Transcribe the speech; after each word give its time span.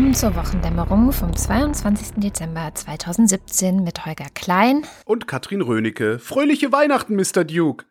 Willkommen 0.00 0.14
zur 0.14 0.34
Wochendämmerung 0.34 1.12
vom 1.12 1.36
22. 1.36 2.12
Dezember 2.16 2.74
2017 2.74 3.84
mit 3.84 4.06
Holger 4.06 4.28
Klein 4.34 4.86
und 5.04 5.28
Katrin 5.28 5.60
Rönecke. 5.60 6.18
Fröhliche 6.18 6.72
Weihnachten, 6.72 7.16
Mr. 7.16 7.44
Duke. 7.44 7.84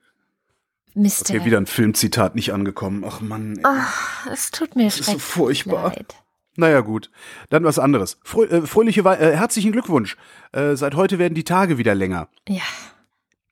Mr. 0.95 1.29
Okay, 1.29 1.45
wieder 1.45 1.59
ein 1.59 1.67
Filmzitat 1.67 2.33
nicht 2.33 2.51
angekommen. 2.51 3.05
Ach 3.07 3.21
Mann. 3.21 3.59
Ach, 3.61 4.25
es 4.25 4.49
tut 4.49 4.75
mir 4.75 4.85
das 4.85 5.01
ist 5.01 5.05
so 5.05 5.19
furchtbar. 5.19 5.89
Leid. 5.95 6.15
Naja, 6.55 6.79
gut. 6.79 7.11
Dann 7.51 7.63
was 7.63 7.77
anderes. 7.77 8.17
Frö 8.23 8.45
äh, 8.45 8.63
fröhliche 8.63 9.05
We 9.05 9.15
äh, 9.15 9.37
herzlichen 9.37 9.71
Glückwunsch. 9.71 10.17
Äh, 10.51 10.75
seit 10.77 10.95
heute 10.95 11.19
werden 11.19 11.35
die 11.35 11.43
Tage 11.43 11.77
wieder 11.77 11.93
länger. 11.93 12.27
Ja. 12.47 12.63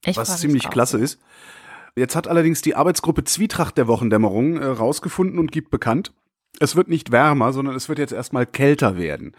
Ich 0.04 0.18
was 0.18 0.42
ziemlich 0.42 0.68
klasse 0.72 0.98
ist. 0.98 1.20
Jetzt 1.96 2.16
hat 2.16 2.28
allerdings 2.28 2.64
die 2.64 2.74
Arbeitsgruppe 2.74 3.24
Zwietracht 3.24 3.78
der 3.78 3.88
Wochendämmerung 3.88 4.58
äh, 4.58 4.66
rausgefunden 4.66 5.38
und 5.38 5.52
gibt 5.52 5.70
bekannt, 5.70 6.12
es 6.60 6.76
wird 6.76 6.88
nicht 6.88 7.12
wärmer, 7.12 7.54
sondern 7.54 7.76
es 7.76 7.90
wird 7.90 8.00
jetzt 8.00 8.14
erstmal 8.14 8.46
kälter 8.46 8.98
werden. 8.98 9.34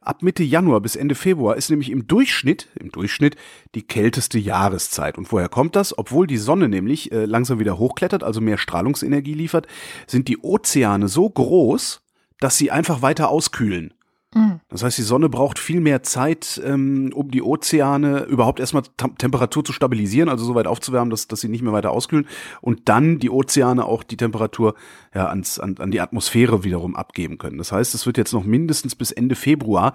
Ab 0.00 0.22
Mitte 0.22 0.44
Januar 0.44 0.80
bis 0.80 0.94
Ende 0.94 1.16
Februar 1.16 1.56
ist 1.56 1.68
nämlich 1.68 1.90
im 1.90 2.06
Durchschnitt, 2.06 2.68
im 2.78 2.92
Durchschnitt 2.92 3.34
die 3.74 3.82
kälteste 3.82 4.38
Jahreszeit. 4.38 5.18
Und 5.18 5.32
woher 5.32 5.48
kommt 5.48 5.74
das? 5.74 5.98
Obwohl 5.98 6.28
die 6.28 6.36
Sonne 6.36 6.68
nämlich 6.68 7.10
äh, 7.10 7.24
langsam 7.24 7.58
wieder 7.58 7.76
hochklettert, 7.76 8.22
also 8.22 8.40
mehr 8.40 8.56
Strahlungsenergie 8.56 9.34
liefert, 9.34 9.66
sind 10.06 10.28
die 10.28 10.38
Ozeane 10.38 11.08
so 11.08 11.28
groß, 11.28 12.02
dass 12.38 12.56
sie 12.56 12.70
einfach 12.70 13.02
weiter 13.02 13.30
auskühlen. 13.30 13.94
Mhm. 14.36 14.60
Das 14.68 14.82
heißt, 14.82 14.98
die 14.98 15.02
Sonne 15.02 15.30
braucht 15.30 15.58
viel 15.58 15.80
mehr 15.80 16.02
Zeit, 16.02 16.60
ähm, 16.62 17.10
um 17.14 17.30
die 17.30 17.42
Ozeane 17.42 18.24
überhaupt 18.24 18.60
erstmal 18.60 18.82
Temperatur 19.16 19.64
zu 19.64 19.72
stabilisieren, 19.72 20.28
also 20.28 20.44
so 20.44 20.54
weit 20.54 20.66
aufzuwärmen, 20.66 21.08
dass, 21.08 21.26
dass 21.26 21.40
sie 21.40 21.48
nicht 21.48 21.62
mehr 21.62 21.72
weiter 21.72 21.90
auskühlen 21.90 22.28
und 22.60 22.90
dann 22.90 23.18
die 23.18 23.30
Ozeane 23.30 23.86
auch 23.86 24.02
die 24.02 24.18
Temperatur 24.18 24.74
ja, 25.14 25.28
ans, 25.28 25.58
an, 25.58 25.76
an 25.78 25.90
die 25.90 26.02
Atmosphäre 26.02 26.64
wiederum 26.64 26.96
abgeben 26.96 27.38
können. 27.38 27.56
Das 27.56 27.72
heißt, 27.72 27.94
es 27.94 28.04
wird 28.04 28.18
jetzt 28.18 28.34
noch 28.34 28.44
mindestens 28.44 28.94
bis 28.94 29.10
Ende 29.10 29.36
Februar 29.36 29.94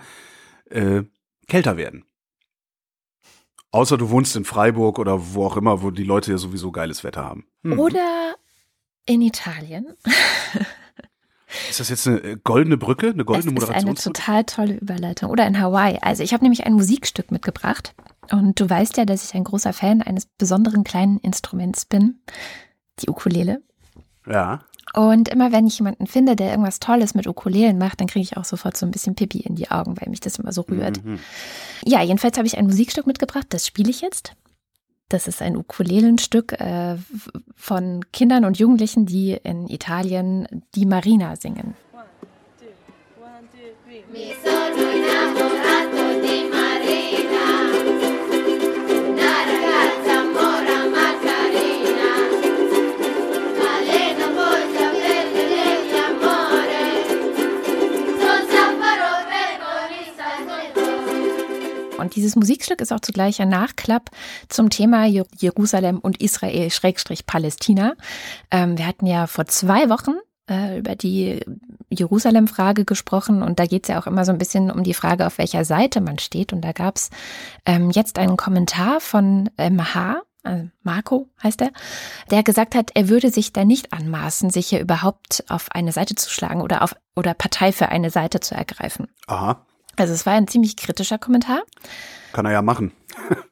äh, 0.72 1.04
kälter 1.48 1.78
werden. 1.78 2.06
Außer 3.70 3.98
du 3.98 4.10
wohnst 4.10 4.36
in 4.36 4.44
Freiburg 4.44 4.98
oder 4.98 5.34
wo 5.34 5.46
auch 5.46 5.56
immer, 5.56 5.84
wo 5.84 5.92
die 5.92 6.04
Leute 6.04 6.32
ja 6.32 6.38
sowieso 6.40 6.72
geiles 6.72 7.04
Wetter 7.04 7.24
haben. 7.24 7.46
Hm. 7.64 7.80
Oder 7.80 8.36
in 9.06 9.22
Italien. 9.22 9.94
Ist 11.70 11.80
das 11.80 11.90
jetzt 11.90 12.08
eine 12.08 12.18
äh, 12.20 12.38
goldene 12.44 12.78
Brücke, 12.78 13.10
eine 13.10 13.26
goldene 13.26 13.54
Moderation? 13.54 13.96
Das 13.96 14.06
ist 14.06 14.08
eine 14.08 14.14
total 14.14 14.44
tolle 14.46 14.74
Überleitung. 14.76 15.30
Oder 15.30 15.48
in 15.48 15.60
Hawaii. 15.60 15.98
Also 16.02 16.24
ich 16.24 16.34
habe 16.34 16.44
nämlich 16.44 16.66
ein 16.66 16.74
Musikstück 16.74 17.32
mitgebracht. 17.32 17.94
Und 18.32 18.60
du 18.60 18.70
weißt 18.70 18.98
ja, 18.98 19.06
dass 19.06 19.26
ich 19.26 19.36
ein 19.36 19.44
großer 19.44 19.74
Fan 19.74 20.02
eines 20.02 20.26
besonderen 20.26 20.84
kleinen 20.84 21.18
Instruments 21.20 21.86
bin. 21.86 22.22
Die 23.00 23.10
Ukulele. 23.10 23.62
Ja. 24.28 24.60
Und 24.94 25.30
immer 25.30 25.52
wenn 25.52 25.68
ich 25.68 25.78
jemanden 25.80 26.06
finde, 26.06 26.36
der 26.36 26.52
irgendwas 26.52 26.80
Tolles 26.80 27.16
mit 27.16 27.28
Ukulelen 27.28 27.78
macht, 27.78 28.02
dann 28.02 28.08
kriege 28.08 28.24
ich 28.24 28.38
auch 28.38 28.46
sofort 28.46 28.76
so 28.76 28.86
ein 28.86 28.92
bisschen 28.92 29.16
Pipi 29.16 29.40
in 29.40 29.56
die 29.56 29.72
Augen, 29.72 30.00
weil 30.00 30.10
mich 30.10 30.20
das 30.20 30.38
immer 30.38 30.52
so 30.52 30.62
rührt. 30.62 31.04
Mhm. 31.04 31.20
Ja, 31.86 32.02
jedenfalls 32.02 32.38
habe 32.38 32.48
ich 32.48 32.58
ein 32.58 32.66
Musikstück 32.66 33.08
mitgebracht, 33.08 33.48
das 33.50 33.66
spiele 33.66 33.90
ich 33.90 34.02
jetzt. 34.02 34.34
Das 35.12 35.28
ist 35.28 35.42
ein 35.42 35.58
Ukulelenstück 35.58 36.54
äh, 36.54 36.96
von 37.58 38.06
Kindern 38.14 38.46
und 38.46 38.58
Jugendlichen, 38.60 39.06
die 39.06 39.38
in 39.44 39.68
Italien 39.68 40.48
die 40.74 40.86
Marina 40.86 41.36
singen. 41.36 41.76
One, 41.92 42.06
two, 42.58 42.68
one, 43.22 43.44
two, 43.52 45.21
Und 62.02 62.16
dieses 62.16 62.36
Musikstück 62.36 62.82
ist 62.82 62.92
auch 62.92 63.00
zugleich 63.00 63.42
ein 63.42 63.50
Nachklapp 63.50 64.10
zum 64.50 64.70
Thema 64.70 65.06
Jerusalem 65.06 66.00
und 66.00 66.22
Israel 66.22 66.70
Schrägstrich 66.70 67.26
Palästina. 67.26 67.94
Ähm, 68.50 68.78
wir 68.78 68.88
hatten 68.88 69.06
ja 69.06 69.28
vor 69.28 69.46
zwei 69.46 69.90
Wochen 69.90 70.16
äh, 70.50 70.80
über 70.80 70.96
die 70.96 71.40
Jerusalem-Frage 71.90 72.86
gesprochen 72.86 73.44
und 73.44 73.60
da 73.60 73.66
geht 73.66 73.84
es 73.84 73.90
ja 73.90 74.02
auch 74.02 74.08
immer 74.08 74.26
so 74.26 74.32
ein 74.32 74.38
bisschen 74.38 74.72
um 74.72 74.84
die 74.84 74.94
Frage, 74.94 75.28
auf 75.28 75.38
welcher 75.38 75.66
Seite 75.66 76.02
man 76.02 76.20
steht. 76.20 76.54
Und 76.54 76.62
da 76.62 76.72
gab 76.72 76.98
es 76.98 77.10
ähm, 77.66 77.92
jetzt 77.92 78.18
einen 78.18 78.38
Kommentar 78.38 79.00
von 79.00 79.50
MH, 79.58 80.22
äh, 80.44 80.66
Marco 80.82 81.30
heißt 81.44 81.62
er, 81.62 81.72
der 82.32 82.44
gesagt 82.44 82.76
hat, 82.76 82.92
er 82.96 83.10
würde 83.10 83.30
sich 83.30 83.54
da 83.54 83.64
nicht 83.64 83.94
anmaßen, 83.94 84.50
sich 84.50 84.68
hier 84.68 84.80
überhaupt 84.80 85.44
auf 85.50 85.72
eine 85.72 85.92
Seite 85.92 86.16
zu 86.16 86.30
schlagen 86.30 86.62
oder 86.62 86.82
auf 86.82 86.96
oder 87.16 87.34
Partei 87.34 87.72
für 87.72 87.90
eine 87.90 88.10
Seite 88.10 88.40
zu 88.40 88.56
ergreifen. 88.56 89.08
Aha. 89.28 89.66
Also 90.02 90.14
es 90.14 90.26
war 90.26 90.34
ein 90.34 90.48
ziemlich 90.48 90.76
kritischer 90.76 91.18
Kommentar. 91.18 91.62
Kann 92.34 92.46
er 92.46 92.52
ja 92.52 92.62
machen. 92.62 92.92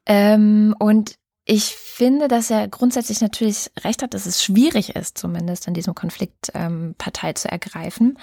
ähm, 0.06 0.76
und 0.80 1.16
ich 1.46 1.76
finde, 1.76 2.28
dass 2.28 2.52
er 2.52 2.68
grundsätzlich 2.68 3.22
natürlich 3.22 3.72
recht 3.84 4.04
hat, 4.04 4.14
dass 4.14 4.26
es 4.26 4.44
schwierig 4.44 4.96
ist, 4.96 5.18
zumindest 5.18 5.68
in 5.68 5.74
diesem 5.74 5.96
Konflikt 5.96 6.52
ähm, 6.54 6.94
Partei 6.98 7.34
zu 7.34 7.50
ergreifen, 7.50 8.20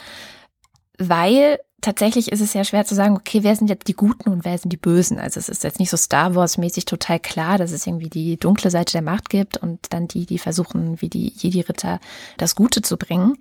weil 0.99 1.59
tatsächlich 1.81 2.33
ist 2.33 2.41
es 2.41 2.55
ja 2.55 2.65
schwer 2.65 2.85
zu 2.85 2.95
sagen, 2.95 3.17
okay, 3.17 3.43
wer 3.43 3.55
sind 3.55 3.69
jetzt 3.69 3.87
die 3.87 3.95
Guten 3.95 4.31
und 4.31 4.45
wer 4.45 4.59
sind 4.59 4.73
die 4.73 4.77
Bösen? 4.77 5.19
Also 5.19 5.39
es 5.39 5.49
ist 5.49 5.63
jetzt 5.63 5.79
nicht 5.79 5.91
so 5.91 5.97
Star 5.97 6.35
Wars-mäßig 6.35 6.85
total 6.85 7.21
klar, 7.21 7.59
dass 7.59 7.71
es 7.71 7.87
irgendwie 7.87 8.09
die 8.09 8.39
dunkle 8.39 8.71
Seite 8.71 8.93
der 8.93 9.03
Macht 9.03 9.29
gibt 9.29 9.57
und 9.59 9.93
dann 9.93 10.09
die, 10.09 10.27
die 10.27 10.39
versuchen, 10.39 11.01
wie 11.01 11.09
die 11.09 11.29
Jedi-Ritter 11.29 12.01
das 12.39 12.55
Gute 12.55 12.83
zu 12.83 12.97
bringen. 12.97 13.37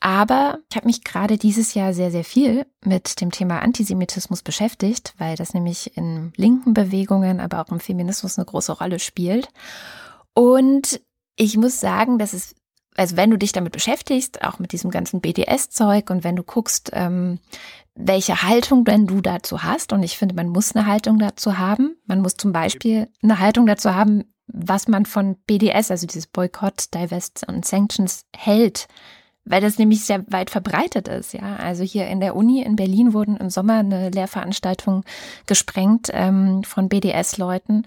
Aber 0.00 0.58
ich 0.70 0.76
habe 0.76 0.86
mich 0.86 1.02
gerade 1.02 1.38
dieses 1.38 1.74
Jahr 1.74 1.94
sehr, 1.94 2.10
sehr 2.10 2.24
viel 2.24 2.66
mit 2.84 3.20
dem 3.20 3.30
Thema 3.30 3.60
Antisemitismus 3.60 4.42
beschäftigt, 4.42 5.14
weil 5.18 5.34
das 5.34 5.54
nämlich 5.54 5.96
in 5.96 6.32
linken 6.36 6.74
Bewegungen, 6.74 7.40
aber 7.40 7.60
auch 7.60 7.72
im 7.72 7.80
Feminismus 7.80 8.38
eine 8.38 8.44
große 8.44 8.72
Rolle 8.72 8.98
spielt. 8.98 9.48
Und 10.34 11.00
ich 11.36 11.56
muss 11.56 11.80
sagen, 11.80 12.18
dass 12.18 12.34
es, 12.34 12.54
also 12.96 13.16
wenn 13.16 13.30
du 13.30 13.38
dich 13.38 13.52
damit 13.52 13.72
beschäftigst, 13.72 14.42
auch 14.42 14.58
mit 14.58 14.72
diesem 14.72 14.90
ganzen 14.90 15.20
BDS-Zeug 15.20 16.10
und 16.10 16.24
wenn 16.24 16.36
du 16.36 16.42
guckst, 16.42 16.90
ähm, 16.92 17.38
welche 17.94 18.42
Haltung 18.42 18.84
denn 18.84 19.06
du 19.06 19.20
dazu 19.20 19.62
hast, 19.62 19.92
und 19.92 20.02
ich 20.02 20.18
finde, 20.18 20.34
man 20.34 20.48
muss 20.48 20.74
eine 20.74 20.86
Haltung 20.86 21.18
dazu 21.18 21.58
haben. 21.58 21.96
Man 22.06 22.20
muss 22.20 22.36
zum 22.36 22.52
Beispiel 22.52 23.08
eine 23.22 23.38
Haltung 23.38 23.66
dazu 23.66 23.94
haben, 23.94 24.24
was 24.46 24.88
man 24.88 25.06
von 25.06 25.36
BDS, 25.46 25.90
also 25.90 26.06
dieses 26.06 26.26
Boykott, 26.26 26.92
Divest 26.94 27.46
und 27.48 27.64
Sanctions 27.64 28.24
hält 28.34 28.88
weil 29.44 29.60
das 29.60 29.78
nämlich 29.78 30.04
sehr 30.04 30.24
weit 30.30 30.50
verbreitet 30.50 31.08
ist. 31.08 31.34
Ja, 31.34 31.56
also 31.56 31.82
hier 31.84 32.06
in 32.06 32.20
der 32.20 32.34
Uni 32.34 32.62
in 32.62 32.76
Berlin 32.76 33.12
wurden 33.12 33.36
im 33.36 33.50
Sommer 33.50 33.78
eine 33.78 34.10
Lehrveranstaltung 34.10 35.04
gesprengt 35.46 36.10
ähm, 36.12 36.64
von 36.64 36.88
BDS-Leuten 36.88 37.86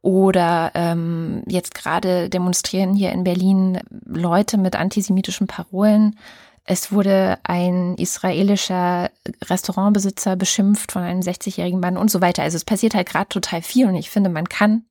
oder 0.00 0.70
ähm, 0.74 1.42
jetzt 1.46 1.74
gerade 1.74 2.28
demonstrieren 2.28 2.94
hier 2.94 3.12
in 3.12 3.24
Berlin 3.24 3.80
Leute 4.04 4.58
mit 4.58 4.76
antisemitischen 4.76 5.46
Parolen. 5.46 6.18
Es 6.66 6.92
wurde 6.92 7.38
ein 7.42 7.94
israelischer 7.96 9.10
Restaurantbesitzer 9.44 10.36
beschimpft 10.36 10.92
von 10.92 11.02
einem 11.02 11.20
60-jährigen 11.20 11.80
Mann 11.80 11.98
und 11.98 12.10
so 12.10 12.22
weiter. 12.22 12.42
Also 12.42 12.56
es 12.56 12.64
passiert 12.64 12.94
halt 12.94 13.08
gerade 13.08 13.28
total 13.28 13.60
viel 13.60 13.86
und 13.86 13.94
ich 13.96 14.08
finde, 14.08 14.30
man 14.30 14.48
kann 14.48 14.84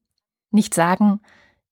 nicht 0.52 0.76
sagen, 0.76 1.20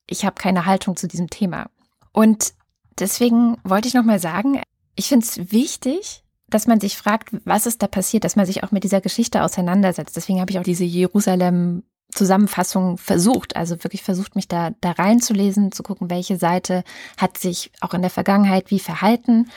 ich 0.08 0.26
habe 0.26 0.36
keine 0.36 0.66
Haltung 0.66 0.96
zu 0.96 1.08
diesem 1.08 1.30
Thema. 1.30 1.70
Und 2.12 2.54
Deswegen 3.02 3.58
wollte 3.64 3.88
ich 3.88 3.94
nochmal 3.94 4.20
sagen, 4.20 4.62
ich 4.96 5.10
finde 5.10 5.26
es 5.26 5.52
wichtig, 5.52 6.24
dass 6.50 6.68
man 6.68 6.80
sich 6.80 6.98
fragt, 6.98 7.30
was 7.46 7.66
ist 7.66 7.82
da 7.82 7.88
passiert, 7.88 8.24
dass 8.24 8.36
man 8.36 8.46
sich 8.46 8.64
auch 8.64 8.72
mit 8.72 8.84
dieser 8.84 9.02
Geschichte 9.02 9.44
auseinandersetzt. 9.44 10.16
Deswegen 10.16 10.40
habe 10.40 10.52
ich 10.52 10.60
auch 10.60 10.64
diese 10.64 10.84
Jerusalem 10.84 11.84
Zusammenfassung 12.14 12.98
versucht, 12.98 13.56
also 13.56 13.84
wirklich 13.84 14.04
versucht, 14.04 14.36
mich 14.36 14.48
da, 14.48 14.72
da 14.82 14.92
reinzulesen, 14.92 15.72
zu 15.72 15.82
gucken, 15.82 16.10
welche 16.10 16.38
Seite 16.38 16.84
hat 17.18 17.38
sich 17.38 17.72
auch 17.80 17.94
in 17.94 18.02
der 18.02 18.12
Vergangenheit 18.12 18.70
wie 18.70 18.80
verhalten. 18.80 19.50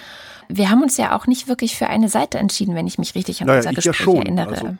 Wir 0.49 0.71
haben 0.71 0.83
uns 0.83 0.97
ja 0.97 1.17
auch 1.17 1.27
nicht 1.27 1.49
wirklich 1.49 1.77
für 1.77 1.89
eine 1.89 2.09
Seite 2.09 2.39
entschieden, 2.39 2.75
wenn 2.75 2.87
ich 2.87 2.99
mich 2.99 3.15
richtig 3.15 3.41
an 3.41 3.49
naja, 3.49 3.59
unser 3.59 3.73
Gespräch 3.73 4.07
ja 4.07 4.15
erinnere. 4.15 4.51
Also, 4.51 4.77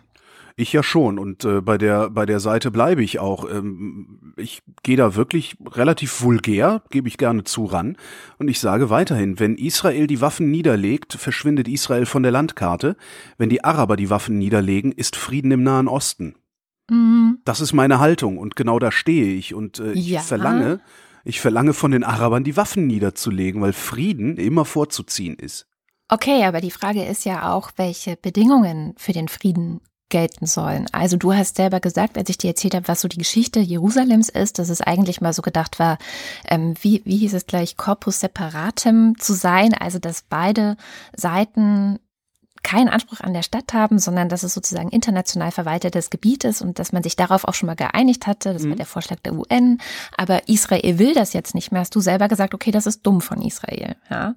ich 0.57 0.73
ja 0.73 0.83
schon 0.83 1.19
und 1.19 1.45
äh, 1.45 1.61
bei 1.61 1.79
der 1.79 2.11
bei 2.11 2.27
der 2.27 2.39
Seite 2.39 2.71
bleibe 2.71 3.03
ich 3.03 3.19
auch. 3.19 3.51
Ähm, 3.51 4.35
ich 4.37 4.63
gehe 4.83 4.97
da 4.97 5.17
wirklich 5.17 5.57
relativ 5.67 6.23
vulgär, 6.23 6.83
gebe 6.91 7.09
ich 7.09 7.19
gerne 7.19 7.45
zu 7.45 7.65
ran 7.65 7.97
und 8.39 8.49
ich 8.49 8.61
sage 8.61 8.89
weiterhin, 8.89 9.41
wenn 9.41 9.57
Israel 9.57 10.07
die 10.07 10.21
Waffen 10.21 10.51
niederlegt, 10.51 11.15
verschwindet 11.15 11.67
Israel 11.67 12.07
von 12.07 12.23
der 12.23 12.33
Landkarte. 12.33 12.97
Wenn 13.37 13.49
die 13.49 13.65
Araber 13.65 13.97
die 13.97 14.11
Waffen 14.11 14.39
niederlegen, 14.39 14.93
ist 14.93 15.17
Frieden 15.17 15.51
im 15.51 15.65
Nahen 15.65 15.89
Osten. 15.89 16.37
Mhm. 16.89 17.39
Das 17.45 17.61
ist 17.61 17.73
meine 17.73 17.99
Haltung 17.99 18.39
und 18.39 18.55
genau 18.55 18.79
da 18.79 18.93
stehe 18.93 19.35
ich 19.35 19.55
und 19.55 19.81
äh, 19.81 19.93
ich 19.93 20.09
ja. 20.09 20.21
verlange, 20.21 20.81
ich 21.25 21.41
verlange 21.41 21.73
von 21.73 21.91
den 21.91 22.05
Arabern 22.05 22.45
die 22.45 22.57
Waffen 22.57 22.87
niederzulegen, 22.87 23.61
weil 23.61 23.73
Frieden 23.73 24.37
immer 24.37 24.65
vorzuziehen 24.65 25.37
ist. 25.37 25.67
Okay, 26.09 26.45
aber 26.45 26.61
die 26.61 26.71
Frage 26.71 27.05
ist 27.05 27.25
ja 27.25 27.53
auch, 27.53 27.73
welche 27.77 28.17
Bedingungen 28.17 28.95
für 28.99 29.13
den 29.13 29.29
Frieden 29.29 29.81
gelten 30.09 30.47
sollen. 30.47 30.87
Also 30.93 31.17
du 31.17 31.33
hast 31.33 31.57
selber 31.57 31.81
gesagt, 31.81 32.19
als 32.19 32.29
ich 32.29 32.39
dir 32.39 32.49
erzählt 32.49 32.75
habe, 32.75 32.89
was 32.89 33.01
so 33.01 33.09
die 33.09 33.19
Geschichte 33.19 33.61
Jerusalems 33.61 34.29
ist, 34.29 34.59
dass 34.59 34.69
es 34.69 34.81
eigentlich 34.81 35.21
mal 35.21 35.33
so 35.33 35.43
gedacht 35.43 35.79
war, 35.79 35.99
ähm, 36.49 36.75
wie, 36.81 37.03
wie 37.05 37.17
hieß 37.17 37.35
es 37.35 37.47
gleich, 37.47 37.77
Corpus 37.77 38.21
separatem 38.21 39.19
zu 39.19 39.33
sein, 39.33 39.75
also 39.75 39.99
dass 39.99 40.23
beide 40.29 40.77
Seiten 41.17 41.99
keinen 42.65 42.89
Anspruch 42.89 43.21
an 43.21 43.35
der 43.35 43.43
Stadt 43.43 43.73
haben, 43.73 44.01
sondern 44.01 44.29
dass 44.29 44.43
es 44.43 44.55
sozusagen 44.55 44.89
international 44.89 45.53
verwaltetes 45.53 46.11
Gebiet 46.11 46.45
ist 46.45 46.63
und 46.63 46.81
dass 46.81 46.93
man 46.93 47.05
sich 47.05 47.15
darauf 47.15 47.45
auch 47.45 47.55
schon 47.55 47.69
mal 47.69 47.77
geeinigt 47.77 48.27
hatte. 48.27 48.53
Das 48.53 48.63
mhm. 48.63 48.71
war 48.71 48.77
der 48.77 48.87
Vorschlag 48.87 49.21
der 49.21 49.35
UN. 49.35 49.79
Aber 50.17 50.49
Israel 50.49 50.99
will 50.99 51.15
das 51.15 51.35
jetzt 51.35 51.55
nicht 51.55 51.71
mehr. 51.71 51.83
Hast 51.83 51.95
du 51.95 52.01
selber 52.01 52.27
gesagt, 52.27 52.55
okay, 52.55 52.73
das 52.73 52.87
ist 52.87 53.07
dumm 53.07 53.21
von 53.21 53.41
Israel. 53.43 53.95
Ja. 54.11 54.35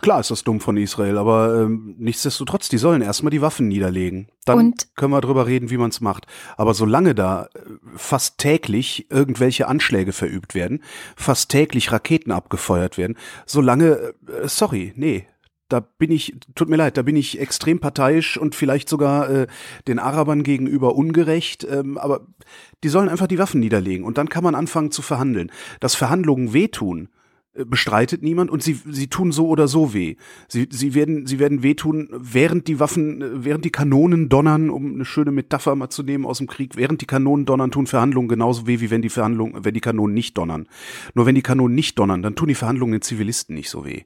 Klar 0.00 0.20
ist 0.20 0.30
das 0.30 0.44
dumm 0.44 0.60
von 0.60 0.76
Israel, 0.76 1.18
aber 1.18 1.62
ähm, 1.62 1.94
nichtsdestotrotz, 1.98 2.68
die 2.68 2.78
sollen 2.78 3.02
erstmal 3.02 3.30
die 3.30 3.42
Waffen 3.42 3.68
niederlegen. 3.68 4.28
Dann 4.44 4.58
und? 4.58 4.88
können 4.96 5.12
wir 5.12 5.20
drüber 5.20 5.46
reden, 5.46 5.70
wie 5.70 5.76
man 5.76 5.90
es 5.90 6.00
macht. 6.00 6.26
Aber 6.56 6.74
solange 6.74 7.14
da 7.14 7.48
äh, 7.54 7.58
fast 7.96 8.38
täglich 8.38 9.10
irgendwelche 9.10 9.68
Anschläge 9.68 10.12
verübt 10.12 10.54
werden, 10.54 10.82
fast 11.16 11.50
täglich 11.50 11.92
Raketen 11.92 12.32
abgefeuert 12.32 12.98
werden, 12.98 13.16
solange, 13.46 14.14
äh, 14.26 14.46
sorry, 14.46 14.92
nee, 14.96 15.26
da 15.68 15.80
bin 15.80 16.10
ich, 16.10 16.34
tut 16.54 16.68
mir 16.68 16.76
leid, 16.76 16.96
da 16.96 17.02
bin 17.02 17.16
ich 17.16 17.38
extrem 17.40 17.78
parteiisch 17.78 18.38
und 18.38 18.54
vielleicht 18.54 18.88
sogar 18.88 19.28
äh, 19.28 19.46
den 19.86 19.98
Arabern 19.98 20.42
gegenüber 20.42 20.94
ungerecht, 20.94 21.66
ähm, 21.70 21.98
aber 21.98 22.26
die 22.82 22.88
sollen 22.88 23.08
einfach 23.08 23.26
die 23.26 23.38
Waffen 23.38 23.60
niederlegen 23.60 24.04
und 24.04 24.16
dann 24.16 24.30
kann 24.30 24.44
man 24.44 24.54
anfangen 24.54 24.90
zu 24.90 25.02
verhandeln. 25.02 25.52
Dass 25.80 25.94
Verhandlungen 25.94 26.52
wehtun, 26.54 27.10
bestreitet 27.64 28.22
niemand 28.22 28.50
und 28.50 28.62
sie, 28.62 28.78
sie 28.88 29.08
tun 29.08 29.32
so 29.32 29.48
oder 29.48 29.68
so 29.68 29.94
weh. 29.94 30.16
Sie, 30.48 30.68
sie 30.70 30.94
werden, 30.94 31.26
sie 31.26 31.38
werden 31.38 31.62
wehtun, 31.62 32.08
während 32.12 32.68
die 32.68 32.80
Waffen, 32.80 33.22
äh, 33.22 33.44
während 33.44 33.64
die 33.64 33.70
Kanonen 33.70 34.28
donnern, 34.28 34.70
um 34.70 34.94
eine 34.94 35.04
schöne 35.04 35.32
Metapher 35.32 35.74
mal 35.74 35.90
zu 35.90 36.02
nehmen 36.02 36.26
aus 36.26 36.38
dem 36.38 36.46
Krieg, 36.46 36.76
während 36.76 37.00
die 37.00 37.06
Kanonen 37.06 37.46
donnern, 37.46 37.70
tun 37.70 37.86
Verhandlungen 37.86 38.28
genauso 38.28 38.66
weh, 38.66 38.80
wie 38.80 38.90
wenn 38.90 39.02
die 39.02 39.08
Verhandlungen, 39.08 39.64
wenn 39.64 39.74
die 39.74 39.80
Kanonen 39.80 40.14
nicht 40.14 40.36
donnern. 40.38 40.68
Nur 41.14 41.26
wenn 41.26 41.34
die 41.34 41.42
Kanonen 41.42 41.74
nicht 41.74 41.98
donnern, 41.98 42.22
dann 42.22 42.34
tun 42.34 42.48
die 42.48 42.54
Verhandlungen 42.54 42.92
den 42.92 43.02
Zivilisten 43.02 43.54
nicht 43.54 43.70
so 43.70 43.84
weh. 43.84 44.02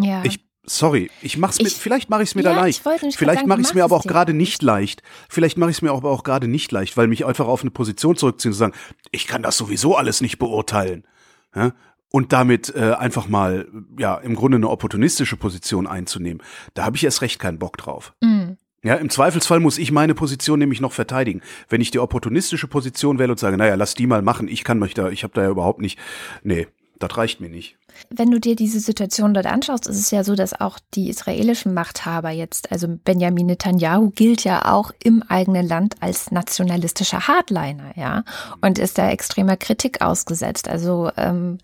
Ja. 0.00 0.24
Ich, 0.24 0.40
sorry, 0.64 1.10
ich 1.20 1.38
mach's 1.38 1.58
mir, 1.58 1.66
ich, 1.66 1.74
vielleicht 1.74 2.10
mache 2.10 2.22
ich 2.22 2.30
es 2.30 2.34
mir 2.34 2.42
ja, 2.42 2.54
da 2.54 2.60
leicht. 2.60 2.82
Vielleicht 3.16 3.46
mache 3.46 3.60
ich 3.60 3.66
es 3.66 3.74
mir 3.74 3.84
aber 3.84 3.96
auch 3.96 4.04
gerade 4.04 4.34
nicht 4.34 4.62
leicht. 4.62 5.02
Vielleicht 5.28 5.58
mache 5.58 5.70
ich 5.70 5.78
es 5.78 5.82
mir 5.82 5.92
aber 5.92 6.10
auch 6.10 6.24
gerade 6.24 6.48
nicht 6.48 6.72
leicht, 6.72 6.96
weil 6.96 7.08
mich 7.08 7.26
einfach 7.26 7.46
auf 7.46 7.62
eine 7.62 7.70
Position 7.70 8.16
zurückziehen 8.16 8.52
und 8.52 8.58
sagen, 8.58 8.74
ich 9.10 9.26
kann 9.26 9.42
das 9.42 9.56
sowieso 9.56 9.96
alles 9.96 10.20
nicht 10.20 10.38
beurteilen. 10.38 11.06
Ja? 11.54 11.72
Und 12.12 12.32
damit 12.32 12.72
äh, 12.76 12.92
einfach 12.92 13.26
mal 13.26 13.66
ja 13.98 14.16
im 14.16 14.36
Grunde 14.36 14.56
eine 14.56 14.68
opportunistische 14.68 15.36
Position 15.36 15.88
einzunehmen, 15.88 16.42
da 16.74 16.84
habe 16.84 16.96
ich 16.96 17.02
erst 17.02 17.22
recht 17.22 17.40
keinen 17.40 17.58
Bock 17.58 17.76
drauf. 17.78 18.12
Mhm. 18.20 18.58
Ja, 18.84 18.94
im 18.94 19.10
Zweifelsfall 19.10 19.60
muss 19.60 19.78
ich 19.78 19.92
meine 19.92 20.14
Position 20.14 20.58
nämlich 20.58 20.80
noch 20.80 20.92
verteidigen. 20.92 21.40
Wenn 21.68 21.80
ich 21.80 21.92
die 21.92 22.00
opportunistische 22.00 22.66
Position 22.66 23.18
wähle 23.18 23.32
und 23.32 23.38
sage, 23.38 23.56
naja, 23.56 23.76
lass 23.76 23.94
die 23.94 24.06
mal 24.06 24.22
machen, 24.22 24.48
ich 24.48 24.64
kann 24.64 24.78
mich 24.78 24.92
da, 24.92 25.08
ich 25.08 25.22
habe 25.22 25.34
da 25.34 25.42
ja 25.42 25.50
überhaupt 25.50 25.80
nicht, 25.80 25.98
nee, 26.42 26.66
das 27.02 27.16
reicht 27.16 27.40
mir 27.40 27.48
nicht. 27.48 27.76
Wenn 28.10 28.30
du 28.30 28.40
dir 28.40 28.56
diese 28.56 28.80
Situation 28.80 29.34
dort 29.34 29.46
anschaust, 29.46 29.86
ist 29.86 29.98
es 29.98 30.10
ja 30.10 30.24
so, 30.24 30.34
dass 30.34 30.58
auch 30.58 30.78
die 30.94 31.08
israelischen 31.08 31.74
Machthaber 31.74 32.30
jetzt, 32.30 32.72
also 32.72 32.88
Benjamin 32.88 33.46
Netanyahu 33.46 34.10
gilt 34.10 34.44
ja 34.44 34.72
auch 34.72 34.92
im 35.02 35.22
eigenen 35.22 35.66
Land 35.66 35.96
als 36.00 36.30
nationalistischer 36.30 37.28
Hardliner, 37.28 37.92
ja, 37.96 38.24
und 38.60 38.78
ist 38.78 38.98
da 38.98 39.10
extremer 39.10 39.56
Kritik 39.56 40.00
ausgesetzt. 40.00 40.68
Also 40.68 41.10
ähm, 41.16 41.58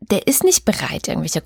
der 0.00 0.26
ist 0.26 0.44
nicht 0.44 0.64
bereit, 0.64 1.08
irgendwelche 1.08 1.42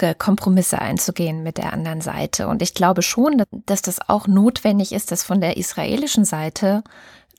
äh, 0.00 0.14
Kompromisse 0.14 0.80
einzugehen 0.80 1.42
mit 1.42 1.58
der 1.58 1.72
anderen 1.72 2.00
Seite. 2.00 2.48
Und 2.48 2.62
ich 2.62 2.74
glaube 2.74 3.02
schon, 3.02 3.42
dass 3.66 3.82
das 3.82 4.08
auch 4.08 4.26
notwendig 4.26 4.92
ist, 4.92 5.10
dass 5.10 5.22
von 5.22 5.40
der 5.40 5.56
israelischen 5.56 6.24
Seite 6.24 6.82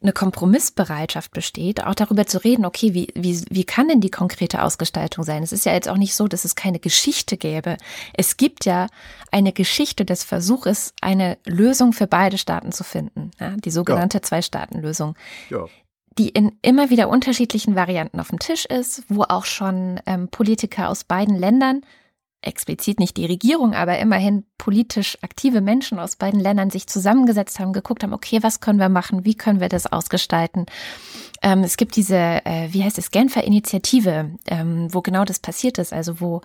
eine 0.01 0.13
Kompromissbereitschaft 0.13 1.31
besteht, 1.31 1.83
auch 1.83 1.93
darüber 1.93 2.25
zu 2.25 2.41
reden, 2.41 2.65
okay, 2.65 2.93
wie, 2.93 3.09
wie, 3.15 3.43
wie 3.49 3.65
kann 3.65 3.89
denn 3.89 3.99
die 3.99 4.09
konkrete 4.09 4.63
Ausgestaltung 4.63 5.25
sein? 5.25 5.43
Es 5.43 5.51
ist 5.51 5.65
ja 5.65 5.73
jetzt 5.73 5.89
auch 5.89 5.97
nicht 5.97 6.15
so, 6.15 6.27
dass 6.27 6.45
es 6.45 6.55
keine 6.55 6.79
Geschichte 6.79 7.35
gäbe. 7.35 7.77
Es 8.13 8.37
gibt 8.37 8.63
ja 8.63 8.87
eine 9.31 9.51
Geschichte 9.51 10.05
des 10.05 10.23
Versuches, 10.23 10.93
eine 11.01 11.37
Lösung 11.45 11.91
für 11.91 12.07
beide 12.07 12.37
Staaten 12.37 12.71
zu 12.71 12.85
finden, 12.85 13.31
ja, 13.39 13.55
die 13.57 13.71
sogenannte 13.71 14.17
ja. 14.17 14.21
Zwei-Staaten-Lösung. 14.21 15.15
Ja 15.49 15.65
die 16.17 16.29
in 16.29 16.51
immer 16.61 16.89
wieder 16.89 17.07
unterschiedlichen 17.07 17.75
Varianten 17.75 18.19
auf 18.19 18.27
dem 18.27 18.39
Tisch 18.39 18.65
ist, 18.65 19.03
wo 19.07 19.23
auch 19.23 19.45
schon 19.45 20.01
ähm, 20.05 20.27
Politiker 20.27 20.89
aus 20.89 21.05
beiden 21.05 21.35
Ländern 21.35 21.81
explizit 22.41 22.99
nicht 22.99 23.17
die 23.17 23.25
Regierung, 23.25 23.73
aber 23.73 23.99
immerhin 23.99 24.45
politisch 24.57 25.17
aktive 25.21 25.61
Menschen 25.61 25.99
aus 25.99 26.15
beiden 26.15 26.39
Ländern 26.39 26.69
sich 26.69 26.87
zusammengesetzt 26.87 27.59
haben, 27.59 27.73
geguckt 27.73 28.03
haben, 28.03 28.13
okay, 28.13 28.39
was 28.41 28.59
können 28.59 28.79
wir 28.79 28.89
machen, 28.89 29.25
wie 29.25 29.35
können 29.35 29.59
wir 29.59 29.69
das 29.69 29.87
ausgestalten. 29.87 30.65
Ähm, 31.41 31.63
es 31.63 31.77
gibt 31.77 31.95
diese, 31.95 32.17
äh, 32.17 32.69
wie 32.71 32.83
heißt 32.83 32.97
es, 32.97 33.11
Genfer 33.11 33.43
Initiative, 33.43 34.31
ähm, 34.47 34.87
wo 34.93 35.01
genau 35.01 35.25
das 35.25 35.39
passiert 35.39 35.77
ist, 35.77 35.93
also 35.93 36.21
wo 36.21 36.41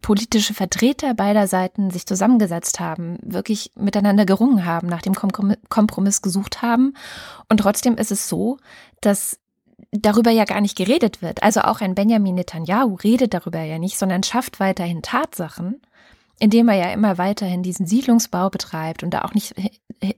politische 0.00 0.52
Vertreter 0.52 1.14
beider 1.14 1.46
Seiten 1.46 1.90
sich 1.90 2.06
zusammengesetzt 2.06 2.78
haben, 2.78 3.18
wirklich 3.22 3.72
miteinander 3.74 4.26
gerungen 4.26 4.66
haben, 4.66 4.86
nach 4.86 5.00
dem 5.00 5.14
Kompromiss 5.14 6.20
gesucht 6.20 6.60
haben. 6.60 6.94
Und 7.48 7.58
trotzdem 7.58 7.96
ist 7.96 8.12
es 8.12 8.28
so, 8.28 8.58
dass 9.00 9.38
darüber 10.02 10.30
ja 10.30 10.44
gar 10.44 10.60
nicht 10.60 10.76
geredet 10.76 11.22
wird. 11.22 11.42
Also 11.42 11.60
auch 11.60 11.80
ein 11.80 11.94
Benjamin 11.94 12.34
Netanyahu 12.34 12.94
redet 12.94 13.34
darüber 13.34 13.62
ja 13.62 13.78
nicht, 13.78 13.98
sondern 13.98 14.22
schafft 14.22 14.60
weiterhin 14.60 15.02
Tatsachen, 15.02 15.80
indem 16.38 16.68
er 16.68 16.76
ja 16.76 16.92
immer 16.92 17.18
weiterhin 17.18 17.62
diesen 17.62 17.86
Siedlungsbau 17.86 18.50
betreibt 18.50 19.02
und 19.02 19.10
da 19.10 19.22
auch 19.22 19.34
nicht 19.34 19.54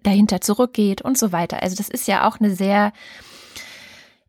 dahinter 0.03 0.41
zurückgeht 0.41 1.03
und 1.03 1.19
so 1.19 1.33
weiter. 1.33 1.63
Also 1.63 1.77
das 1.77 1.89
ist 1.89 2.09
ja 2.09 2.27
auch 2.27 2.41
eine 2.41 2.55
sehr, 2.55 2.93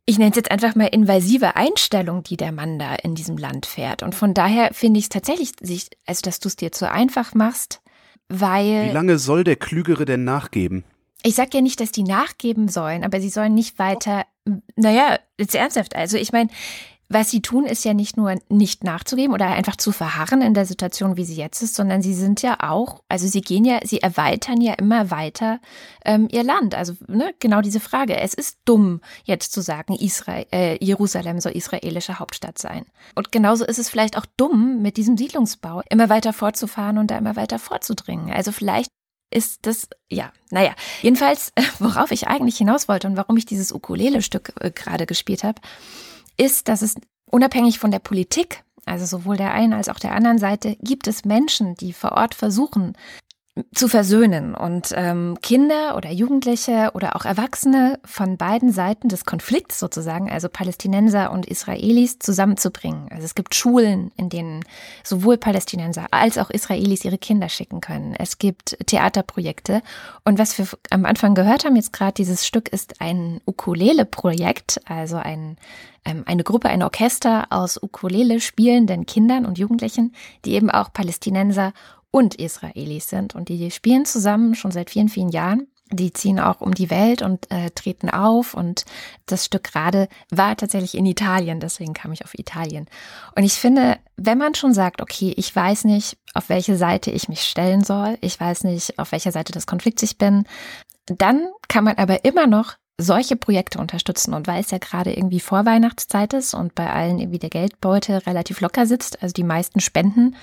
ich 0.05 0.17
nenne 0.17 0.31
es 0.31 0.35
jetzt 0.35 0.51
einfach 0.51 0.75
mal 0.75 0.87
invasive 0.87 1.55
Einstellung, 1.55 2.23
die 2.23 2.37
der 2.37 2.51
Mann 2.51 2.77
da 2.77 2.95
in 2.95 3.15
diesem 3.15 3.37
Land 3.37 3.65
fährt. 3.65 4.03
Und 4.03 4.15
von 4.15 4.33
daher 4.33 4.73
finde 4.73 4.99
ich 4.99 5.05
es 5.05 5.09
tatsächlich, 5.09 5.51
also 6.05 6.21
dass 6.23 6.39
du 6.39 6.49
es 6.49 6.57
dir 6.57 6.71
zu 6.71 6.91
einfach 6.91 7.33
machst, 7.33 7.81
weil. 8.27 8.89
Wie 8.89 8.93
lange 8.93 9.17
soll 9.17 9.43
der 9.43 9.55
Klügere 9.55 10.05
denn 10.05 10.25
nachgeben? 10.25 10.83
Ich 11.23 11.35
sage 11.35 11.49
ja 11.53 11.61
nicht, 11.61 11.79
dass 11.79 11.91
die 11.91 12.03
nachgeben 12.03 12.67
sollen, 12.67 13.03
aber 13.03 13.19
sie 13.19 13.29
sollen 13.29 13.53
nicht 13.53 13.79
weiter 13.79 14.25
naja, 14.75 15.19
jetzt 15.37 15.55
ernsthaft. 15.55 15.95
Also 15.95 16.17
ich 16.17 16.31
meine, 16.31 16.49
was 17.09 17.31
sie 17.31 17.41
tun, 17.41 17.65
ist 17.65 17.85
ja 17.85 17.93
nicht 17.93 18.17
nur 18.17 18.35
nicht 18.49 18.83
nachzugeben 18.83 19.33
oder 19.33 19.45
einfach 19.47 19.77
zu 19.77 19.93
verharren 19.93 20.41
in 20.41 20.53
der 20.53 20.65
Situation, 20.65 21.15
wie 21.15 21.23
sie 21.23 21.37
jetzt 21.37 21.61
ist, 21.61 21.75
sondern 21.75 22.01
sie 22.01 22.13
sind 22.13 22.41
ja 22.41 22.57
auch, 22.59 23.01
also 23.07 23.27
sie 23.27 23.39
gehen 23.39 23.63
ja, 23.63 23.79
sie 23.85 24.01
erweitern 24.01 24.59
ja 24.59 24.73
immer 24.73 25.09
weiter 25.09 25.61
ähm, 26.03 26.27
ihr 26.29 26.43
Land. 26.43 26.75
Also 26.75 26.95
ne, 27.07 27.33
genau 27.39 27.61
diese 27.61 27.79
Frage. 27.79 28.17
Es 28.17 28.33
ist 28.33 28.59
dumm, 28.65 28.99
jetzt 29.23 29.53
zu 29.53 29.61
sagen, 29.61 29.95
Israel, 29.95 30.47
äh, 30.51 30.83
Jerusalem 30.83 31.39
soll 31.39 31.53
israelische 31.53 32.19
Hauptstadt 32.19 32.57
sein. 32.57 32.85
Und 33.15 33.31
genauso 33.31 33.63
ist 33.63 33.79
es 33.79 33.89
vielleicht 33.89 34.17
auch 34.17 34.25
dumm, 34.35 34.81
mit 34.81 34.97
diesem 34.97 35.15
Siedlungsbau 35.15 35.83
immer 35.89 36.09
weiter 36.09 36.33
fortzufahren 36.33 36.97
und 36.97 37.09
da 37.09 37.17
immer 37.17 37.37
weiter 37.37 37.57
vorzudringen. 37.57 38.33
Also 38.33 38.51
vielleicht 38.51 38.91
ist 39.29 39.65
das, 39.65 39.87
ja, 40.09 40.31
naja, 40.51 40.73
jedenfalls, 41.01 41.51
worauf 41.79 42.11
ich 42.11 42.27
eigentlich 42.27 42.57
hinaus 42.57 42.87
wollte 42.87 43.07
und 43.07 43.17
warum 43.17 43.37
ich 43.37 43.45
dieses 43.45 43.71
Ukulele-Stück 43.71 44.53
äh, 44.59 44.71
gerade 44.71 45.05
gespielt 45.05 45.43
habe, 45.43 45.61
ist, 46.37 46.67
dass 46.67 46.81
es 46.81 46.95
unabhängig 47.25 47.79
von 47.79 47.91
der 47.91 47.99
Politik, 47.99 48.63
also 48.85 49.05
sowohl 49.05 49.37
der 49.37 49.53
einen 49.53 49.73
als 49.73 49.89
auch 49.89 49.99
der 49.99 50.13
anderen 50.13 50.37
Seite, 50.37 50.77
gibt 50.81 51.07
es 51.07 51.25
Menschen, 51.25 51.75
die 51.75 51.93
vor 51.93 52.13
Ort 52.13 52.35
versuchen, 52.35 52.93
zu 53.73 53.87
versöhnen 53.87 54.55
und 54.55 54.91
ähm, 54.95 55.37
Kinder 55.41 55.95
oder 55.95 56.11
Jugendliche 56.11 56.91
oder 56.93 57.15
auch 57.15 57.25
Erwachsene 57.25 57.99
von 58.05 58.37
beiden 58.37 58.71
Seiten 58.71 59.09
des 59.09 59.25
Konflikts 59.25 59.79
sozusagen, 59.79 60.29
also 60.29 60.49
Palästinenser 60.49 61.31
und 61.31 61.45
Israelis, 61.45 62.19
zusammenzubringen. 62.19 63.07
Also 63.11 63.25
es 63.25 63.35
gibt 63.35 63.55
Schulen, 63.55 64.11
in 64.17 64.29
denen 64.29 64.63
sowohl 65.03 65.37
Palästinenser 65.37 66.07
als 66.11 66.37
auch 66.37 66.49
Israelis 66.49 67.05
ihre 67.05 67.17
Kinder 67.17 67.49
schicken 67.49 67.81
können. 67.81 68.15
Es 68.17 68.37
gibt 68.37 68.77
Theaterprojekte. 68.85 69.81
Und 70.23 70.39
was 70.39 70.57
wir 70.57 70.67
am 70.89 71.05
Anfang 71.05 71.35
gehört 71.35 71.65
haben, 71.65 71.75
jetzt 71.75 71.93
gerade 71.93 72.13
dieses 72.13 72.45
Stück, 72.45 72.69
ist 72.69 73.01
ein 73.01 73.41
Ukulele-Projekt, 73.45 74.81
also 74.85 75.17
ein 75.17 75.57
ähm, 76.07 76.23
eine 76.25 76.43
Gruppe, 76.43 76.69
ein 76.69 76.83
Orchester 76.83 77.47
aus 77.49 77.81
Ukulele 77.81 78.39
spielenden 78.39 79.05
Kindern 79.05 79.45
und 79.45 79.57
Jugendlichen, 79.57 80.13
die 80.45 80.53
eben 80.53 80.69
auch 80.69 80.93
Palästinenser 80.93 81.73
und 82.11 82.35
Israelis 82.35 83.09
sind. 83.09 83.35
Und 83.35 83.49
die 83.49 83.71
spielen 83.71 84.05
zusammen 84.05 84.55
schon 84.55 84.71
seit 84.71 84.89
vielen, 84.89 85.09
vielen 85.09 85.29
Jahren. 85.29 85.67
Die 85.89 86.11
ziehen 86.11 86.39
auch 86.39 86.59
um 86.59 86.73
die 86.73 86.89
Welt 86.89 87.21
und 87.21 87.49
äh, 87.49 87.69
treten 87.71 88.09
auf. 88.09 88.53
Und 88.53 88.85
das 89.25 89.45
Stück 89.45 89.63
gerade 89.63 90.09
war 90.29 90.57
tatsächlich 90.57 90.95
in 90.95 91.05
Italien, 91.05 91.61
deswegen 91.61 91.93
kam 91.93 92.11
ich 92.11 92.25
auf 92.25 92.37
Italien. 92.37 92.87
Und 93.35 93.43
ich 93.43 93.53
finde, 93.53 93.97
wenn 94.17 94.37
man 94.37 94.53
schon 94.53 94.73
sagt, 94.73 95.01
okay, 95.01 95.33
ich 95.37 95.55
weiß 95.55 95.85
nicht, 95.85 96.17
auf 96.33 96.49
welche 96.49 96.75
Seite 96.75 97.11
ich 97.11 97.29
mich 97.29 97.43
stellen 97.43 97.83
soll, 97.83 98.17
ich 98.19 98.37
weiß 98.37 98.65
nicht, 98.65 98.99
auf 98.99 99.13
welcher 99.13 99.31
Seite 99.31 99.53
des 99.53 99.65
Konflikts 99.65 100.03
ich 100.03 100.17
bin, 100.17 100.45
dann 101.05 101.47
kann 101.69 101.85
man 101.85 101.95
aber 101.95 102.25
immer 102.25 102.47
noch 102.47 102.75
solche 102.99 103.35
Projekte 103.35 103.77
unterstützen 103.79 104.33
und 104.33 104.47
weil 104.47 104.61
es 104.61 104.71
ja 104.71 104.79
gerade 104.79 105.13
irgendwie 105.13 105.39
Vorweihnachtszeit 105.39 106.33
ist 106.33 106.55
und 106.55 106.73
bei 106.73 106.91
allen 106.91 107.19
irgendwie 107.19 107.37
der 107.37 107.51
Geldbeutel 107.51 108.17
relativ 108.17 108.59
locker 108.59 108.87
sitzt, 108.87 109.21
also 109.21 109.33
die 109.33 109.43
meisten 109.43 109.81
Spenden 109.81 110.35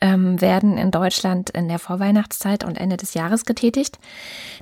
ähm, 0.00 0.40
werden 0.40 0.78
in 0.78 0.90
Deutschland 0.90 1.50
in 1.50 1.68
der 1.68 1.78
Vorweihnachtszeit 1.78 2.64
und 2.64 2.78
Ende 2.78 2.96
des 2.96 3.12
Jahres 3.12 3.44
getätigt. 3.44 3.98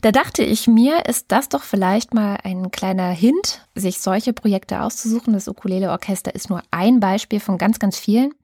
Da 0.02 0.10
dachte 0.10 0.42
ich 0.42 0.66
mir, 0.66 1.06
ist 1.06 1.26
das 1.28 1.48
doch 1.48 1.62
vielleicht 1.62 2.14
mal 2.14 2.38
ein 2.42 2.72
kleiner 2.72 3.10
Hint, 3.10 3.64
sich 3.76 4.00
solche 4.00 4.32
Projekte 4.32 4.80
auszusuchen. 4.80 5.32
Das 5.32 5.46
Ukulele 5.46 5.90
Orchester 5.90 6.34
ist 6.34 6.50
nur 6.50 6.62
ein 6.72 6.98
Beispiel 6.98 7.38
von 7.38 7.58
ganz, 7.58 7.78
ganz 7.78 7.96
vielen, 7.96 8.34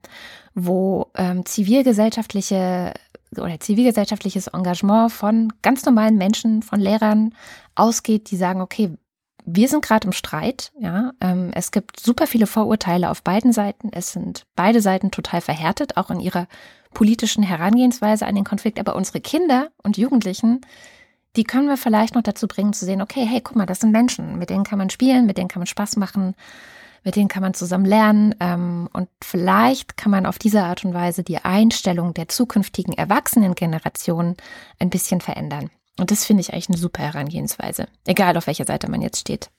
wo 0.55 1.07
ähm, 1.15 1.45
zivilgesellschaftliche 1.45 2.93
oder 3.39 3.59
zivilgesellschaftliches 3.59 4.47
Engagement 4.47 5.11
von 5.11 5.53
ganz 5.61 5.85
normalen 5.85 6.17
Menschen, 6.17 6.61
von 6.61 6.79
Lehrern 6.79 7.33
ausgeht, 7.75 8.31
die 8.31 8.37
sagen, 8.37 8.61
okay, 8.61 8.91
wir 9.45 9.67
sind 9.67 9.83
gerade 9.83 10.07
im 10.07 10.13
Streit, 10.13 10.71
ja. 10.79 11.11
Ähm, 11.19 11.51
es 11.53 11.71
gibt 11.71 11.99
super 11.99 12.27
viele 12.27 12.47
Vorurteile 12.47 13.09
auf 13.09 13.23
beiden 13.23 13.51
Seiten. 13.51 13.89
Es 13.91 14.13
sind 14.13 14.45
beide 14.55 14.81
Seiten 14.81 15.11
total 15.11 15.41
verhärtet, 15.41 15.97
auch 15.97 16.09
in 16.09 16.19
ihrer 16.19 16.47
politischen 16.93 17.43
Herangehensweise 17.43 18.25
an 18.25 18.35
den 18.35 18.45
Konflikt. 18.45 18.79
Aber 18.79 18.95
unsere 18.95 19.19
Kinder 19.19 19.69
und 19.83 19.97
Jugendlichen, 19.97 20.61
die 21.35 21.43
können 21.43 21.67
wir 21.67 21.77
vielleicht 21.77 22.15
noch 22.15 22.21
dazu 22.21 22.47
bringen 22.47 22.73
zu 22.73 22.85
sehen, 22.85 23.01
okay, 23.01 23.25
hey, 23.25 23.41
guck 23.41 23.57
mal, 23.57 23.65
das 23.65 23.79
sind 23.79 23.91
Menschen, 23.91 24.37
mit 24.37 24.49
denen 24.49 24.63
kann 24.63 24.77
man 24.77 24.89
spielen, 24.89 25.25
mit 25.25 25.37
denen 25.37 25.49
kann 25.49 25.59
man 25.59 25.67
Spaß 25.67 25.97
machen 25.97 26.35
mit 27.03 27.15
denen 27.15 27.27
kann 27.27 27.43
man 27.43 27.53
zusammen 27.53 27.85
lernen 27.85 28.35
ähm, 28.39 28.89
und 28.93 29.09
vielleicht 29.21 29.97
kann 29.97 30.11
man 30.11 30.25
auf 30.25 30.39
diese 30.39 30.63
Art 30.63 30.85
und 30.85 30.93
Weise 30.93 31.23
die 31.23 31.37
Einstellung 31.37 32.13
der 32.13 32.27
zukünftigen 32.27 32.93
Erwachsenengeneration 32.93 34.35
ein 34.79 34.89
bisschen 34.89 35.21
verändern. 35.21 35.69
Und 35.99 36.11
das 36.11 36.25
finde 36.25 36.41
ich 36.41 36.53
eigentlich 36.53 36.69
eine 36.69 36.77
super 36.77 37.03
Herangehensweise, 37.03 37.87
egal 38.05 38.37
auf 38.37 38.47
welcher 38.47 38.65
Seite 38.65 38.89
man 38.89 39.01
jetzt 39.01 39.19
steht. 39.19 39.49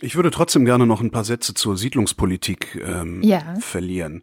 Ich 0.00 0.16
würde 0.16 0.30
trotzdem 0.30 0.64
gerne 0.64 0.86
noch 0.86 1.02
ein 1.02 1.10
paar 1.10 1.24
Sätze 1.24 1.52
zur 1.52 1.76
Siedlungspolitik 1.76 2.80
ähm, 2.82 3.22
ja. 3.22 3.54
verlieren. 3.60 4.22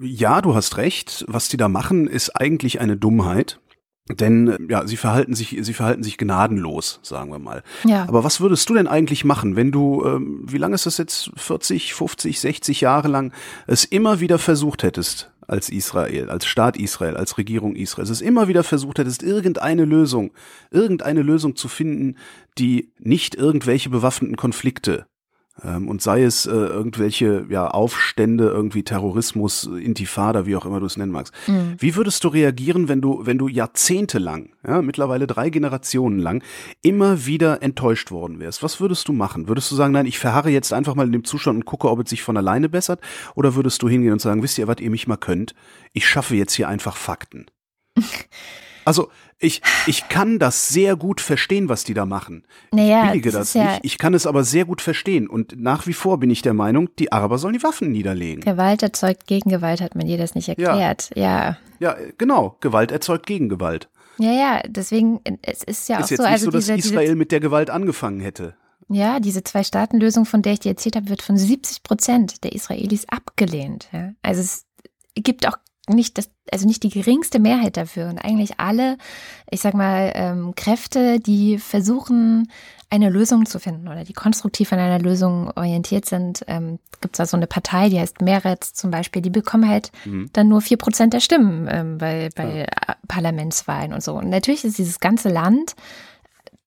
Ja, 0.00 0.40
du 0.40 0.54
hast 0.54 0.78
recht. 0.78 1.24
Was 1.28 1.48
die 1.48 1.58
da 1.58 1.68
machen, 1.68 2.06
ist 2.06 2.30
eigentlich 2.30 2.80
eine 2.80 2.96
Dummheit. 2.96 3.60
Denn 4.08 4.48
äh, 4.48 4.58
ja, 4.68 4.86
sie 4.86 4.96
verhalten 4.96 5.34
sich, 5.34 5.56
sie 5.60 5.74
verhalten 5.74 6.02
sich 6.02 6.18
gnadenlos, 6.18 7.00
sagen 7.02 7.30
wir 7.30 7.38
mal. 7.38 7.62
Ja. 7.84 8.02
Aber 8.06 8.22
was 8.22 8.40
würdest 8.40 8.68
du 8.68 8.74
denn 8.74 8.86
eigentlich 8.86 9.24
machen, 9.24 9.56
wenn 9.56 9.72
du, 9.72 10.04
ähm, 10.04 10.42
wie 10.46 10.58
lange 10.58 10.74
ist 10.74 10.86
das 10.86 10.98
jetzt, 10.98 11.30
40, 11.36 11.94
50, 11.94 12.38
60 12.40 12.80
Jahre 12.82 13.08
lang, 13.08 13.32
es 13.66 13.84
immer 13.84 14.20
wieder 14.20 14.38
versucht 14.38 14.82
hättest, 14.82 15.30
als 15.46 15.68
Israel, 15.68 16.30
als 16.30 16.46
Staat 16.46 16.76
Israel, 16.76 17.16
als 17.16 17.38
Regierung 17.38 17.76
Israel, 17.76 18.08
es 18.10 18.20
immer 18.20 18.48
wieder 18.48 18.64
versucht 18.64 18.98
hättest, 18.98 19.22
irgendeine 19.22 19.84
Lösung, 19.84 20.32
irgendeine 20.70 21.22
Lösung 21.22 21.56
zu 21.56 21.68
finden, 21.68 22.16
die 22.58 22.92
nicht 22.98 23.34
irgendwelche 23.34 23.90
bewaffneten 23.90 24.36
Konflikte 24.36 25.06
und 25.62 26.02
sei 26.02 26.24
es 26.24 26.46
äh, 26.46 26.50
irgendwelche 26.50 27.46
ja, 27.48 27.68
Aufstände, 27.68 28.48
irgendwie 28.48 28.82
Terrorismus, 28.82 29.64
Intifada, 29.64 30.46
wie 30.46 30.56
auch 30.56 30.66
immer 30.66 30.80
du 30.80 30.86
es 30.86 30.96
nennen 30.96 31.12
magst. 31.12 31.32
Mhm. 31.46 31.76
Wie 31.78 31.94
würdest 31.94 32.24
du 32.24 32.28
reagieren, 32.28 32.88
wenn 32.88 33.00
du, 33.00 33.24
wenn 33.24 33.38
du 33.38 33.46
jahrzehntelang, 33.46 34.50
ja, 34.66 34.82
mittlerweile 34.82 35.26
drei 35.28 35.50
Generationen 35.50 36.18
lang, 36.18 36.42
immer 36.82 37.24
wieder 37.26 37.62
enttäuscht 37.62 38.10
worden 38.10 38.40
wärst? 38.40 38.62
Was 38.64 38.80
würdest 38.80 39.06
du 39.06 39.12
machen? 39.12 39.46
Würdest 39.46 39.70
du 39.70 39.76
sagen, 39.76 39.92
nein, 39.92 40.06
ich 40.06 40.18
verharre 40.18 40.50
jetzt 40.50 40.72
einfach 40.72 40.96
mal 40.96 41.06
in 41.06 41.12
dem 41.12 41.24
Zustand 41.24 41.56
und 41.56 41.64
gucke, 41.64 41.88
ob 41.88 42.00
es 42.00 42.10
sich 42.10 42.22
von 42.22 42.36
alleine 42.36 42.68
bessert? 42.68 43.00
Oder 43.36 43.54
würdest 43.54 43.80
du 43.82 43.88
hingehen 43.88 44.12
und 44.12 44.20
sagen, 44.20 44.42
wisst 44.42 44.58
ihr, 44.58 44.66
was 44.66 44.80
ihr 44.80 44.90
mich 44.90 45.06
mal 45.06 45.16
könnt? 45.16 45.54
Ich 45.92 46.08
schaffe 46.08 46.34
jetzt 46.34 46.54
hier 46.54 46.68
einfach 46.68 46.96
Fakten. 46.96 47.46
Also 48.84 49.10
ich, 49.38 49.62
ich 49.86 50.08
kann 50.08 50.38
das 50.38 50.68
sehr 50.68 50.96
gut 50.96 51.20
verstehen, 51.20 51.68
was 51.68 51.84
die 51.84 51.94
da 51.94 52.06
machen. 52.06 52.46
Naja, 52.72 53.04
ich 53.04 53.08
billige 53.10 53.30
das, 53.30 53.52
das 53.52 53.72
nicht. 53.72 53.80
ich 53.82 53.98
kann 53.98 54.14
es 54.14 54.26
aber 54.26 54.44
sehr 54.44 54.64
gut 54.64 54.80
verstehen. 54.80 55.28
Und 55.28 55.60
nach 55.60 55.86
wie 55.86 55.92
vor 55.92 56.18
bin 56.18 56.30
ich 56.30 56.42
der 56.42 56.54
Meinung, 56.54 56.88
die 56.98 57.12
Araber 57.12 57.38
sollen 57.38 57.54
die 57.54 57.62
Waffen 57.62 57.90
niederlegen. 57.90 58.42
Gewalt 58.42 58.82
erzeugt 58.82 59.26
Gegengewalt, 59.26 59.80
hat 59.80 59.94
man 59.94 60.06
dir 60.06 60.18
das 60.18 60.34
nicht 60.34 60.48
erklärt. 60.48 61.10
Ja. 61.14 61.58
Ja, 61.80 61.96
ja 61.96 61.96
genau. 62.18 62.56
Gewalt 62.60 62.92
erzeugt 62.92 63.26
Gegengewalt. 63.26 63.88
Ja, 64.18 64.30
ja, 64.30 64.62
deswegen, 64.66 65.20
es 65.42 65.64
ist 65.64 65.88
ja 65.88 65.98
ist 65.98 66.04
auch 66.06 66.10
jetzt 66.10 66.18
so. 66.18 66.22
Nicht 66.22 66.32
also 66.32 66.44
so, 66.46 66.50
dass 66.52 66.66
diese, 66.66 66.74
Israel 66.78 67.06
diese, 67.06 67.16
mit 67.16 67.32
der 67.32 67.40
Gewalt 67.40 67.70
angefangen 67.70 68.20
hätte. 68.20 68.54
Ja, 68.88 69.18
diese 69.18 69.42
Zwei-Staaten-Lösung, 69.42 70.26
von 70.26 70.42
der 70.42 70.52
ich 70.52 70.60
dir 70.60 70.70
erzählt 70.70 70.96
habe, 70.96 71.08
wird 71.08 71.22
von 71.22 71.36
70 71.36 71.82
Prozent 71.82 72.44
der 72.44 72.52
Israelis 72.52 73.08
abgelehnt. 73.08 73.88
Ja? 73.92 74.12
Also 74.22 74.42
es 74.42 74.66
gibt 75.14 75.48
auch 75.48 75.56
nicht 75.88 76.16
das, 76.18 76.30
also 76.50 76.66
nicht 76.66 76.82
die 76.82 76.88
geringste 76.88 77.38
Mehrheit 77.38 77.76
dafür. 77.76 78.08
Und 78.08 78.18
eigentlich 78.18 78.58
alle, 78.58 78.96
ich 79.50 79.60
sag 79.60 79.74
mal, 79.74 80.12
ähm, 80.14 80.54
Kräfte, 80.54 81.20
die 81.20 81.58
versuchen, 81.58 82.50
eine 82.90 83.10
Lösung 83.10 83.44
zu 83.44 83.58
finden 83.58 83.88
oder 83.88 84.04
die 84.04 84.12
konstruktiv 84.12 84.72
an 84.72 84.78
einer 84.78 85.00
Lösung 85.00 85.50
orientiert 85.56 86.06
sind, 86.06 86.44
ähm, 86.46 86.78
gibt 87.00 87.16
es 87.16 87.18
da 87.18 87.26
so 87.26 87.36
eine 87.36 87.46
Partei, 87.46 87.88
die 87.88 87.98
heißt 87.98 88.20
Meretz 88.20 88.72
zum 88.72 88.90
Beispiel, 88.90 89.20
die 89.20 89.30
bekommen 89.30 89.68
halt 89.68 89.90
mhm. 90.04 90.30
dann 90.32 90.48
nur 90.48 90.60
vier 90.60 90.76
Prozent 90.76 91.12
der 91.12 91.20
Stimmen 91.20 91.68
ähm, 91.70 91.98
bei, 91.98 92.28
bei 92.34 92.60
ja. 92.60 92.96
Parlamentswahlen 93.08 93.92
und 93.92 94.02
so. 94.02 94.14
Und 94.14 94.30
natürlich 94.30 94.64
ist 94.64 94.78
dieses 94.78 95.00
ganze 95.00 95.28
Land 95.28 95.74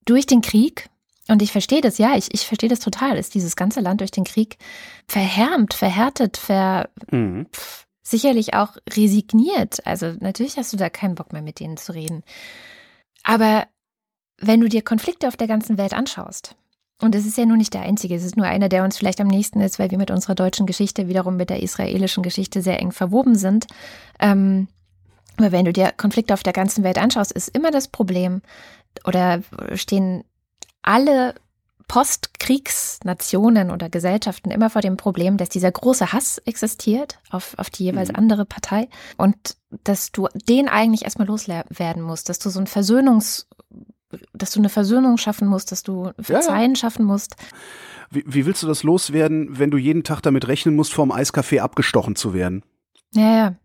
durch 0.05 0.25
den 0.25 0.41
Krieg, 0.41 0.89
und 1.29 1.41
ich 1.41 1.51
verstehe 1.51 1.81
das, 1.81 1.97
ja, 1.97 2.15
ich, 2.15 2.33
ich 2.33 2.45
verstehe 2.45 2.69
das 2.69 2.79
total, 2.79 3.17
ist 3.17 3.33
dieses 3.33 3.55
ganze 3.55 3.79
Land 3.81 4.01
durch 4.01 4.11
den 4.11 4.23
Krieg 4.23 4.57
verhärmt, 5.07 5.73
verhärtet, 5.73 6.37
ver, 6.37 6.89
mhm 7.09 7.47
sicherlich 8.09 8.53
auch 8.53 8.77
resigniert. 8.89 9.85
Also 9.85 10.13
natürlich 10.19 10.57
hast 10.57 10.73
du 10.73 10.77
da 10.77 10.89
keinen 10.89 11.15
Bock 11.15 11.33
mehr 11.33 11.41
mit 11.41 11.59
denen 11.59 11.77
zu 11.77 11.93
reden. 11.93 12.23
Aber 13.23 13.67
wenn 14.39 14.61
du 14.61 14.69
dir 14.69 14.81
Konflikte 14.81 15.27
auf 15.27 15.37
der 15.37 15.47
ganzen 15.47 15.77
Welt 15.77 15.93
anschaust, 15.93 16.55
und 16.99 17.13
es 17.13 17.27
ist 17.27 17.37
ja 17.37 17.45
nur 17.45 17.57
nicht 17.57 17.73
der 17.73 17.81
einzige, 17.81 18.15
es 18.15 18.23
ist 18.23 18.37
nur 18.37 18.47
einer, 18.47 18.69
der 18.69 18.83
uns 18.83 18.97
vielleicht 18.97 19.21
am 19.21 19.27
nächsten 19.27 19.61
ist, 19.61 19.77
weil 19.77 19.91
wir 19.91 19.99
mit 19.99 20.09
unserer 20.09 20.33
deutschen 20.33 20.65
Geschichte 20.65 21.07
wiederum 21.07 21.35
mit 21.35 21.49
der 21.51 21.61
israelischen 21.61 22.23
Geschichte 22.23 22.61
sehr 22.61 22.79
eng 22.79 22.91
verwoben 22.91 23.35
sind. 23.35 23.67
Ähm, 24.19 24.67
aber 25.37 25.51
wenn 25.51 25.65
du 25.65 25.73
dir 25.73 25.91
Konflikte 25.95 26.33
auf 26.33 26.41
der 26.41 26.53
ganzen 26.53 26.83
Welt 26.83 26.97
anschaust, 26.97 27.31
ist 27.31 27.49
immer 27.49 27.69
das 27.69 27.87
Problem 27.87 28.41
oder 29.05 29.43
stehen 29.75 30.23
alle 30.81 31.35
Postkriegsnationen 31.87 33.71
oder 33.71 33.89
Gesellschaften 33.89 34.51
immer 34.51 34.69
vor 34.69 34.81
dem 34.81 34.97
Problem, 34.97 35.37
dass 35.37 35.49
dieser 35.49 35.71
große 35.71 36.11
Hass 36.11 36.37
existiert 36.39 37.19
auf, 37.29 37.53
auf 37.57 37.69
die 37.69 37.85
jeweils 37.85 38.09
mhm. 38.09 38.17
andere 38.17 38.45
Partei 38.45 38.89
und 39.17 39.55
dass 39.83 40.11
du 40.11 40.27
den 40.33 40.67
eigentlich 40.67 41.03
erstmal 41.03 41.27
loswerden 41.27 42.01
musst, 42.01 42.29
dass 42.29 42.39
du 42.39 42.49
so 42.49 42.59
ein 42.59 42.67
Versöhnungs, 42.67 43.47
dass 44.33 44.51
du 44.51 44.59
eine 44.59 44.69
Versöhnung 44.69 45.17
schaffen 45.17 45.47
musst, 45.47 45.71
dass 45.71 45.83
du 45.83 46.11
Verzeihen 46.19 46.61
ja, 46.61 46.67
ja. 46.69 46.75
schaffen 46.75 47.05
musst. 47.05 47.35
Wie, 48.09 48.23
wie 48.25 48.45
willst 48.45 48.63
du 48.63 48.67
das 48.67 48.83
loswerden, 48.83 49.57
wenn 49.57 49.71
du 49.71 49.77
jeden 49.77 50.03
Tag 50.03 50.21
damit 50.21 50.47
rechnen 50.47 50.75
musst, 50.75 50.93
vorm 50.93 51.11
Eiscafé 51.11 51.59
abgestochen 51.59 52.15
zu 52.15 52.33
werden? 52.33 52.63
Ja, 53.13 53.35
ja. 53.35 53.55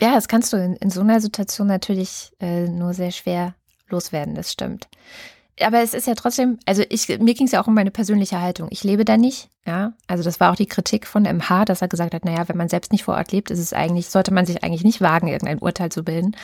Ja, 0.00 0.14
das 0.14 0.28
kannst 0.28 0.52
du 0.52 0.56
in, 0.56 0.74
in 0.76 0.90
so 0.90 1.00
einer 1.00 1.20
Situation 1.20 1.66
natürlich 1.66 2.32
äh, 2.38 2.68
nur 2.68 2.94
sehr 2.94 3.10
schwer 3.10 3.54
loswerden, 3.88 4.34
das 4.34 4.52
stimmt 4.52 4.88
aber 5.60 5.82
es 5.82 5.94
ist 5.94 6.06
ja 6.06 6.14
trotzdem, 6.14 6.58
also 6.66 6.82
ich, 6.88 7.08
mir 7.08 7.34
ging 7.34 7.46
es 7.46 7.52
ja 7.52 7.62
auch 7.62 7.66
um 7.66 7.74
meine 7.74 7.90
persönliche 7.90 8.40
Haltung. 8.40 8.68
Ich 8.70 8.84
lebe 8.84 9.04
da 9.04 9.16
nicht, 9.16 9.48
ja. 9.66 9.92
Also 10.06 10.24
das 10.24 10.40
war 10.40 10.52
auch 10.52 10.56
die 10.56 10.66
Kritik 10.66 11.06
von 11.06 11.22
MH, 11.22 11.64
dass 11.64 11.82
er 11.82 11.88
gesagt 11.88 12.14
hat, 12.14 12.24
naja, 12.24 12.48
wenn 12.48 12.56
man 12.56 12.68
selbst 12.68 12.92
nicht 12.92 13.04
vor 13.04 13.14
Ort 13.14 13.32
lebt, 13.32 13.50
ist 13.50 13.58
es 13.58 13.72
eigentlich, 13.72 14.08
sollte 14.08 14.32
man 14.32 14.46
sich 14.46 14.62
eigentlich 14.64 14.84
nicht 14.84 15.00
wagen, 15.00 15.28
irgendein 15.28 15.58
Urteil 15.58 15.90
zu 15.90 16.04
bilden. 16.04 16.36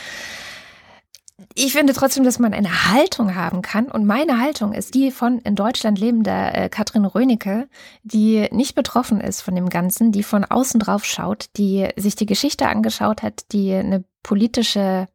Ich 1.55 1.73
finde 1.73 1.93
trotzdem, 1.93 2.25
dass 2.25 2.39
man 2.39 2.55
eine 2.55 2.93
Haltung 2.93 3.35
haben 3.35 3.61
kann. 3.61 3.87
Und 3.87 4.07
meine 4.07 4.41
Haltung 4.41 4.73
ist 4.73 4.95
die 4.95 5.11
von 5.11 5.41
in 5.41 5.57
Deutschland 5.57 5.99
lebender 5.99 6.55
äh, 6.55 6.69
Katrin 6.69 7.05
Rönecke, 7.05 7.69
die 8.03 8.49
nicht 8.53 8.75
betroffen 8.75 9.21
ist 9.21 9.41
von 9.41 9.55
dem 9.55 9.69
Ganzen, 9.69 10.13
die 10.13 10.23
von 10.23 10.45
außen 10.45 10.79
drauf 10.79 11.05
schaut, 11.05 11.47
die 11.57 11.89
sich 11.97 12.15
die 12.15 12.27
Geschichte 12.27 12.69
angeschaut 12.69 13.23
hat, 13.23 13.53
die 13.53 13.73
eine 13.73 14.05
politische, 14.23 15.09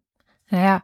naja, 0.50 0.84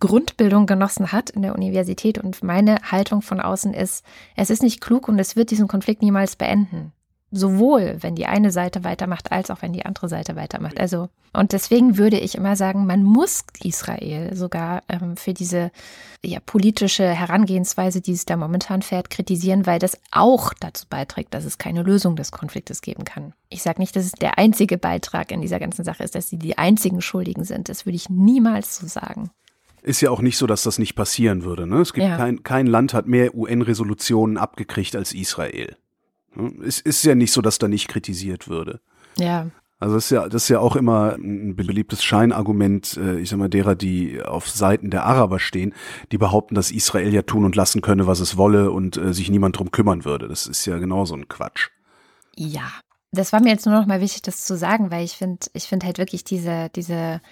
Grundbildung 0.00 0.66
genossen 0.66 1.12
hat 1.12 1.30
in 1.30 1.42
der 1.42 1.54
Universität 1.54 2.18
und 2.18 2.42
meine 2.42 2.76
Haltung 2.90 3.22
von 3.22 3.40
außen 3.40 3.74
ist, 3.74 4.04
es 4.34 4.50
ist 4.50 4.62
nicht 4.62 4.80
klug 4.80 5.08
und 5.08 5.18
es 5.18 5.36
wird 5.36 5.50
diesen 5.50 5.68
Konflikt 5.68 6.02
niemals 6.02 6.36
beenden. 6.36 6.92
Sowohl, 7.32 7.98
wenn 8.00 8.16
die 8.16 8.26
eine 8.26 8.50
Seite 8.50 8.82
weitermacht, 8.82 9.30
als 9.30 9.50
auch 9.50 9.62
wenn 9.62 9.72
die 9.72 9.86
andere 9.86 10.08
Seite 10.08 10.34
weitermacht. 10.34 10.80
Also, 10.80 11.10
und 11.32 11.52
deswegen 11.52 11.96
würde 11.96 12.18
ich 12.18 12.34
immer 12.34 12.56
sagen, 12.56 12.86
man 12.86 13.04
muss 13.04 13.44
Israel 13.62 14.34
sogar 14.34 14.82
ähm, 14.88 15.16
für 15.16 15.32
diese 15.32 15.70
ja, 16.24 16.40
politische 16.40 17.08
Herangehensweise, 17.08 18.00
die 18.00 18.14
es 18.14 18.24
da 18.24 18.36
momentan 18.36 18.82
fährt, 18.82 19.10
kritisieren, 19.10 19.64
weil 19.64 19.78
das 19.78 19.96
auch 20.10 20.52
dazu 20.58 20.86
beiträgt, 20.90 21.32
dass 21.32 21.44
es 21.44 21.56
keine 21.56 21.84
Lösung 21.84 22.16
des 22.16 22.32
Konfliktes 22.32 22.82
geben 22.82 23.04
kann. 23.04 23.32
Ich 23.48 23.62
sage 23.62 23.80
nicht, 23.80 23.94
dass 23.94 24.06
es 24.06 24.12
der 24.12 24.38
einzige 24.38 24.76
Beitrag 24.76 25.30
in 25.30 25.40
dieser 25.40 25.60
ganzen 25.60 25.84
Sache 25.84 26.02
ist, 26.02 26.16
dass 26.16 26.28
sie 26.28 26.38
die 26.38 26.58
einzigen 26.58 27.00
Schuldigen 27.00 27.44
sind. 27.44 27.68
Das 27.68 27.86
würde 27.86 27.96
ich 27.96 28.10
niemals 28.10 28.78
so 28.78 28.88
sagen. 28.88 29.30
Ist 29.82 30.00
ja 30.00 30.10
auch 30.10 30.20
nicht 30.20 30.36
so, 30.36 30.46
dass 30.46 30.62
das 30.62 30.78
nicht 30.78 30.94
passieren 30.94 31.44
würde. 31.44 31.66
Ne? 31.66 31.80
Es 31.80 31.92
gibt 31.92 32.06
ja. 32.06 32.16
kein, 32.16 32.42
kein 32.42 32.66
Land 32.66 32.94
hat 32.94 33.06
mehr 33.06 33.34
UN-Resolutionen 33.34 34.36
abgekriegt 34.36 34.94
als 34.96 35.12
Israel. 35.12 35.76
Es 36.64 36.80
ist 36.80 37.04
ja 37.04 37.14
nicht 37.14 37.32
so, 37.32 37.40
dass 37.42 37.58
da 37.58 37.68
nicht 37.68 37.88
kritisiert 37.88 38.48
würde. 38.48 38.80
Ja. 39.16 39.46
Also 39.80 39.94
das 39.94 40.04
ist 40.04 40.10
ja, 40.10 40.28
das 40.28 40.42
ist 40.42 40.48
ja 40.50 40.60
auch 40.60 40.76
immer 40.76 41.14
ein 41.14 41.56
beliebtes 41.56 42.04
Scheinargument, 42.04 42.98
äh, 42.98 43.18
ich 43.18 43.30
sag 43.30 43.38
mal, 43.38 43.48
derer, 43.48 43.74
die 43.74 44.22
auf 44.22 44.48
Seiten 44.48 44.90
der 44.90 45.06
Araber 45.06 45.40
stehen, 45.40 45.74
die 46.12 46.18
behaupten, 46.18 46.54
dass 46.54 46.70
Israel 46.70 47.12
ja 47.14 47.22
tun 47.22 47.46
und 47.46 47.56
lassen 47.56 47.80
könne, 47.80 48.06
was 48.06 48.20
es 48.20 48.36
wolle 48.36 48.70
und 48.70 48.98
äh, 48.98 49.14
sich 49.14 49.30
niemand 49.30 49.58
drum 49.58 49.70
kümmern 49.70 50.04
würde. 50.04 50.28
Das 50.28 50.46
ist 50.46 50.66
ja 50.66 50.78
genauso 50.78 51.14
ein 51.14 51.28
Quatsch. 51.28 51.68
Ja, 52.36 52.70
das 53.10 53.32
war 53.32 53.40
mir 53.40 53.48
jetzt 53.48 53.64
nur 53.64 53.74
noch 53.74 53.86
mal 53.86 54.02
wichtig, 54.02 54.20
das 54.20 54.44
zu 54.44 54.56
sagen, 54.56 54.90
weil 54.90 55.02
ich 55.02 55.12
finde, 55.12 55.46
ich 55.54 55.64
finde 55.64 55.86
halt 55.86 55.96
wirklich 55.96 56.24
diese, 56.24 56.68
diese 56.76 57.22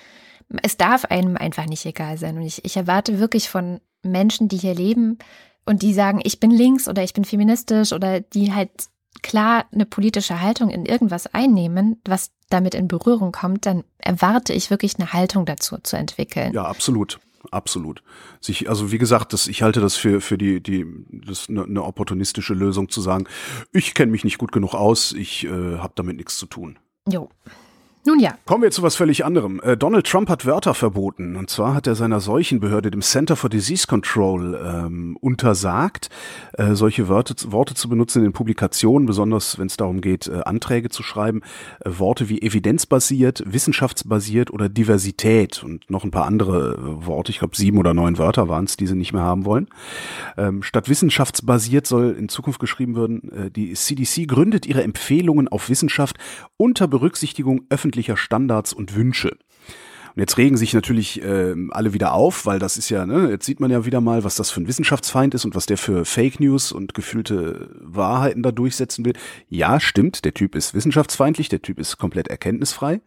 es 0.63 0.77
darf 0.77 1.05
einem 1.05 1.37
einfach 1.37 1.67
nicht 1.67 1.85
egal 1.87 2.19
sein. 2.19 2.37
Und 2.37 2.43
ich, 2.43 2.65
ich 2.65 2.77
erwarte 2.77 3.19
wirklich 3.19 3.49
von 3.49 3.81
Menschen, 4.03 4.49
die 4.49 4.57
hier 4.57 4.75
leben 4.75 5.19
und 5.67 5.83
die 5.83 5.93
sagen, 5.93 6.21
ich 6.23 6.41
bin 6.41 6.51
links 6.51 6.89
oder 6.89 7.03
ich 7.03 7.13
bin 7.13 7.25
feministisch 7.25 7.93
oder 7.93 8.21
die 8.21 8.53
halt 8.53 8.71
klar 9.23 9.67
eine 9.73 9.87
politische 9.87 10.41
Haltung 10.41 10.71
in 10.71 10.87
irgendwas 10.87 11.27
einnehmen, 11.35 12.01
was 12.05 12.31
damit 12.51 12.75
in 12.75 12.89
Berührung 12.89 13.33
kommt, 13.33 13.67
dann 13.67 13.85
erwarte 13.99 14.53
ich 14.53 14.71
wirklich 14.71 14.99
eine 14.99 15.13
Haltung 15.13 15.45
dazu 15.45 15.77
zu 15.83 15.97
entwickeln. 15.97 16.53
Ja, 16.53 16.65
absolut. 16.65 17.21
Absolut. 17.51 18.03
Sich, 18.41 18.69
also 18.69 18.91
wie 18.91 18.99
gesagt, 18.99 19.33
das, 19.33 19.47
ich 19.47 19.63
halte 19.63 19.81
das 19.81 19.97
für, 19.97 20.21
für 20.21 20.37
die, 20.37 20.61
die, 20.61 20.85
das 21.09 21.49
eine, 21.49 21.65
eine 21.65 21.85
opportunistische 21.85 22.53
Lösung 22.53 22.89
zu 22.89 23.01
sagen, 23.01 23.27
ich 23.73 23.95
kenne 23.95 24.11
mich 24.13 24.25
nicht 24.25 24.39
gut 24.39 24.53
genug 24.53 24.75
aus, 24.75 25.13
ich 25.13 25.45
äh, 25.45 25.79
habe 25.79 25.93
damit 25.95 26.17
nichts 26.17 26.37
zu 26.37 26.47
tun. 26.47 26.79
Jo. 27.09 27.31
Nun 28.09 28.21
ja. 28.21 28.39
Kommen 28.47 28.63
wir 28.63 28.71
zu 28.71 28.83
was 28.83 28.97
völlig 28.97 29.27
anderem. 29.27 29.61
Äh, 29.63 29.77
Donald 29.77 30.07
Trump 30.07 30.31
hat 30.31 30.47
Wörter 30.47 30.73
verboten. 30.73 31.37
Und 31.37 31.51
zwar 31.51 31.75
hat 31.75 31.87
er 31.87 31.95
seiner 31.95 32.21
Seuchenbehörde, 32.21 32.91
dem 32.91 33.03
Center 33.03 33.37
for 33.37 33.51
Disease 33.51 33.87
Control, 33.87 34.59
ähm, 34.65 35.19
untersagt, 35.21 36.09
äh, 36.55 36.73
solche 36.73 37.11
Wörter, 37.11 37.35
Worte 37.53 37.75
zu 37.75 37.91
benutzen 37.91 38.25
in 38.25 38.33
Publikationen, 38.33 39.05
besonders 39.05 39.59
wenn 39.59 39.67
es 39.67 39.77
darum 39.77 40.01
geht, 40.01 40.27
äh, 40.27 40.41
Anträge 40.47 40.89
zu 40.89 41.03
schreiben. 41.03 41.43
Äh, 41.85 41.91
Worte 41.99 42.31
wie 42.31 42.41
evidenzbasiert, 42.41 43.43
wissenschaftsbasiert 43.45 44.51
oder 44.51 44.71
Diversität 44.71 45.63
und 45.63 45.91
noch 45.91 46.05
ein 46.05 46.11
paar 46.11 46.25
andere 46.25 46.77
äh, 46.77 47.07
Worte. 47.07 47.31
Ich 47.31 47.41
glaube, 47.41 47.57
sieben 47.59 47.77
oder 47.77 47.93
neun 47.93 48.17
Wörter 48.17 48.49
waren 48.49 48.65
es, 48.65 48.79
die 48.79 48.87
sie 48.87 48.97
nicht 48.97 49.13
mehr 49.13 49.21
haben 49.21 49.45
wollen. 49.45 49.67
Ähm, 50.39 50.63
statt 50.63 50.89
wissenschaftsbasiert 50.89 51.87
soll 51.87 52.17
in 52.19 52.31
Zukunft 52.31 52.59
geschrieben 52.59 52.97
werden, 52.97 53.33
äh, 53.33 53.51
die 53.51 53.75
CDC 53.75 54.27
gründet 54.27 54.65
ihre 54.65 54.83
Empfehlungen 54.83 55.47
auf 55.49 55.69
Wissenschaft 55.69 56.17
unter 56.57 56.89
Berücksichtigung 56.89 57.67
öffentlicher 57.69 57.98
öffentlicher 57.99 58.17
Standards 58.17 58.73
und 58.73 58.95
Wünsche. 58.95 59.37
Und 60.15 60.21
jetzt 60.21 60.39
regen 60.39 60.57
sich 60.57 60.73
natürlich 60.73 61.23
äh, 61.23 61.55
alle 61.71 61.93
wieder 61.93 62.13
auf, 62.13 62.47
weil 62.47 62.59
das 62.59 62.77
ist 62.77 62.91
ja, 62.91 63.07
ne, 63.07 63.31
jetzt 63.31 63.47
sieht 63.47 63.61
man 63.61 63.71
ja 63.71 63.85
wieder 63.85 64.01
mal, 64.01 64.25
was 64.25 64.37
das 64.37 64.51
für 64.51 64.61
ein 64.61 64.69
Wissenschaftsfeind 64.69 65.35
ist 65.35 65.45
und 65.45 65.55
was 65.55 65.67
der 65.67 65.79
für 65.79 66.05
Fake 66.05 66.41
News 66.41 66.73
und 66.73 66.95
gefühlte 66.95 67.71
Wahrheiten 67.81 68.43
da 68.43 68.51
durchsetzen 68.51 69.05
will. 69.05 69.13
Ja, 69.49 69.81
stimmt, 69.81 70.25
der 70.25 70.35
Typ 70.35 70.55
ist 70.55 70.75
wissenschaftsfeindlich, 70.75 71.49
der 71.49 71.63
Typ 71.63 71.79
ist 71.79 71.99
komplett 71.99 72.29
erkenntnisfrei. 72.29 73.01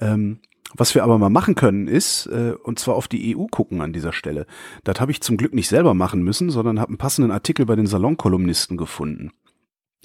Ähm, 0.00 0.40
was 0.74 0.94
wir 0.94 1.02
aber 1.02 1.18
mal 1.18 1.30
machen 1.30 1.56
können, 1.56 1.88
ist, 1.88 2.26
äh, 2.26 2.54
und 2.62 2.78
zwar 2.78 2.94
auf 2.94 3.08
die 3.08 3.36
EU 3.36 3.46
gucken 3.46 3.80
an 3.80 3.92
dieser 3.92 4.12
Stelle. 4.12 4.46
Das 4.84 5.00
habe 5.00 5.10
ich 5.10 5.20
zum 5.20 5.36
Glück 5.36 5.54
nicht 5.54 5.68
selber 5.68 5.94
machen 5.94 6.22
müssen, 6.22 6.50
sondern 6.50 6.78
habe 6.78 6.90
einen 6.90 6.98
passenden 6.98 7.32
Artikel 7.32 7.66
bei 7.66 7.76
den 7.76 7.86
Salonkolumnisten 7.86 8.76
gefunden. 8.76 9.32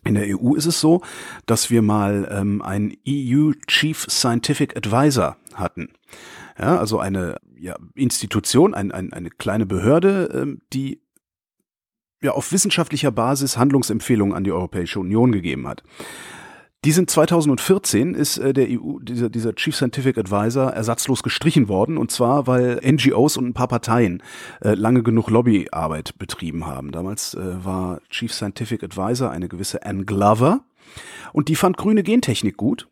In 0.05 0.13
der 0.13 0.39
EU 0.39 0.53
ist 0.53 0.67
es 0.67 0.79
so, 0.79 1.01
dass 1.47 1.71
wir 1.71 1.81
mal 1.81 2.29
ähm, 2.31 2.61
einen 2.61 2.95
EU 3.07 3.51
Chief 3.67 4.05
Scientific 4.07 4.77
Advisor 4.77 5.35
hatten. 5.55 5.89
Ja, 6.59 6.77
also 6.77 6.99
eine 6.99 7.37
ja, 7.57 7.75
Institution, 7.95 8.75
ein, 8.75 8.91
ein, 8.91 9.11
eine 9.11 9.31
kleine 9.31 9.65
Behörde, 9.65 10.29
ähm, 10.31 10.61
die 10.71 11.01
ja 12.21 12.31
auf 12.31 12.51
wissenschaftlicher 12.51 13.11
Basis 13.11 13.57
Handlungsempfehlungen 13.57 14.35
an 14.35 14.43
die 14.43 14.51
Europäische 14.51 14.99
Union 14.99 15.31
gegeben 15.31 15.67
hat. 15.67 15.83
Die 16.85 16.91
sind 16.91 17.09
2014 17.09 18.13
ist 18.13 18.37
äh, 18.37 18.53
der 18.53 18.67
EU, 18.69 18.99
dieser, 18.99 19.27
dieser 19.27 19.55
Chief 19.55 19.75
Scientific 19.75 20.19
Advisor 20.19 20.71
ersatzlos 20.71 21.23
gestrichen 21.23 21.67
worden 21.67 21.97
und 21.97 22.11
zwar, 22.11 22.45
weil 22.45 22.79
NGOs 22.85 23.37
und 23.37 23.47
ein 23.47 23.53
paar 23.55 23.67
Parteien 23.67 24.21
äh, 24.61 24.75
lange 24.75 25.01
genug 25.01 25.31
Lobbyarbeit 25.31 26.19
betrieben 26.19 26.67
haben. 26.67 26.91
Damals 26.91 27.33
äh, 27.33 27.65
war 27.65 28.01
Chief 28.11 28.31
Scientific 28.31 28.83
Advisor 28.83 29.31
eine 29.31 29.47
gewisse 29.47 29.83
Anne 29.83 30.05
Glover 30.05 30.63
und 31.33 31.49
die 31.49 31.55
fand 31.55 31.75
grüne 31.75 32.03
Gentechnik 32.03 32.55
gut 32.55 32.87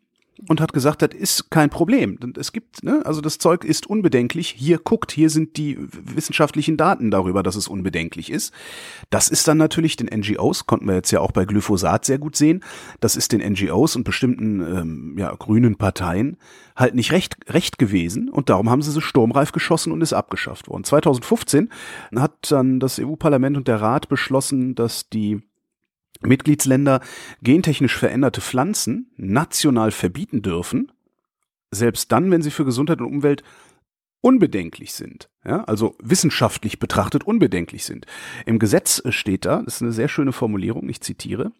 und 0.47 0.59
hat 0.59 0.73
gesagt, 0.73 1.01
das 1.01 1.11
ist 1.13 1.51
kein 1.51 1.69
Problem. 1.69 2.17
Es 2.37 2.51
gibt, 2.51 2.83
ne, 2.83 3.01
also 3.05 3.21
das 3.21 3.37
Zeug 3.37 3.63
ist 3.63 3.87
unbedenklich. 3.87 4.55
Hier 4.57 4.77
guckt, 4.77 5.11
hier 5.11 5.29
sind 5.29 5.57
die 5.57 5.77
wissenschaftlichen 5.79 6.75
Daten 6.75 7.11
darüber, 7.11 7.43
dass 7.43 7.55
es 7.55 7.67
unbedenklich 7.67 8.31
ist. 8.31 8.53
Das 9.09 9.29
ist 9.29 9.47
dann 9.47 9.57
natürlich 9.57 9.95
den 9.95 10.07
NGOs, 10.07 10.65
konnten 10.65 10.87
wir 10.87 10.95
jetzt 10.95 11.11
ja 11.11 11.19
auch 11.19 11.31
bei 11.31 11.45
Glyphosat 11.45 12.05
sehr 12.05 12.17
gut 12.17 12.35
sehen, 12.35 12.63
das 12.99 13.15
ist 13.15 13.31
den 13.31 13.41
NGOs 13.41 13.95
und 13.95 14.03
bestimmten 14.03 14.59
ähm, 14.61 15.15
ja, 15.17 15.33
grünen 15.35 15.75
Parteien 15.75 16.37
halt 16.75 16.95
nicht 16.95 17.11
recht, 17.11 17.35
recht 17.49 17.77
gewesen 17.77 18.29
und 18.29 18.49
darum 18.49 18.69
haben 18.69 18.81
sie 18.81 18.91
sie 18.91 19.01
sturmreif 19.01 19.51
geschossen 19.51 19.91
und 19.91 20.01
ist 20.01 20.13
abgeschafft 20.13 20.67
worden. 20.67 20.83
2015 20.83 21.69
hat 22.15 22.51
dann 22.51 22.79
das 22.79 22.99
EU-Parlament 22.99 23.57
und 23.57 23.67
der 23.67 23.81
Rat 23.81 24.09
beschlossen, 24.09 24.75
dass 24.75 25.09
die 25.09 25.41
Mitgliedsländer 26.25 27.01
gentechnisch 27.41 27.97
veränderte 27.97 28.41
Pflanzen 28.41 29.11
national 29.17 29.91
verbieten 29.91 30.41
dürfen, 30.41 30.91
selbst 31.71 32.11
dann, 32.11 32.31
wenn 32.31 32.41
sie 32.41 32.51
für 32.51 32.65
Gesundheit 32.65 33.01
und 33.01 33.07
Umwelt 33.07 33.43
unbedenklich 34.21 34.93
sind, 34.93 35.29
ja, 35.43 35.65
also 35.65 35.95
wissenschaftlich 36.01 36.79
betrachtet 36.79 37.25
unbedenklich 37.25 37.83
sind. 37.83 38.05
Im 38.45 38.57
Gesetz 38.57 39.01
steht 39.09 39.45
da, 39.45 39.61
das 39.61 39.75
ist 39.75 39.81
eine 39.81 39.91
sehr 39.91 40.07
schöne 40.07 40.31
Formulierung, 40.31 40.87
ich 40.87 41.01
zitiere, 41.01 41.51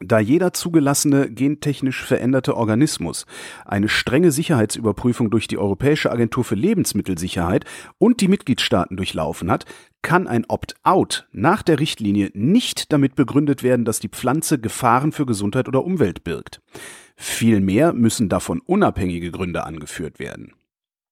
da 0.00 0.18
jeder 0.18 0.52
zugelassene 0.52 1.30
gentechnisch 1.30 2.02
veränderte 2.02 2.56
Organismus 2.56 3.26
eine 3.64 3.88
strenge 3.88 4.32
Sicherheitsüberprüfung 4.32 5.30
durch 5.30 5.46
die 5.46 5.58
Europäische 5.58 6.10
Agentur 6.10 6.42
für 6.42 6.56
Lebensmittelsicherheit 6.56 7.64
und 7.98 8.20
die 8.20 8.28
Mitgliedstaaten 8.28 8.96
durchlaufen 8.96 9.50
hat, 9.50 9.66
kann 10.04 10.28
ein 10.28 10.44
Opt-out 10.46 11.26
nach 11.32 11.64
der 11.64 11.80
Richtlinie 11.80 12.30
nicht 12.34 12.92
damit 12.92 13.16
begründet 13.16 13.64
werden, 13.64 13.84
dass 13.84 13.98
die 13.98 14.08
Pflanze 14.08 14.60
Gefahren 14.60 15.10
für 15.10 15.26
Gesundheit 15.26 15.66
oder 15.66 15.84
Umwelt 15.84 16.22
birgt. 16.22 16.60
Vielmehr 17.16 17.92
müssen 17.92 18.28
davon 18.28 18.60
unabhängige 18.60 19.32
Gründe 19.32 19.64
angeführt 19.64 20.20
werden. 20.20 20.52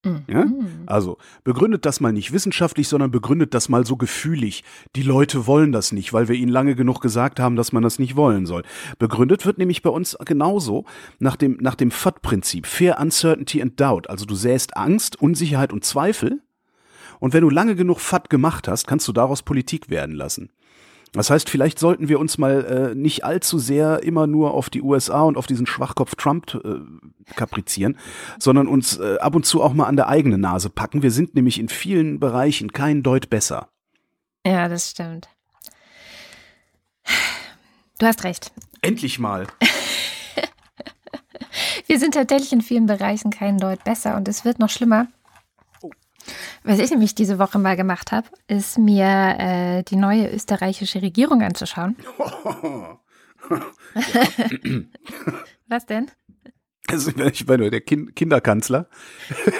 Ja? 0.04 0.44
Mhm. 0.44 0.82
Also 0.86 1.18
begründet 1.44 1.86
das 1.86 2.00
mal 2.00 2.12
nicht 2.12 2.32
wissenschaftlich, 2.32 2.88
sondern 2.88 3.10
begründet 3.10 3.54
das 3.54 3.68
mal 3.68 3.86
so 3.86 3.96
gefühlig. 3.96 4.64
Die 4.96 5.02
Leute 5.02 5.46
wollen 5.46 5.72
das 5.72 5.92
nicht, 5.92 6.12
weil 6.12 6.28
wir 6.28 6.34
ihnen 6.34 6.50
lange 6.50 6.74
genug 6.74 7.00
gesagt 7.00 7.38
haben, 7.38 7.56
dass 7.56 7.72
man 7.72 7.82
das 7.82 7.98
nicht 7.98 8.16
wollen 8.16 8.46
soll. 8.46 8.62
Begründet 8.98 9.46
wird 9.46 9.58
nämlich 9.58 9.82
bei 9.82 9.90
uns 9.90 10.16
genauso 10.24 10.84
nach 11.18 11.36
dem, 11.36 11.56
nach 11.60 11.76
dem 11.76 11.90
FUD-Prinzip. 11.90 12.66
Fear, 12.66 13.00
Uncertainty 13.00 13.62
and 13.62 13.80
Doubt. 13.80 14.10
Also 14.10 14.24
du 14.24 14.34
säst 14.34 14.76
Angst, 14.76 15.20
Unsicherheit 15.20 15.72
und 15.72 15.84
Zweifel. 15.84 16.42
Und 17.22 17.34
wenn 17.34 17.42
du 17.42 17.50
lange 17.50 17.76
genug 17.76 18.00
FUD 18.00 18.30
gemacht 18.30 18.66
hast, 18.66 18.88
kannst 18.88 19.06
du 19.06 19.12
daraus 19.12 19.44
Politik 19.44 19.88
werden 19.88 20.16
lassen. 20.16 20.50
Das 21.12 21.30
heißt, 21.30 21.48
vielleicht 21.48 21.78
sollten 21.78 22.08
wir 22.08 22.18
uns 22.18 22.36
mal 22.36 22.64
äh, 22.64 22.94
nicht 22.96 23.24
allzu 23.24 23.60
sehr 23.60 24.02
immer 24.02 24.26
nur 24.26 24.54
auf 24.54 24.70
die 24.70 24.82
USA 24.82 25.22
und 25.22 25.36
auf 25.36 25.46
diesen 25.46 25.66
Schwachkopf 25.66 26.16
Trump 26.16 26.52
äh, 26.52 26.80
kaprizieren, 27.36 27.96
sondern 28.40 28.66
uns 28.66 28.98
äh, 28.98 29.18
ab 29.20 29.36
und 29.36 29.46
zu 29.46 29.62
auch 29.62 29.72
mal 29.72 29.86
an 29.86 29.94
der 29.94 30.08
eigenen 30.08 30.40
Nase 30.40 30.68
packen. 30.68 31.04
Wir 31.04 31.12
sind 31.12 31.36
nämlich 31.36 31.60
in 31.60 31.68
vielen 31.68 32.18
Bereichen 32.18 32.72
kein 32.72 33.04
Deut 33.04 33.30
besser. 33.30 33.68
Ja, 34.44 34.66
das 34.66 34.90
stimmt. 34.90 35.28
Du 38.00 38.06
hast 38.06 38.24
recht. 38.24 38.50
Endlich 38.80 39.20
mal. 39.20 39.46
wir 41.86 42.00
sind 42.00 42.14
tatsächlich 42.14 42.52
in 42.52 42.62
vielen 42.62 42.86
Bereichen 42.86 43.30
kein 43.30 43.58
Deut 43.58 43.84
besser 43.84 44.16
und 44.16 44.26
es 44.26 44.44
wird 44.44 44.58
noch 44.58 44.70
schlimmer. 44.70 45.06
Was 46.64 46.78
ich 46.78 46.90
nämlich 46.90 47.14
diese 47.14 47.38
Woche 47.38 47.58
mal 47.58 47.76
gemacht 47.76 48.12
habe, 48.12 48.28
ist 48.46 48.78
mir 48.78 49.36
äh, 49.38 49.82
die 49.82 49.96
neue 49.96 50.30
österreichische 50.32 51.02
Regierung 51.02 51.42
anzuschauen. 51.42 51.96
Was 55.68 55.86
denn? 55.86 56.10
Also, 56.88 57.10
ich 57.16 57.46
meine, 57.46 57.70
der 57.70 57.80
kind 57.80 58.14
Kinderkanzler. 58.16 58.88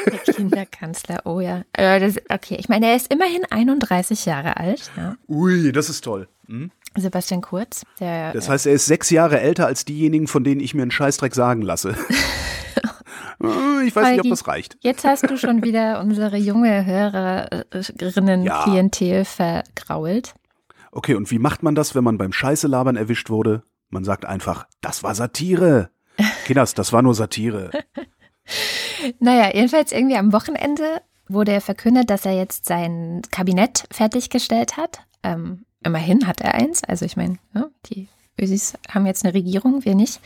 Der 0.07 0.35
Kinderkanzler, 0.35 1.23
oh 1.25 1.41
ja. 1.41 1.63
Äh, 1.73 2.01
das, 2.01 2.17
okay, 2.29 2.57
ich 2.59 2.69
meine, 2.69 2.87
er 2.87 2.97
ist 2.97 3.13
immerhin 3.13 3.45
31 3.49 4.27
Jahre 4.27 4.57
alt. 4.57 4.91
Ja. 4.97 5.17
Ui, 5.29 5.73
das 5.73 5.89
ist 5.89 6.03
toll. 6.03 6.29
Hm? 6.47 6.71
Sebastian 6.97 7.41
Kurz. 7.41 7.85
Der, 8.01 8.33
das 8.33 8.49
heißt, 8.49 8.67
er 8.67 8.75
ist 8.75 8.87
sechs 8.87 9.09
Jahre 9.11 9.41
älter 9.41 9.67
als 9.67 9.85
diejenigen, 9.85 10.27
von 10.27 10.45
denen 10.45 10.61
ich 10.61 10.75
mir 10.75 10.83
einen 10.83 10.91
Scheißdreck 10.91 11.35
sagen 11.35 11.63
lasse. 11.63 11.97
Äh, 13.43 13.87
ich 13.87 13.95
weiß 13.95 14.05
Heidi, 14.05 14.17
nicht, 14.17 14.27
ob 14.27 14.31
das 14.31 14.49
reicht. 14.49 14.77
Jetzt 14.81 15.05
hast 15.05 15.31
du 15.31 15.37
schon 15.37 15.63
wieder 15.63 16.01
unsere 16.05 16.37
junge 16.37 16.87
Hörerinnen-Klientel 16.87 19.19
ja. 19.19 19.25
vergrault. 19.25 20.35
Okay, 20.91 21.15
und 21.15 21.31
wie 21.31 21.39
macht 21.39 21.63
man 21.63 21.75
das, 21.75 21.95
wenn 21.95 22.05
man 22.05 22.19
beim 22.19 22.33
Scheiße-Labern 22.33 22.97
erwischt 22.97 23.31
wurde? 23.31 23.63
Man 23.89 24.05
sagt 24.05 24.25
einfach, 24.25 24.67
das 24.81 25.03
war 25.03 25.15
Satire. 25.15 25.91
Kinders, 26.45 26.75
das 26.75 26.93
war 26.93 27.03
nur 27.03 27.15
Satire. 27.15 27.71
naja, 29.21 29.55
jedenfalls 29.55 29.93
irgendwie 29.93 30.17
am 30.17 30.33
Wochenende 30.33 31.03
wurde 31.29 31.53
er 31.53 31.61
verkündet, 31.61 32.11
dass 32.11 32.27
er 32.27 32.33
jetzt 32.33 32.67
sein 32.67 33.23
Kabinett 33.31 33.85
fertiggestellt 33.91 34.77
hat. 34.77 35.01
Ähm, 35.23 35.65
immerhin 35.85 36.27
hat 36.27 36.41
er 36.41 36.55
eins. 36.55 36.83
Also 36.85 37.05
ich 37.05 37.17
meine, 37.17 37.39
ne, 37.53 37.71
die 37.87 38.09
Ösis 38.41 38.75
haben 38.89 39.07
jetzt 39.07 39.25
eine 39.25 39.35
Regierung, 39.35 39.85
wir 39.85 39.95
nicht. 39.95 40.21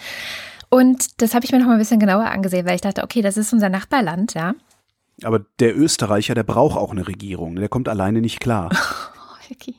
Und 0.68 1.20
das 1.20 1.34
habe 1.34 1.44
ich 1.44 1.52
mir 1.52 1.58
noch 1.58 1.66
mal 1.66 1.74
ein 1.74 1.78
bisschen 1.78 2.00
genauer 2.00 2.26
angesehen, 2.26 2.66
weil 2.66 2.74
ich 2.74 2.80
dachte, 2.80 3.02
okay, 3.04 3.22
das 3.22 3.36
ist 3.36 3.52
unser 3.52 3.68
Nachbarland, 3.68 4.34
ja. 4.34 4.54
Aber 5.22 5.40
der 5.60 5.76
Österreicher, 5.76 6.34
der 6.34 6.42
braucht 6.42 6.76
auch 6.76 6.90
eine 6.90 7.06
Regierung. 7.06 7.56
Der 7.56 7.68
kommt 7.68 7.88
alleine 7.88 8.20
nicht 8.20 8.40
klar. 8.40 8.70
Oh, 9.48 9.52
okay. 9.54 9.74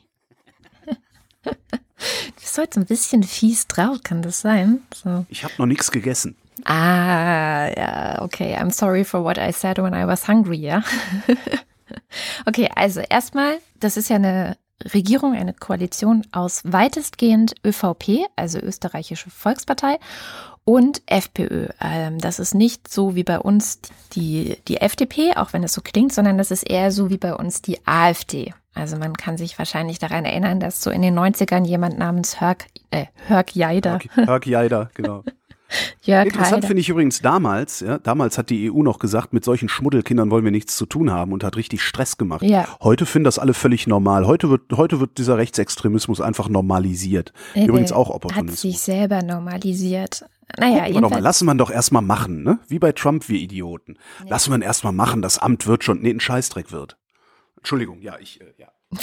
Du 1.44 2.42
bist 2.42 2.58
heute 2.58 2.80
ein 2.80 2.86
bisschen 2.86 3.24
fies 3.24 3.68
drauf, 3.68 3.98
kann 4.04 4.22
das 4.22 4.40
sein? 4.40 4.82
So. 4.94 5.26
Ich 5.30 5.44
habe 5.44 5.54
noch 5.58 5.66
nichts 5.66 5.92
gegessen. 5.92 6.36
Ah, 6.64 7.68
ja, 7.76 8.22
okay. 8.22 8.56
I'm 8.56 8.72
sorry 8.72 9.04
for 9.04 9.24
what 9.24 9.38
I 9.38 9.52
said 9.52 9.78
when 9.78 9.94
I 9.94 10.08
was 10.08 10.28
hungry, 10.28 10.58
ja. 10.58 10.84
okay, 12.46 12.70
also 12.76 13.02
erstmal, 13.02 13.60
das 13.80 13.98
ist 13.98 14.10
ja 14.10 14.16
eine 14.16 14.58
Regierung, 14.94 15.34
eine 15.34 15.54
Koalition 15.54 16.26
aus 16.32 16.62
weitestgehend 16.64 17.56
ÖVP, 17.66 18.28
also 18.36 18.60
Österreichische 18.60 19.30
Volkspartei, 19.30 19.98
und 20.66 21.02
FPÖ. 21.06 21.68
Ähm, 21.82 22.20
das 22.20 22.40
ist 22.40 22.54
nicht 22.54 22.88
so 22.92 23.16
wie 23.16 23.24
bei 23.24 23.40
uns 23.40 23.80
die, 24.14 24.58
die 24.68 24.78
FDP, 24.78 25.34
auch 25.36 25.54
wenn 25.54 25.64
es 25.64 25.74
so 25.74 25.82
klingt, 25.82 26.14
sondern 26.14 26.38
das 26.38 26.52
ist 26.52 26.64
eher 26.64 26.92
so 26.92 27.10
wie 27.10 27.18
bei 27.18 27.34
uns 27.34 27.62
die 27.62 27.80
AfD. 27.88 28.54
Also 28.74 28.98
man 28.98 29.16
kann 29.16 29.38
sich 29.38 29.58
wahrscheinlich 29.58 29.98
daran 29.98 30.26
erinnern, 30.26 30.60
dass 30.60 30.84
so 30.84 30.92
in 30.92 31.02
den 31.02 31.18
90ern 31.18 31.66
jemand 31.66 31.98
namens 31.98 32.42
Hörg, 32.42 32.66
äh, 32.92 33.06
Hörg 33.28 33.56
Jeider. 33.56 34.00
Hörg 34.14 34.46
Jeider, 34.46 34.90
genau. 34.94 35.24
Jörg 36.02 36.28
Interessant 36.28 36.66
finde 36.66 36.82
ich 36.82 36.90
übrigens 36.90 37.22
damals, 37.22 37.82
ja, 37.82 37.98
damals 37.98 38.38
hat 38.38 38.50
die 38.50 38.72
EU 38.72 38.84
noch 38.84 39.00
gesagt, 39.00 39.34
mit 39.34 39.44
solchen 39.44 39.68
Schmuddelkindern 39.68 40.32
wollen 40.32 40.44
wir 40.44 40.52
nichts 40.52 40.78
zu 40.78 40.86
tun 40.86 41.12
haben 41.12 41.34
und 41.34 41.44
hat 41.44 41.58
richtig 41.58 41.82
Stress 41.82 42.18
gemacht. 42.18 42.44
Ja. 42.44 42.68
Heute 42.82 43.06
finden 43.06 43.26
das 43.26 43.40
alle 43.40 43.54
völlig 43.54 43.88
normal. 43.88 44.26
Heute 44.26 44.50
wird, 44.50 44.62
heute 44.74 45.00
wird 45.00 45.18
dieser 45.18 45.38
Rechtsextremismus 45.38 46.22
einfach 46.22 46.48
normalisiert. 46.50 47.34
Äh, 47.54 47.66
übrigens 47.66 47.92
auch 47.92 48.10
Opportunismus. 48.10 48.52
Hat 48.52 48.60
sich 48.60 48.80
selber 48.80 49.22
normalisiert. 49.22 50.26
Naja, 50.58 50.86
Gucken 50.86 50.94
wir 50.94 51.02
doch 51.02 51.10
mal, 51.10 51.20
lassen 51.20 51.46
wir 51.46 51.56
doch 51.56 51.70
erstmal 51.70 52.02
machen, 52.02 52.44
ne? 52.44 52.60
Wie 52.70 52.80
bei 52.80 52.94
Trump, 52.94 53.28
wir 53.28 53.40
Idioten. 53.40 53.98
Ja. 54.24 54.32
Lassen 54.32 54.52
wir 54.52 54.58
ihn 54.58 54.62
erstmal 54.62 54.94
machen, 54.94 55.22
das 55.22 55.38
Amt 55.38 55.68
wird 55.68 55.84
schon, 55.84 56.02
nee, 56.02 56.12
ein 56.12 56.22
Scheißdreck 56.22 56.72
wird. 56.72 56.98
Entschuldigung, 57.58 58.02
ja, 58.02 58.18
ich, 58.20 58.40
äh, 58.40 58.54
ja. 58.58 58.68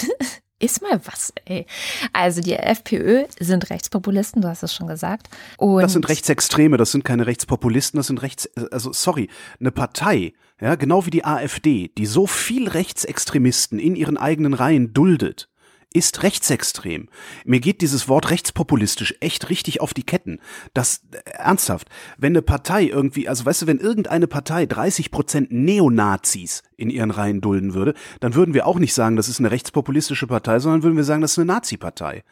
Ist 0.64 0.81
mal 0.81 0.98
was, 1.05 1.31
ey. 1.44 1.66
Also 2.14 2.40
die 2.40 2.55
FPÖ 2.55 3.24
sind 3.38 3.68
Rechtspopulisten, 3.68 4.40
du 4.40 4.48
hast 4.48 4.62
es 4.62 4.74
schon 4.74 4.87
gesagt. 4.87 5.29
Und 5.59 5.83
das 5.83 5.92
sind 5.92 6.09
Rechtsextreme, 6.09 6.79
das 6.79 6.90
sind 6.90 7.05
keine 7.05 7.27
Rechtspopulisten, 7.27 7.98
das 7.98 8.07
sind 8.07 8.22
Rechts, 8.22 8.48
also 8.70 8.90
sorry, 8.94 9.29
eine 9.61 9.72
Partei, 9.72 10.33
ja, 10.59 10.77
genau 10.77 11.05
wie 11.05 11.11
die 11.11 11.27
AfD, 11.27 11.92
die 11.98 12.07
so 12.07 12.27
viel 12.27 12.66
Rechtsextremisten 12.66 13.79
in 13.79 13.94
ihren 13.94 14.16
eigenen 14.16 14.55
Reihen 14.55 14.94
duldet, 14.94 15.50
ist 15.94 16.22
rechtsextrem. 16.22 17.09
Mir 17.46 17.61
geht 17.61 17.80
dieses 17.80 18.09
Wort 18.09 18.30
rechtspopulistisch 18.30 19.14
echt 19.20 19.48
richtig 19.48 19.80
auf 19.80 19.94
die 19.94 20.02
Ketten. 20.02 20.40
Das, 20.74 21.02
äh, 21.12 21.30
ernsthaft, 21.30 21.88
wenn 22.18 22.33
eine 22.33 22.42
Partei 22.42 22.85
irgendwie, 22.85 23.28
also 23.28 23.46
weißt 23.46 23.62
du, 23.62 23.66
wenn 23.66 23.78
irgendeine 23.78 24.26
Partei 24.26 24.66
30 24.66 25.11
Prozent 25.11 25.52
Neonazis 25.52 26.62
in 26.76 26.90
ihren 26.90 27.12
Reihen 27.12 27.40
dulden 27.40 27.72
würde, 27.72 27.94
dann 28.20 28.35
würden 28.35 28.52
wir 28.52 28.66
auch 28.66 28.78
nicht 28.78 28.92
sagen, 28.92 29.16
das 29.16 29.28
ist 29.28 29.38
eine 29.38 29.52
rechtspopulistische 29.52 30.26
Partei, 30.26 30.59
sondern 30.59 30.83
würden 30.83 30.96
wir 30.96 31.04
sagen, 31.04 31.22
das 31.22 31.33
ist 31.33 31.38
eine 31.38 31.46
Nazi-Partei. 31.46 32.24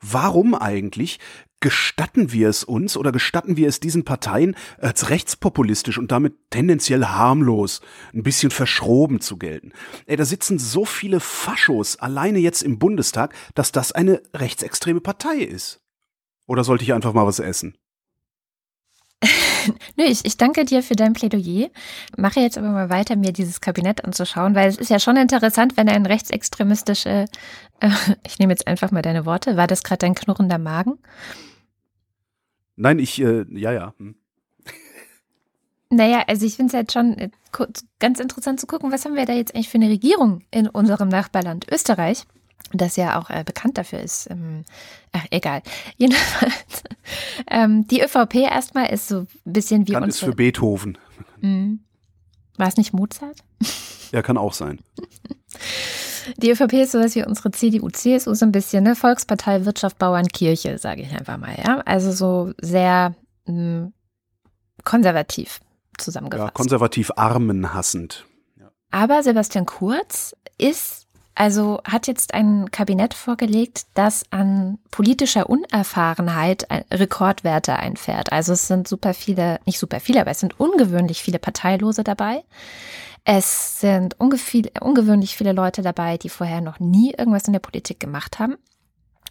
Warum 0.00 0.54
eigentlich 0.54 1.18
gestatten 1.60 2.32
wir 2.32 2.48
es 2.48 2.64
uns 2.64 2.96
oder 2.96 3.12
gestatten 3.12 3.56
wir 3.56 3.68
es 3.68 3.80
diesen 3.80 4.04
Parteien 4.04 4.56
als 4.78 5.10
rechtspopulistisch 5.10 5.98
und 5.98 6.12
damit 6.12 6.34
tendenziell 6.50 7.04
harmlos, 7.04 7.80
ein 8.14 8.22
bisschen 8.22 8.50
verschroben 8.50 9.20
zu 9.20 9.36
gelten? 9.36 9.72
Ey, 10.06 10.16
da 10.16 10.24
sitzen 10.24 10.58
so 10.58 10.84
viele 10.84 11.20
Faschos 11.20 11.96
alleine 11.96 12.38
jetzt 12.38 12.62
im 12.62 12.78
Bundestag, 12.78 13.34
dass 13.54 13.72
das 13.72 13.92
eine 13.92 14.22
rechtsextreme 14.34 15.00
Partei 15.00 15.38
ist. 15.38 15.80
Oder 16.46 16.64
sollte 16.64 16.84
ich 16.84 16.92
einfach 16.92 17.12
mal 17.12 17.26
was 17.26 17.40
essen? 17.40 17.76
Nö, 19.96 20.04
ich, 20.04 20.24
ich 20.24 20.36
danke 20.36 20.64
dir 20.64 20.82
für 20.82 20.94
dein 20.94 21.12
Plädoyer. 21.12 21.68
Mache 22.16 22.40
jetzt 22.40 22.58
aber 22.58 22.70
mal 22.70 22.90
weiter, 22.90 23.16
mir 23.16 23.32
dieses 23.32 23.60
Kabinett 23.60 24.04
anzuschauen, 24.04 24.54
weil 24.54 24.68
es 24.68 24.76
ist 24.76 24.90
ja 24.90 24.98
schon 24.98 25.16
interessant, 25.16 25.76
wenn 25.76 25.88
ein 25.88 26.06
rechtsextremistische, 26.06 27.26
äh, 27.80 27.90
ich 28.26 28.38
nehme 28.38 28.52
jetzt 28.52 28.66
einfach 28.66 28.90
mal 28.90 29.02
deine 29.02 29.26
Worte, 29.26 29.56
war 29.56 29.66
das 29.66 29.82
gerade 29.82 29.98
dein 29.98 30.14
knurrender 30.14 30.58
Magen? 30.58 30.98
Nein, 32.76 32.98
ich, 32.98 33.20
äh, 33.20 33.44
ja, 33.50 33.72
ja. 33.72 33.94
Hm. 33.98 34.14
Naja, 35.90 36.22
also 36.26 36.44
ich 36.44 36.56
finde 36.56 36.70
es 36.70 36.74
halt 36.74 36.92
schon 36.92 37.16
äh, 37.16 37.30
ganz 37.98 38.20
interessant 38.20 38.60
zu 38.60 38.66
gucken, 38.66 38.92
was 38.92 39.04
haben 39.04 39.14
wir 39.14 39.24
da 39.24 39.32
jetzt 39.32 39.54
eigentlich 39.54 39.70
für 39.70 39.78
eine 39.78 39.88
Regierung 39.88 40.42
in 40.50 40.68
unserem 40.68 41.08
Nachbarland 41.08 41.66
Österreich 41.72 42.24
das 42.72 42.96
ja 42.96 43.18
auch 43.18 43.30
äh, 43.30 43.44
bekannt 43.44 43.78
dafür 43.78 44.00
ist. 44.00 44.30
Ähm, 44.30 44.64
ach, 45.12 45.24
egal. 45.30 45.62
Jedenfalls, 45.96 46.82
ähm, 47.50 47.86
die 47.86 48.02
ÖVP 48.02 48.34
erstmal 48.36 48.92
ist 48.92 49.08
so 49.08 49.20
ein 49.20 49.52
bisschen 49.52 49.82
wie 49.82 49.92
Bekannt 49.92 50.06
unsere... 50.06 50.26
ist 50.26 50.30
für 50.30 50.36
Beethoven. 50.36 50.98
Mhm. 51.40 51.80
War 52.56 52.68
es 52.68 52.76
nicht 52.76 52.92
Mozart? 52.92 53.38
Ja, 54.10 54.22
kann 54.22 54.38
auch 54.38 54.54
sein. 54.54 54.78
Die 56.38 56.50
ÖVP 56.50 56.72
ist 56.72 56.92
sowas 56.92 57.14
wie 57.14 57.22
unsere 57.24 57.50
CDU, 57.50 57.90
CSU, 57.90 58.32
so 58.32 58.46
ein 58.46 58.52
bisschen, 58.52 58.84
ne? 58.84 58.96
Volkspartei, 58.96 59.66
Wirtschaft, 59.66 59.98
Bauern, 59.98 60.28
Kirche, 60.28 60.78
sage 60.78 61.02
ich 61.02 61.12
einfach 61.12 61.36
mal, 61.36 61.54
ja. 61.62 61.82
Also 61.84 62.10
so 62.10 62.54
sehr 62.58 63.14
mh, 63.44 63.52
hm, 63.52 63.92
konservativ 64.82 65.60
zusammengefasst. 65.98 66.48
Ja, 66.48 66.52
konservativ 66.52 67.10
armenhassend. 67.16 68.24
Aber 68.90 69.22
Sebastian 69.22 69.66
Kurz 69.66 70.34
ist 70.56 71.07
also 71.38 71.80
hat 71.84 72.08
jetzt 72.08 72.34
ein 72.34 72.68
Kabinett 72.72 73.14
vorgelegt, 73.14 73.86
das 73.94 74.24
an 74.30 74.78
politischer 74.90 75.48
Unerfahrenheit 75.48 76.66
Rekordwerte 76.92 77.76
einfährt. 77.76 78.32
Also 78.32 78.54
es 78.54 78.66
sind 78.66 78.88
super 78.88 79.14
viele, 79.14 79.60
nicht 79.64 79.78
super 79.78 80.00
viele, 80.00 80.20
aber 80.20 80.32
es 80.32 80.40
sind 80.40 80.58
ungewöhnlich 80.58 81.22
viele 81.22 81.38
Parteilose 81.38 82.02
dabei. 82.02 82.42
Es 83.24 83.78
sind 83.78 84.18
ungewöhnlich 84.18 85.36
viele 85.36 85.52
Leute 85.52 85.82
dabei, 85.82 86.18
die 86.18 86.28
vorher 86.28 86.60
noch 86.60 86.80
nie 86.80 87.14
irgendwas 87.16 87.46
in 87.46 87.52
der 87.52 87.60
Politik 87.60 88.00
gemacht 88.00 88.40
haben. 88.40 88.56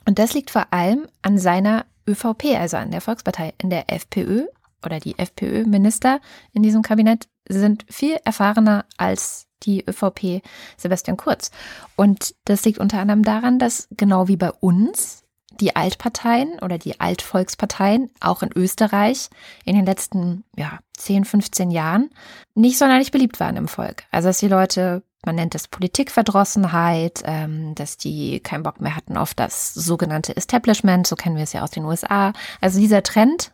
Und 0.06 0.18
das 0.18 0.34
liegt 0.34 0.50
vor 0.50 0.68
allem 0.72 1.08
an 1.24 1.38
seiner 1.38 1.86
ÖVP, 2.08 2.56
also 2.58 2.78
an 2.78 2.92
der 2.92 3.02
Volkspartei. 3.02 3.54
In 3.58 3.70
der 3.70 3.92
FPÖ 3.92 4.46
oder 4.86 5.02
die 5.02 5.20
FPÖ-Minister 5.20 6.22
in 6.54 6.64
diesem 6.64 6.84
Kabinett 6.84 7.28
sind 7.50 7.86
viel 7.90 8.18
erfahrener 8.24 8.86
als 8.96 9.47
die 9.64 9.86
ÖVP 9.88 10.42
Sebastian 10.78 11.18
Kurz. 11.18 11.52
Und 11.96 12.36
das 12.46 12.64
liegt 12.66 12.80
unter 12.80 13.00
anderem 13.00 13.24
daran, 13.24 13.60
dass 13.60 13.88
genau 13.92 14.28
wie 14.28 14.38
bei 14.38 14.52
uns 14.52 15.24
die 15.60 15.76
Altparteien 15.76 16.60
oder 16.62 16.78
die 16.78 17.00
Altvolksparteien 17.00 18.12
auch 18.20 18.44
in 18.44 18.52
Österreich 18.56 19.30
in 19.66 19.76
den 19.76 19.86
letzten 19.86 20.44
ja, 20.56 20.80
10, 20.98 21.26
15 21.26 21.72
Jahren 21.72 22.10
nicht 22.54 22.78
sonderlich 22.78 23.12
beliebt 23.12 23.40
waren 23.40 23.58
im 23.58 23.68
Volk. 23.68 24.04
Also 24.12 24.30
dass 24.30 24.40
die 24.40 24.48
Leute, 24.48 25.04
man 25.26 25.36
nennt 25.36 25.56
es 25.56 25.68
Politikverdrossenheit, 25.68 27.24
ähm, 27.26 27.74
dass 27.76 27.98
die 27.98 28.40
keinen 28.40 28.64
Bock 28.64 28.80
mehr 28.82 28.96
hatten 28.96 29.18
auf 29.18 29.34
das 29.34 29.74
sogenannte 29.74 30.36
Establishment, 30.36 31.08
so 31.08 31.16
kennen 31.16 31.38
wir 31.38 31.44
es 31.44 31.54
ja 31.54 31.64
aus 31.64 31.72
den 31.72 31.86
USA. 31.86 32.34
Also 32.62 32.80
dieser 32.80 33.04
Trend 33.04 33.52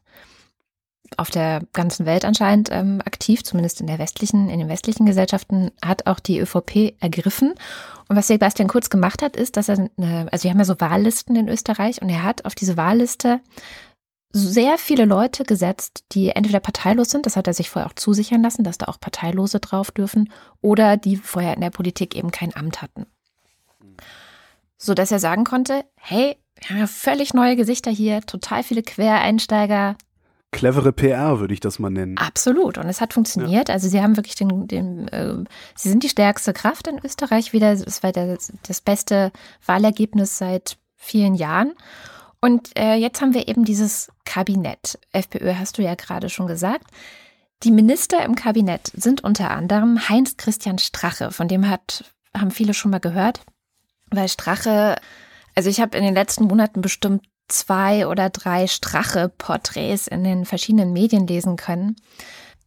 auf 1.20 1.30
der 1.30 1.62
ganzen 1.74 2.06
Welt 2.06 2.26
anscheinend 2.26 2.70
ähm, 2.72 3.02
aktiv, 3.06 3.44
zumindest 3.44 3.82
in 3.82 3.88
der 3.88 4.00
westlichen, 4.00 4.50
in 4.50 4.60
den 4.60 4.70
westlichen 4.70 5.06
Gesellschaften, 5.06 5.72
hat 5.84 6.08
auch 6.08 6.20
die 6.20 6.40
ÖVP 6.40 6.96
ergriffen. 7.00 7.54
Und 8.08 8.16
was 8.16 8.28
Sebastian 8.28 8.68
Kurz 8.68 8.90
gemacht 8.90 9.22
hat, 9.22 9.36
ist, 9.36 9.58
dass 9.58 9.70
er, 9.70 9.90
eine, 9.98 10.28
also 10.32 10.44
wir 10.44 10.52
haben 10.52 10.60
ja 10.60 10.66
so 10.66 10.80
Wahllisten 10.80 11.36
in 11.36 11.50
Österreich 11.50 12.02
und 12.02 12.10
er 12.10 12.24
hat 12.24 12.46
auf 12.46 12.56
diese 12.56 12.78
Wahlliste 12.78 13.40
sehr 14.36 14.80
viele 14.80 15.06
Leute 15.06 15.44
gesetzt, 15.44 16.06
die 16.12 16.30
entweder 16.30 16.60
parteilos 16.60 17.12
sind, 17.12 17.28
das 17.28 17.38
hat 17.38 17.48
er 17.48 17.54
sich 17.54 17.70
vorher 17.70 17.90
auch 17.90 17.96
zusichern 17.96 18.42
lassen, 18.42 18.64
dass 18.64 18.80
da 18.80 18.88
auch 18.88 19.00
Parteilose 19.00 19.60
drauf 19.60 19.92
dürfen, 19.92 20.32
oder 20.60 20.98
die 20.98 21.18
vorher 21.18 21.54
in 21.54 21.62
der 21.62 21.70
Politik 21.70 22.16
eben 22.16 22.32
kein 22.32 22.56
Amt 22.56 22.82
hatten. 22.82 23.06
So 24.78 24.96
dass 24.96 25.12
er 25.12 25.20
sagen 25.20 25.44
konnte, 25.44 25.86
hey, 25.96 26.38
wir 26.56 26.70
haben 26.70 26.80
ja 26.80 26.88
völlig 26.88 27.34
neue 27.34 27.56
Gesichter 27.56 27.92
hier, 27.92 28.22
total 28.22 28.64
viele 28.64 28.82
Quereinsteiger, 28.82 29.96
clevere 30.54 30.94
PR, 30.94 31.42
würde 31.42 31.54
ich 31.54 31.60
das 31.60 31.80
mal 31.80 31.90
nennen. 31.90 32.18
Absolut. 32.18 32.78
Und 32.78 32.88
es 32.88 33.02
hat 33.02 33.14
funktioniert. 33.14 33.68
Ja. 33.68 33.74
Also 33.74 33.90
sie 33.90 34.02
haben 34.02 34.16
wirklich 34.16 34.36
den, 34.36 34.68
den 34.68 35.10
äh, 35.10 35.36
sie 35.76 35.90
sind 35.90 36.04
die 36.04 36.10
stärkste 36.10 36.54
Kraft 36.54 36.88
in 36.88 37.00
Österreich 37.04 37.52
wieder. 37.52 37.74
Es 37.74 38.02
war 38.04 38.14
das, 38.14 38.54
das 38.66 38.80
beste 38.80 39.32
Wahlergebnis 39.66 40.38
seit 40.38 40.78
vielen 40.96 41.36
Jahren. 41.36 41.74
Und 42.40 42.78
äh, 42.78 42.96
jetzt 42.96 43.22
haben 43.22 43.34
wir 43.34 43.48
eben 43.48 43.66
dieses 43.66 44.10
Kabinett. 44.26 45.00
FPÖ 45.12 45.56
hast 45.56 45.78
du 45.78 45.82
ja 45.82 45.96
gerade 45.96 46.30
schon 46.30 46.48
gesagt. 46.48 46.88
Die 47.64 47.72
Minister 47.72 48.24
im 48.24 48.36
Kabinett 48.36 48.92
sind 48.94 49.24
unter 49.24 49.52
anderem 49.52 50.10
Heinz 50.10 50.36
Christian 50.36 50.78
Strache, 50.78 51.32
von 51.32 51.48
dem 51.48 51.70
hat, 51.70 52.04
haben 52.36 52.52
viele 52.52 52.74
schon 52.74 52.92
mal 52.92 53.00
gehört, 53.00 53.42
weil 54.12 54.28
Strache, 54.28 54.98
also 55.56 55.70
ich 55.70 55.80
habe 55.80 55.98
in 55.98 56.04
den 56.04 56.14
letzten 56.14 56.46
Monaten 56.46 56.82
bestimmt 56.82 57.24
zwei 57.48 58.08
oder 58.08 58.30
drei 58.30 58.68
Strache-Porträts 58.68 60.08
in 60.08 60.24
den 60.24 60.46
verschiedenen 60.46 60.94
Medien 60.94 61.28
lesen 61.28 61.56
können. 61.56 61.96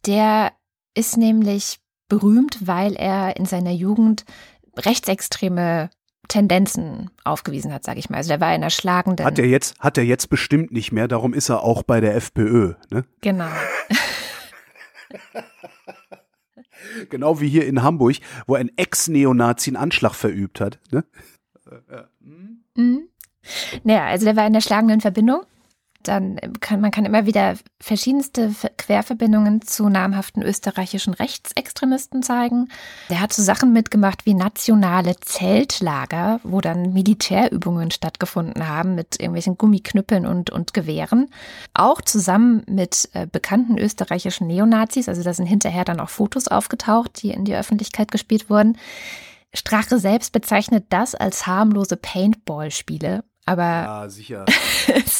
Der 0.05 0.51
ist 0.93 1.17
nämlich 1.17 1.79
berühmt, 2.07 2.67
weil 2.67 2.95
er 2.95 3.37
in 3.37 3.45
seiner 3.45 3.71
Jugend 3.71 4.25
rechtsextreme 4.77 5.89
Tendenzen 6.27 7.09
aufgewiesen 7.23 7.73
hat, 7.73 7.83
sage 7.83 7.99
ich 7.99 8.09
mal. 8.09 8.17
Also 8.17 8.29
der 8.29 8.41
war 8.41 8.53
in 8.53 8.61
der 8.61 8.69
schlagenden. 8.69 9.25
Hat 9.25 9.39
er 9.39 9.47
jetzt, 9.47 9.79
hat 9.79 9.97
er 9.97 10.03
jetzt 10.03 10.29
bestimmt 10.29 10.71
nicht 10.71 10.91
mehr, 10.91 11.07
darum 11.07 11.33
ist 11.33 11.49
er 11.49 11.63
auch 11.63 11.83
bei 11.83 12.01
der 12.01 12.15
FPÖ, 12.15 12.73
ne? 12.89 13.05
Genau. 13.21 13.49
genau 17.09 17.39
wie 17.39 17.49
hier 17.49 17.65
in 17.65 17.81
Hamburg, 17.81 18.17
wo 18.45 18.55
ein 18.55 18.71
Ex-Neonazi 18.75 19.69
einen 19.69 19.77
Anschlag 19.77 20.13
verübt 20.13 20.59
hat, 20.59 20.79
ne? 20.91 21.05
Mhm. 22.75 23.09
Naja, 23.83 24.05
also 24.05 24.25
der 24.25 24.35
war 24.35 24.47
in 24.47 24.53
der 24.53 24.61
schlagenden 24.61 25.01
Verbindung. 25.01 25.41
Dann 26.03 26.39
kann 26.61 26.79
man 26.79 26.91
kann 26.91 27.05
immer 27.05 27.25
wieder 27.25 27.55
verschiedenste 27.81 28.53
Querverbindungen 28.77 29.61
zu 29.61 29.89
namhaften 29.89 30.41
österreichischen 30.41 31.13
Rechtsextremisten 31.13 32.23
zeigen. 32.23 32.69
Der 33.09 33.19
hat 33.19 33.33
so 33.33 33.43
Sachen 33.43 33.73
mitgemacht 33.73 34.25
wie 34.25 34.33
nationale 34.33 35.15
Zeltlager, 35.19 36.39
wo 36.43 36.61
dann 36.61 36.93
Militärübungen 36.93 37.91
stattgefunden 37.91 38.69
haben 38.69 38.95
mit 38.95 39.19
irgendwelchen 39.19 39.57
Gummiknüppeln 39.57 40.25
und, 40.25 40.49
und 40.49 40.73
Gewehren. 40.73 41.29
Auch 41.73 42.01
zusammen 42.01 42.63
mit 42.67 43.09
äh, 43.13 43.27
bekannten 43.27 43.77
österreichischen 43.77 44.47
Neonazis. 44.47 45.09
Also 45.09 45.23
da 45.23 45.33
sind 45.33 45.47
hinterher 45.47 45.83
dann 45.83 45.99
auch 45.99 46.09
Fotos 46.09 46.47
aufgetaucht, 46.47 47.21
die 47.21 47.31
in 47.31 47.43
die 47.43 47.55
Öffentlichkeit 47.55 48.11
gespielt 48.11 48.49
wurden. 48.49 48.77
Strache 49.53 49.99
selbst 49.99 50.31
bezeichnet 50.31 50.85
das 50.89 51.15
als 51.15 51.47
harmlose 51.47 51.97
Paintball-Spiele. 51.97 53.23
Aber 53.47 53.63
ja, 53.63 54.09
sicher. 54.09 54.45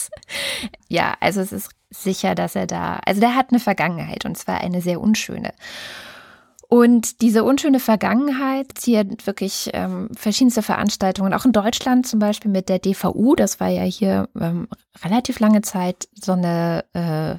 ja, 0.90 1.16
also 1.22 1.40
es 1.40 1.54
ist 1.54 1.70
sicher, 1.90 2.36
dass 2.36 2.56
er 2.56 2.68
da, 2.68 3.00
also 3.06 3.22
der 3.22 3.36
hat 3.36 3.52
eine 3.52 3.60
Vergangenheit 3.60 4.26
und 4.26 4.38
zwar 4.38 4.60
eine 4.60 4.82
sehr 4.82 5.00
unschöne. 5.00 5.54
Und 6.70 7.22
diese 7.22 7.46
unschöne 7.46 7.80
Vergangenheit 7.80 8.78
ziert 8.78 9.26
wirklich 9.26 9.70
ähm, 9.74 10.10
verschiedenste 10.14 10.62
Veranstaltungen, 10.62 11.34
auch 11.34 11.46
in 11.46 11.54
Deutschland 11.54 12.06
zum 12.06 12.20
Beispiel 12.20 12.52
mit 12.52 12.68
der 12.68 12.80
DVU, 12.80 13.36
das 13.36 13.62
war 13.62 13.70
ja 13.70 13.84
hier 13.84 14.28
ähm, 14.38 14.68
relativ 15.02 15.40
lange 15.40 15.62
Zeit 15.62 16.10
so 16.14 16.34
eine 16.34 16.84
äh, 16.92 17.38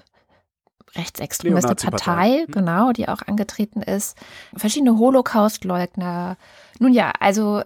rechtsextremiste 0.98 1.74
Partei, 1.74 2.44
hm. 2.46 2.52
genau, 2.52 2.92
die 2.92 3.08
auch 3.08 3.20
angetreten 3.20 3.82
ist. 3.82 4.16
Verschiedene 4.56 4.98
Holocaust-Leugner. 4.98 6.38
Nun 6.78 6.94
ja, 6.94 7.12
also 7.20 7.62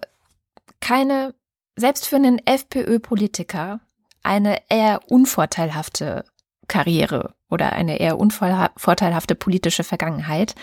keine, 0.80 1.32
selbst 1.76 2.06
für 2.06 2.16
einen 2.16 2.38
FPÖ-Politiker, 2.44 3.80
eine 4.22 4.60
eher 4.68 5.00
unvorteilhafte 5.10 6.24
Karriere 6.68 7.34
oder 7.50 7.72
eine 7.72 8.00
eher 8.00 8.18
unvorteilhafte 8.18 9.34
politische 9.34 9.84
Vergangenheit. 9.84 10.54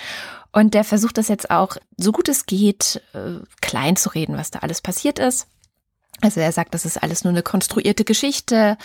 Und 0.51 0.73
der 0.73 0.83
versucht 0.83 1.17
das 1.17 1.27
jetzt 1.27 1.51
auch, 1.51 1.77
so 1.97 2.11
gut 2.11 2.29
es 2.29 2.45
geht, 2.45 3.01
äh, 3.13 3.39
klein 3.61 3.95
zu 3.95 4.09
reden, 4.09 4.37
was 4.37 4.49
da 4.49 4.59
alles 4.59 4.81
passiert 4.81 5.19
ist. 5.19 5.47
Also 6.21 6.39
er 6.39 6.51
sagt, 6.51 6.73
das 6.73 6.85
ist 6.85 7.01
alles 7.01 7.23
nur 7.23 7.31
eine 7.31 7.43
konstruierte 7.43 8.03
Geschichte. 8.03 8.77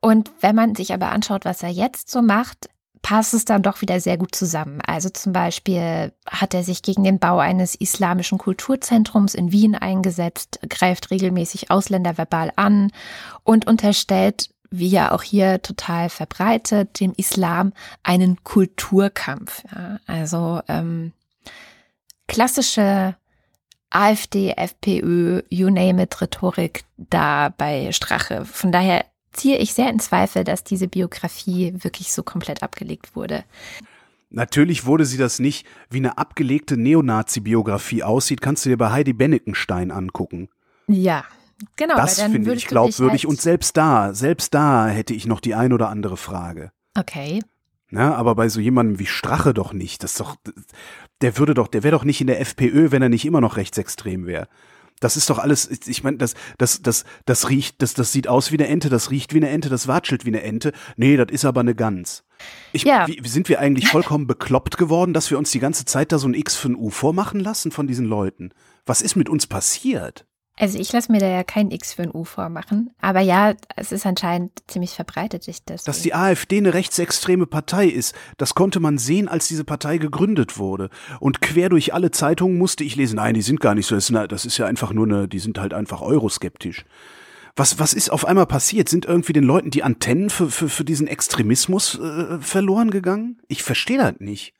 Und 0.00 0.30
wenn 0.40 0.56
man 0.56 0.74
sich 0.74 0.92
aber 0.92 1.10
anschaut, 1.10 1.44
was 1.44 1.62
er 1.62 1.68
jetzt 1.68 2.10
so 2.10 2.22
macht, 2.22 2.68
passt 3.02 3.34
es 3.34 3.44
dann 3.44 3.62
doch 3.62 3.80
wieder 3.80 4.00
sehr 4.00 4.16
gut 4.16 4.34
zusammen. 4.34 4.80
Also 4.86 5.10
zum 5.10 5.32
Beispiel 5.32 6.12
hat 6.26 6.54
er 6.54 6.62
sich 6.62 6.82
gegen 6.82 7.04
den 7.04 7.18
Bau 7.18 7.38
eines 7.38 7.74
islamischen 7.74 8.38
Kulturzentrums 8.38 9.34
in 9.34 9.52
Wien 9.52 9.74
eingesetzt, 9.74 10.60
greift 10.68 11.10
regelmäßig 11.10 11.70
Ausländer 11.70 12.16
verbal 12.16 12.52
an 12.56 12.92
und 13.42 13.66
unterstellt, 13.66 14.50
wie 14.70 14.88
ja 14.88 15.12
auch 15.12 15.22
hier 15.22 15.60
total 15.60 16.08
verbreitet, 16.08 17.00
dem 17.00 17.12
Islam 17.16 17.72
einen 18.02 18.42
Kulturkampf. 18.44 19.64
Ja, 19.74 19.98
also 20.06 20.60
ähm, 20.68 21.12
klassische 22.28 23.16
AfD, 23.90 24.54
FPÖ, 24.56 25.42
you 25.50 25.68
name 25.68 26.02
it, 26.02 26.18
Rhetorik 26.20 26.84
da 26.96 27.50
bei 27.50 27.92
Strache. 27.92 28.46
Von 28.46 28.72
daher 28.72 29.04
ziehe 29.32 29.58
ich 29.58 29.74
sehr 29.74 29.90
in 29.90 29.98
Zweifel, 29.98 30.44
dass 30.44 30.64
diese 30.64 30.88
Biografie 30.88 31.74
wirklich 31.78 32.12
so 32.12 32.22
komplett 32.22 32.62
abgelegt 32.62 33.16
wurde. 33.16 33.44
Natürlich 34.30 34.86
wurde 34.86 35.04
sie 35.04 35.18
das 35.18 35.38
nicht, 35.38 35.66
wie 35.90 35.98
eine 35.98 36.16
abgelegte 36.16 36.78
Neonazi-Biografie 36.78 38.02
aussieht, 38.02 38.40
kannst 38.40 38.64
du 38.64 38.70
dir 38.70 38.78
bei 38.78 38.90
Heidi 38.90 39.12
Bennickenstein 39.12 39.90
angucken. 39.90 40.48
Ja, 40.86 41.24
genau. 41.76 41.96
Das 41.96 42.20
finde 42.20 42.54
ich 42.54 42.66
glaubwürdig 42.66 43.24
halt 43.24 43.30
und 43.30 43.40
selbst 43.40 43.76
da, 43.76 44.14
selbst 44.14 44.54
da 44.54 44.88
hätte 44.88 45.12
ich 45.12 45.26
noch 45.26 45.40
die 45.40 45.54
ein 45.54 45.72
oder 45.72 45.90
andere 45.90 46.16
Frage. 46.16 46.72
Okay. 46.98 47.42
Na, 47.90 48.14
aber 48.14 48.34
bei 48.34 48.48
so 48.48 48.58
jemandem 48.58 48.98
wie 48.98 49.06
Strache 49.06 49.52
doch 49.52 49.74
nicht. 49.74 50.02
Das 50.02 50.12
ist 50.12 50.20
doch, 50.20 50.36
der 51.20 51.36
würde 51.36 51.52
doch, 51.52 51.68
der 51.68 51.82
wäre 51.82 51.94
doch 51.94 52.04
nicht 52.04 52.22
in 52.22 52.26
der 52.26 52.40
FPÖ, 52.40 52.90
wenn 52.90 53.02
er 53.02 53.10
nicht 53.10 53.26
immer 53.26 53.42
noch 53.42 53.58
rechtsextrem 53.58 54.24
wäre. 54.24 54.48
Das 55.02 55.16
ist 55.16 55.28
doch 55.30 55.40
alles, 55.40 55.68
ich 55.86 56.04
meine, 56.04 56.16
das, 56.16 56.34
das, 56.58 56.80
das, 56.80 57.04
das 57.26 57.48
riecht, 57.50 57.82
das, 57.82 57.94
das 57.94 58.12
sieht 58.12 58.28
aus 58.28 58.52
wie 58.52 58.56
eine 58.56 58.68
Ente, 58.68 58.88
das 58.88 59.10
riecht 59.10 59.34
wie 59.34 59.38
eine 59.38 59.48
Ente, 59.48 59.68
das 59.68 59.88
watschelt 59.88 60.24
wie 60.24 60.30
eine 60.30 60.42
Ente. 60.42 60.70
Nee, 60.96 61.16
das 61.16 61.26
ist 61.30 61.44
aber 61.44 61.60
eine 61.60 61.74
Gans. 61.74 62.22
Ich, 62.72 62.84
ja. 62.84 63.08
wie, 63.08 63.20
sind 63.28 63.48
wir 63.48 63.58
eigentlich 63.58 63.88
vollkommen 63.88 64.28
bekloppt 64.28 64.78
geworden, 64.78 65.12
dass 65.12 65.28
wir 65.30 65.38
uns 65.38 65.50
die 65.50 65.58
ganze 65.58 65.84
Zeit 65.86 66.12
da 66.12 66.18
so 66.18 66.28
ein 66.28 66.34
X 66.34 66.54
für 66.54 66.68
ein 66.68 66.76
U 66.76 66.90
vormachen 66.90 67.40
lassen 67.40 67.72
von 67.72 67.88
diesen 67.88 68.06
Leuten? 68.06 68.52
Was 68.86 69.02
ist 69.02 69.16
mit 69.16 69.28
uns 69.28 69.48
passiert? 69.48 70.24
Also 70.58 70.78
ich 70.78 70.92
lasse 70.92 71.10
mir 71.10 71.18
da 71.18 71.26
ja 71.26 71.44
kein 71.44 71.70
X 71.70 71.94
für 71.94 72.02
ein 72.02 72.14
U 72.14 72.24
vormachen. 72.24 72.90
Aber 73.00 73.20
ja, 73.20 73.54
es 73.76 73.90
ist 73.90 74.04
anscheinend 74.04 74.52
ziemlich 74.66 74.90
verbreitet 74.90 75.42
sich 75.42 75.64
das. 75.64 75.84
Dass 75.84 76.02
die 76.02 76.14
AfD 76.14 76.58
eine 76.58 76.74
rechtsextreme 76.74 77.46
Partei 77.46 77.86
ist, 77.86 78.14
das 78.36 78.54
konnte 78.54 78.78
man 78.78 78.98
sehen, 78.98 79.28
als 79.28 79.48
diese 79.48 79.64
Partei 79.64 79.96
gegründet 79.96 80.58
wurde. 80.58 80.90
Und 81.20 81.40
quer 81.40 81.70
durch 81.70 81.94
alle 81.94 82.10
Zeitungen 82.10 82.58
musste 82.58 82.84
ich 82.84 82.96
lesen, 82.96 83.16
nein, 83.16 83.34
die 83.34 83.42
sind 83.42 83.60
gar 83.60 83.74
nicht 83.74 83.86
so, 83.86 83.96
das 83.96 84.44
ist 84.44 84.58
ja 84.58 84.66
einfach 84.66 84.92
nur 84.92 85.06
eine, 85.06 85.26
die 85.26 85.38
sind 85.38 85.58
halt 85.58 85.72
einfach 85.72 86.02
euroskeptisch. 86.02 86.84
Was, 87.56 87.78
was 87.78 87.92
ist 87.92 88.10
auf 88.10 88.24
einmal 88.24 88.46
passiert? 88.46 88.88
Sind 88.88 89.04
irgendwie 89.04 89.34
den 89.34 89.44
Leuten 89.44 89.70
die 89.70 89.82
Antennen 89.82 90.30
für, 90.30 90.50
für, 90.50 90.68
für 90.68 90.84
diesen 90.84 91.06
Extremismus 91.06 91.98
äh, 91.98 92.38
verloren 92.40 92.90
gegangen? 92.90 93.40
Ich 93.48 93.62
verstehe 93.62 93.98
das 93.98 94.14
nicht. 94.20 94.54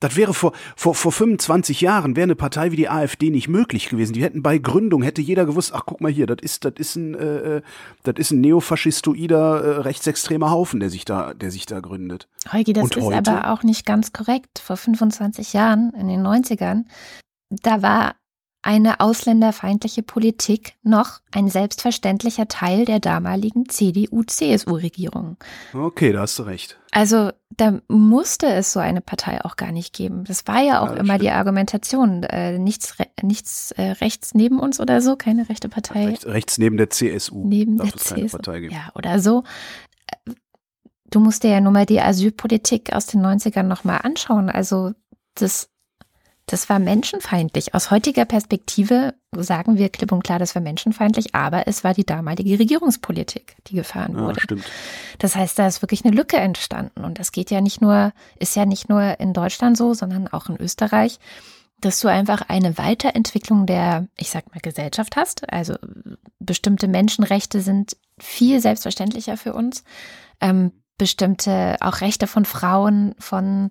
Das 0.00 0.14
wäre 0.14 0.32
vor, 0.32 0.52
vor, 0.76 0.94
vor 0.94 1.10
25 1.10 1.80
Jahren, 1.80 2.14
wäre 2.14 2.24
eine 2.24 2.36
Partei 2.36 2.70
wie 2.70 2.76
die 2.76 2.88
AfD 2.88 3.30
nicht 3.30 3.48
möglich 3.48 3.88
gewesen. 3.88 4.12
Die 4.12 4.22
hätten 4.22 4.42
bei 4.42 4.58
Gründung, 4.58 5.02
hätte 5.02 5.22
jeder 5.22 5.44
gewusst, 5.44 5.72
ach 5.74 5.82
guck 5.86 6.00
mal 6.00 6.12
hier, 6.12 6.26
das 6.26 6.38
ist, 6.40 6.64
das 6.64 6.74
ist 6.76 6.96
ein, 6.96 7.14
äh, 7.14 7.56
äh 7.56 7.62
das 8.04 8.14
ist 8.16 8.30
ein 8.30 8.40
neofaschistoider, 8.40 9.64
äh, 9.64 9.80
rechtsextremer 9.80 10.50
Haufen, 10.50 10.78
der 10.78 10.90
sich 10.90 11.04
da, 11.04 11.34
der 11.34 11.50
sich 11.50 11.66
da 11.66 11.80
gründet. 11.80 12.28
Heugi, 12.52 12.72
das 12.72 12.84
Und 12.84 12.96
ist 12.96 13.04
heute? 13.04 13.32
aber 13.32 13.52
auch 13.52 13.64
nicht 13.64 13.84
ganz 13.84 14.12
korrekt. 14.12 14.60
Vor 14.60 14.76
25 14.76 15.52
Jahren, 15.52 15.92
in 15.98 16.06
den 16.06 16.24
90ern, 16.24 16.84
da 17.50 17.82
war 17.82 18.14
eine 18.68 19.00
ausländerfeindliche 19.00 20.02
Politik 20.02 20.74
noch 20.82 21.20
ein 21.32 21.48
selbstverständlicher 21.48 22.48
Teil 22.48 22.84
der 22.84 23.00
damaligen 23.00 23.66
CDU-CSU-Regierung. 23.66 25.38
Okay, 25.72 26.12
da 26.12 26.20
hast 26.20 26.38
du 26.38 26.42
recht. 26.42 26.78
Also 26.90 27.30
da 27.48 27.80
musste 27.88 28.46
es 28.46 28.74
so 28.74 28.78
eine 28.78 29.00
Partei 29.00 29.42
auch 29.42 29.56
gar 29.56 29.72
nicht 29.72 29.94
geben. 29.94 30.24
Das 30.24 30.46
war 30.46 30.60
ja 30.60 30.82
auch 30.82 30.90
ja, 30.90 30.96
immer 30.96 31.14
stimmt. 31.14 31.22
die 31.22 31.30
Argumentation. 31.30 32.22
Äh, 32.24 32.58
nichts 32.58 32.94
nichts 33.22 33.70
äh, 33.70 33.92
rechts 34.02 34.34
neben 34.34 34.60
uns 34.60 34.80
oder 34.80 35.00
so, 35.00 35.16
keine 35.16 35.48
rechte 35.48 35.70
Partei. 35.70 36.04
Rechts, 36.04 36.26
rechts 36.26 36.58
neben 36.58 36.76
der 36.76 36.90
CSU. 36.90 37.46
Neben 37.46 37.78
der 37.78 37.96
CSU. 37.96 38.38
Ja, 38.68 38.90
oder 38.94 39.18
so. 39.20 39.44
Du 41.08 41.20
musst 41.20 41.42
dir 41.42 41.52
ja 41.52 41.62
nur 41.62 41.72
mal 41.72 41.86
die 41.86 42.02
Asylpolitik 42.02 42.92
aus 42.92 43.06
den 43.06 43.24
90ern 43.24 43.62
nochmal 43.62 44.00
anschauen. 44.02 44.50
Also 44.50 44.92
das 45.36 45.70
das 46.48 46.70
war 46.70 46.78
menschenfeindlich. 46.78 47.74
Aus 47.74 47.90
heutiger 47.90 48.24
Perspektive 48.24 49.14
sagen 49.36 49.76
wir 49.76 49.90
klipp 49.90 50.12
und 50.12 50.24
klar, 50.24 50.38
das 50.38 50.54
war 50.54 50.62
menschenfeindlich, 50.62 51.34
aber 51.34 51.68
es 51.68 51.84
war 51.84 51.92
die 51.92 52.06
damalige 52.06 52.58
Regierungspolitik, 52.58 53.56
die 53.66 53.74
gefahren 53.74 54.18
wurde. 54.18 54.36
Ja, 54.36 54.42
stimmt. 54.42 54.64
Das 55.18 55.36
heißt, 55.36 55.58
da 55.58 55.66
ist 55.66 55.82
wirklich 55.82 56.04
eine 56.04 56.16
Lücke 56.16 56.38
entstanden. 56.38 57.04
Und 57.04 57.18
das 57.18 57.32
geht 57.32 57.50
ja 57.50 57.60
nicht 57.60 57.82
nur, 57.82 58.12
ist 58.38 58.56
ja 58.56 58.64
nicht 58.64 58.88
nur 58.88 59.20
in 59.20 59.34
Deutschland 59.34 59.76
so, 59.76 59.92
sondern 59.92 60.26
auch 60.28 60.48
in 60.48 60.56
Österreich, 60.56 61.18
dass 61.82 62.00
du 62.00 62.08
einfach 62.08 62.48
eine 62.48 62.78
Weiterentwicklung 62.78 63.66
der, 63.66 64.08
ich 64.16 64.30
sag 64.30 64.52
mal, 64.52 64.60
Gesellschaft 64.60 65.16
hast. 65.16 65.52
Also 65.52 65.76
bestimmte 66.38 66.88
Menschenrechte 66.88 67.60
sind 67.60 67.94
viel 68.18 68.60
selbstverständlicher 68.60 69.36
für 69.36 69.52
uns. 69.52 69.84
Ähm, 70.40 70.72
bestimmte 70.96 71.76
auch 71.80 72.00
Rechte 72.00 72.26
von 72.26 72.44
Frauen, 72.44 73.14
von 73.18 73.70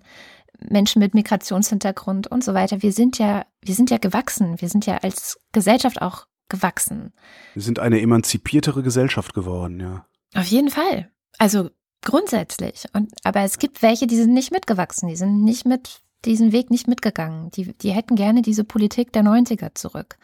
Menschen 0.60 1.00
mit 1.00 1.14
Migrationshintergrund 1.14 2.26
und 2.26 2.42
so 2.42 2.54
weiter. 2.54 2.82
Wir 2.82 2.92
sind 2.92 3.18
ja, 3.18 3.46
wir 3.62 3.74
sind 3.74 3.90
ja 3.90 3.98
gewachsen. 3.98 4.60
Wir 4.60 4.68
sind 4.68 4.86
ja 4.86 4.98
als 4.98 5.40
Gesellschaft 5.52 6.02
auch 6.02 6.26
gewachsen. 6.48 7.12
Wir 7.54 7.62
sind 7.62 7.78
eine 7.78 8.00
emanzipiertere 8.00 8.82
Gesellschaft 8.82 9.34
geworden, 9.34 9.80
ja. 9.80 10.06
Auf 10.34 10.46
jeden 10.46 10.70
Fall. 10.70 11.10
Also 11.38 11.70
grundsätzlich. 12.02 12.84
Und, 12.92 13.12
aber 13.24 13.40
es 13.40 13.58
gibt 13.58 13.82
welche, 13.82 14.06
die 14.06 14.16
sind 14.16 14.32
nicht 14.32 14.50
mitgewachsen. 14.50 15.08
Die 15.08 15.16
sind 15.16 15.44
nicht 15.44 15.66
mit 15.66 16.00
diesen 16.24 16.52
Weg 16.52 16.70
nicht 16.70 16.88
mitgegangen. 16.88 17.50
Die, 17.50 17.72
die 17.78 17.92
hätten 17.92 18.16
gerne 18.16 18.42
diese 18.42 18.64
Politik 18.64 19.12
der 19.12 19.22
90er 19.22 19.74
zurück. 19.74 20.18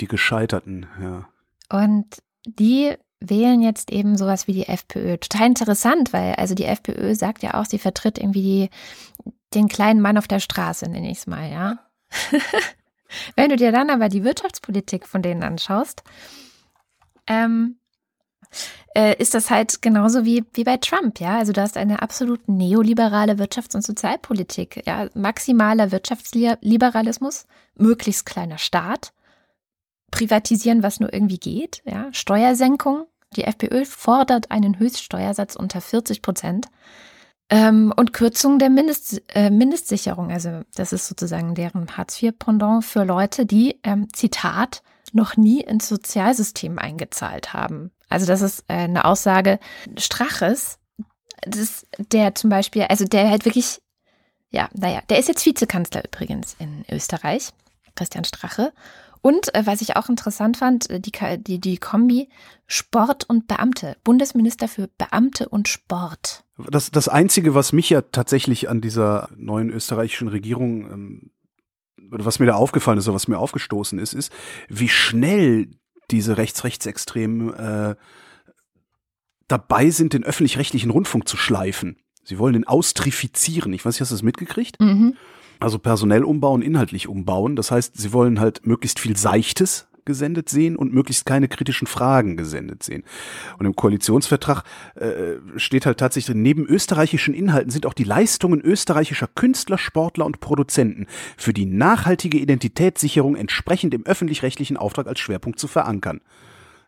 Die 0.00 0.08
Gescheiterten, 0.08 0.86
ja. 1.00 1.28
Und 1.68 2.22
die 2.44 2.94
wählen 3.20 3.62
jetzt 3.62 3.90
eben 3.92 4.16
sowas 4.16 4.46
wie 4.46 4.52
die 4.52 4.68
FPÖ. 4.68 5.16
Total 5.16 5.46
interessant, 5.46 6.12
weil 6.12 6.34
also 6.34 6.54
die 6.54 6.64
FPÖ 6.64 7.14
sagt 7.14 7.42
ja 7.42 7.54
auch, 7.54 7.64
sie 7.64 7.78
vertritt 7.78 8.18
irgendwie 8.18 8.42
die, 8.42 9.32
den 9.54 9.68
kleinen 9.68 10.00
Mann 10.00 10.18
auf 10.18 10.28
der 10.28 10.40
Straße, 10.40 10.88
nenne 10.88 11.10
ich 11.10 11.18
es 11.18 11.26
mal, 11.26 11.50
ja. 11.50 11.78
Wenn 13.36 13.50
du 13.50 13.56
dir 13.56 13.72
dann 13.72 13.90
aber 13.90 14.08
die 14.08 14.24
Wirtschaftspolitik 14.24 15.06
von 15.06 15.22
denen 15.22 15.42
anschaust, 15.42 16.02
ähm, 17.26 17.78
äh, 18.94 19.16
ist 19.20 19.34
das 19.34 19.50
halt 19.50 19.82
genauso 19.82 20.24
wie, 20.24 20.44
wie 20.54 20.64
bei 20.64 20.76
Trump, 20.78 21.20
ja. 21.20 21.38
Also 21.38 21.52
du 21.52 21.60
hast 21.60 21.76
eine 21.76 22.02
absolut 22.02 22.48
neoliberale 22.48 23.34
Wirtschafts- 23.34 23.74
und 23.76 23.82
Sozialpolitik, 23.82 24.82
ja. 24.86 25.08
Maximaler 25.14 25.92
Wirtschaftsliberalismus, 25.92 27.46
möglichst 27.76 28.26
kleiner 28.26 28.58
Staat, 28.58 29.12
privatisieren, 30.10 30.82
was 30.82 31.00
nur 31.00 31.12
irgendwie 31.12 31.38
geht, 31.38 31.82
ja. 31.84 32.08
Steuersenkung, 32.12 33.06
Die 33.36 33.44
FPÖ 33.44 33.84
fordert 33.84 34.50
einen 34.50 34.78
Höchststeuersatz 34.78 35.56
unter 35.56 35.80
40 35.80 36.22
Prozent 36.22 36.68
ähm, 37.48 37.92
und 37.96 38.12
Kürzung 38.12 38.58
der 38.58 38.70
Mindest, 38.70 39.22
äh, 39.34 39.50
Mindestsicherung. 39.50 40.30
Also 40.30 40.62
das 40.74 40.92
ist 40.92 41.06
sozusagen 41.06 41.54
deren 41.54 41.96
Hartz-IV-Pendant 41.96 42.84
für 42.84 43.04
Leute, 43.04 43.46
die, 43.46 43.78
ähm, 43.84 44.08
Zitat, 44.12 44.82
noch 45.12 45.36
nie 45.36 45.60
ins 45.60 45.88
Sozialsystem 45.88 46.78
eingezahlt 46.78 47.52
haben. 47.52 47.92
Also 48.08 48.26
das 48.26 48.42
ist 48.42 48.64
äh, 48.68 48.74
eine 48.74 49.04
Aussage 49.04 49.58
Straches, 49.96 50.78
das, 51.42 51.86
der 51.98 52.34
zum 52.34 52.50
Beispiel, 52.50 52.82
also 52.82 53.04
der 53.04 53.30
halt 53.30 53.44
wirklich, 53.44 53.80
ja, 54.50 54.68
naja, 54.72 55.00
der 55.08 55.18
ist 55.18 55.28
jetzt 55.28 55.46
Vizekanzler 55.46 56.04
übrigens 56.04 56.56
in 56.58 56.84
Österreich, 56.90 57.50
Christian 57.94 58.24
Strache. 58.24 58.72
Und 59.26 59.52
äh, 59.56 59.66
was 59.66 59.80
ich 59.80 59.96
auch 59.96 60.08
interessant 60.08 60.56
fand, 60.56 60.88
äh, 60.88 61.00
die, 61.00 61.10
die, 61.38 61.58
die 61.58 61.78
Kombi 61.78 62.28
Sport 62.68 63.28
und 63.28 63.48
Beamte. 63.48 63.96
Bundesminister 64.04 64.68
für 64.68 64.88
Beamte 64.98 65.48
und 65.48 65.66
Sport. 65.66 66.44
Das, 66.70 66.92
das 66.92 67.08
Einzige, 67.08 67.52
was 67.52 67.72
mich 67.72 67.90
ja 67.90 68.02
tatsächlich 68.02 68.68
an 68.68 68.80
dieser 68.80 69.28
neuen 69.36 69.70
österreichischen 69.70 70.28
Regierung, 70.28 70.92
ähm, 70.92 71.30
was 71.96 72.38
mir 72.38 72.46
da 72.46 72.54
aufgefallen 72.54 72.98
ist 72.98 73.08
oder 73.08 73.16
was 73.16 73.26
mir 73.26 73.38
aufgestoßen 73.38 73.98
ist, 73.98 74.12
ist, 74.12 74.32
wie 74.68 74.88
schnell 74.88 75.72
diese 76.12 76.36
Rechts-Rechtsextremen 76.36 77.52
äh, 77.52 77.96
dabei 79.48 79.90
sind, 79.90 80.12
den 80.12 80.22
öffentlich-rechtlichen 80.22 80.90
Rundfunk 80.90 81.26
zu 81.26 81.36
schleifen. 81.36 81.96
Sie 82.22 82.38
wollen 82.38 82.52
den 82.52 82.68
austrifizieren. 82.68 83.72
Ich 83.72 83.84
weiß 83.84 83.94
nicht, 83.94 84.02
hast 84.02 84.12
du 84.12 84.14
das 84.14 84.22
mitgekriegt? 84.22 84.80
Mhm. 84.80 85.16
Also 85.58 85.78
personell 85.78 86.24
umbauen, 86.24 86.62
inhaltlich 86.62 87.08
umbauen. 87.08 87.56
Das 87.56 87.70
heißt, 87.70 87.96
sie 87.96 88.12
wollen 88.12 88.40
halt 88.40 88.66
möglichst 88.66 89.00
viel 89.00 89.16
Seichtes 89.16 89.88
gesendet 90.06 90.48
sehen 90.48 90.76
und 90.76 90.94
möglichst 90.94 91.26
keine 91.26 91.48
kritischen 91.48 91.86
Fragen 91.86 92.38
gesendet 92.38 92.82
sehen. 92.82 93.02
Und 93.58 93.66
im 93.66 93.76
Koalitionsvertrag 93.76 94.62
äh, 94.94 95.34
steht 95.56 95.84
halt 95.84 95.98
tatsächlich 95.98 96.34
neben 96.34 96.64
österreichischen 96.64 97.34
Inhalten 97.34 97.70
sind 97.70 97.84
auch 97.84 97.92
die 97.92 98.04
Leistungen 98.04 98.60
österreichischer 98.62 99.26
Künstler, 99.26 99.76
Sportler 99.76 100.24
und 100.24 100.40
Produzenten 100.40 101.06
für 101.36 101.52
die 101.52 101.66
nachhaltige 101.66 102.38
Identitätssicherung 102.38 103.36
entsprechend 103.36 103.92
im 103.92 104.06
öffentlich-rechtlichen 104.06 104.78
Auftrag 104.78 105.08
als 105.08 105.20
Schwerpunkt 105.20 105.58
zu 105.58 105.66
verankern. 105.66 106.20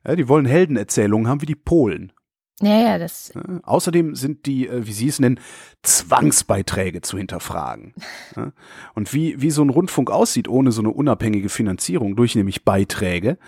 Ja, 0.06 0.16
die 0.16 0.28
wollen 0.28 0.46
Heldenerzählungen 0.46 1.28
haben 1.28 1.42
wie 1.42 1.46
die 1.46 1.56
Polen. 1.56 2.12
Ja, 2.60 2.80
ja, 2.80 2.98
das. 2.98 3.32
Außerdem 3.62 4.16
sind 4.16 4.46
die, 4.46 4.66
äh, 4.66 4.84
wie 4.84 4.92
Sie 4.92 5.06
es 5.06 5.20
nennen, 5.20 5.38
Zwangsbeiträge 5.82 7.02
zu 7.02 7.16
hinterfragen. 7.16 7.94
Und 8.94 9.14
wie, 9.14 9.40
wie 9.40 9.50
so 9.50 9.62
ein 9.62 9.70
Rundfunk 9.70 10.10
aussieht 10.10 10.48
ohne 10.48 10.72
so 10.72 10.82
eine 10.82 10.90
unabhängige 10.90 11.50
Finanzierung 11.50 12.16
durch 12.16 12.34
nämlich 12.34 12.64
Beiträge, 12.64 13.38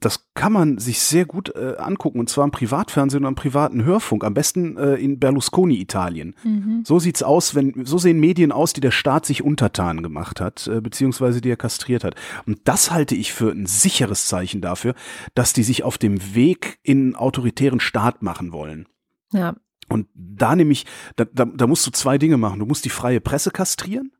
das 0.00 0.26
kann 0.34 0.52
man 0.52 0.78
sich 0.78 1.00
sehr 1.00 1.24
gut 1.24 1.54
äh, 1.54 1.76
angucken 1.78 2.20
und 2.20 2.28
zwar 2.28 2.44
im 2.44 2.50
Privatfernsehen 2.50 3.24
und 3.24 3.28
am 3.28 3.34
privaten 3.34 3.84
Hörfunk, 3.84 4.24
am 4.24 4.34
besten 4.34 4.76
äh, 4.76 4.94
in 4.94 5.18
Berlusconi 5.18 5.80
Italien. 5.80 6.34
Mhm. 6.44 6.82
So 6.84 6.98
sieht's 6.98 7.22
aus, 7.22 7.54
wenn 7.54 7.84
so 7.84 7.98
sehen 7.98 8.20
Medien 8.20 8.52
aus, 8.52 8.72
die 8.72 8.80
der 8.80 8.90
Staat 8.90 9.26
sich 9.26 9.42
untertan 9.42 10.02
gemacht 10.02 10.40
hat, 10.40 10.66
äh, 10.66 10.80
beziehungsweise 10.80 11.40
die 11.40 11.50
er 11.50 11.56
kastriert 11.56 12.04
hat. 12.04 12.14
Und 12.46 12.60
das 12.64 12.90
halte 12.90 13.14
ich 13.14 13.32
für 13.32 13.50
ein 13.50 13.66
sicheres 13.66 14.26
Zeichen 14.26 14.60
dafür, 14.60 14.94
dass 15.34 15.52
die 15.52 15.62
sich 15.62 15.82
auf 15.82 15.98
dem 15.98 16.34
Weg 16.34 16.78
in 16.82 16.98
einen 16.98 17.16
autoritären 17.16 17.80
Staat 17.80 18.22
machen 18.22 18.52
wollen. 18.52 18.86
Ja. 19.32 19.56
Und 19.88 20.06
da 20.14 20.54
nämlich, 20.54 20.86
da, 21.16 21.24
da, 21.24 21.46
da 21.46 21.66
musst 21.66 21.86
du 21.86 21.90
zwei 21.90 22.18
Dinge 22.18 22.36
machen. 22.36 22.60
Du 22.60 22.66
musst 22.66 22.84
die 22.84 22.90
freie 22.90 23.20
Presse 23.20 23.50
kastrieren 23.50 24.12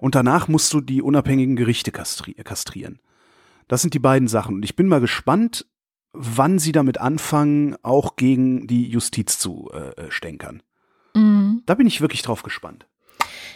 und 0.00 0.14
danach 0.14 0.48
musst 0.48 0.72
du 0.72 0.80
die 0.80 1.02
unabhängigen 1.02 1.56
Gerichte 1.56 1.92
kastri 1.92 2.34
kastrieren. 2.34 3.00
Das 3.70 3.82
sind 3.82 3.94
die 3.94 4.00
beiden 4.00 4.26
Sachen. 4.26 4.56
Und 4.56 4.64
ich 4.64 4.74
bin 4.74 4.88
mal 4.88 5.00
gespannt, 5.00 5.64
wann 6.12 6.58
sie 6.58 6.72
damit 6.72 6.98
anfangen, 6.98 7.76
auch 7.84 8.16
gegen 8.16 8.66
die 8.66 8.88
Justiz 8.88 9.38
zu 9.38 9.70
äh, 9.70 10.10
stänkern. 10.10 10.64
Mhm. 11.14 11.62
Da 11.66 11.76
bin 11.76 11.86
ich 11.86 12.00
wirklich 12.00 12.22
drauf 12.22 12.42
gespannt. 12.42 12.88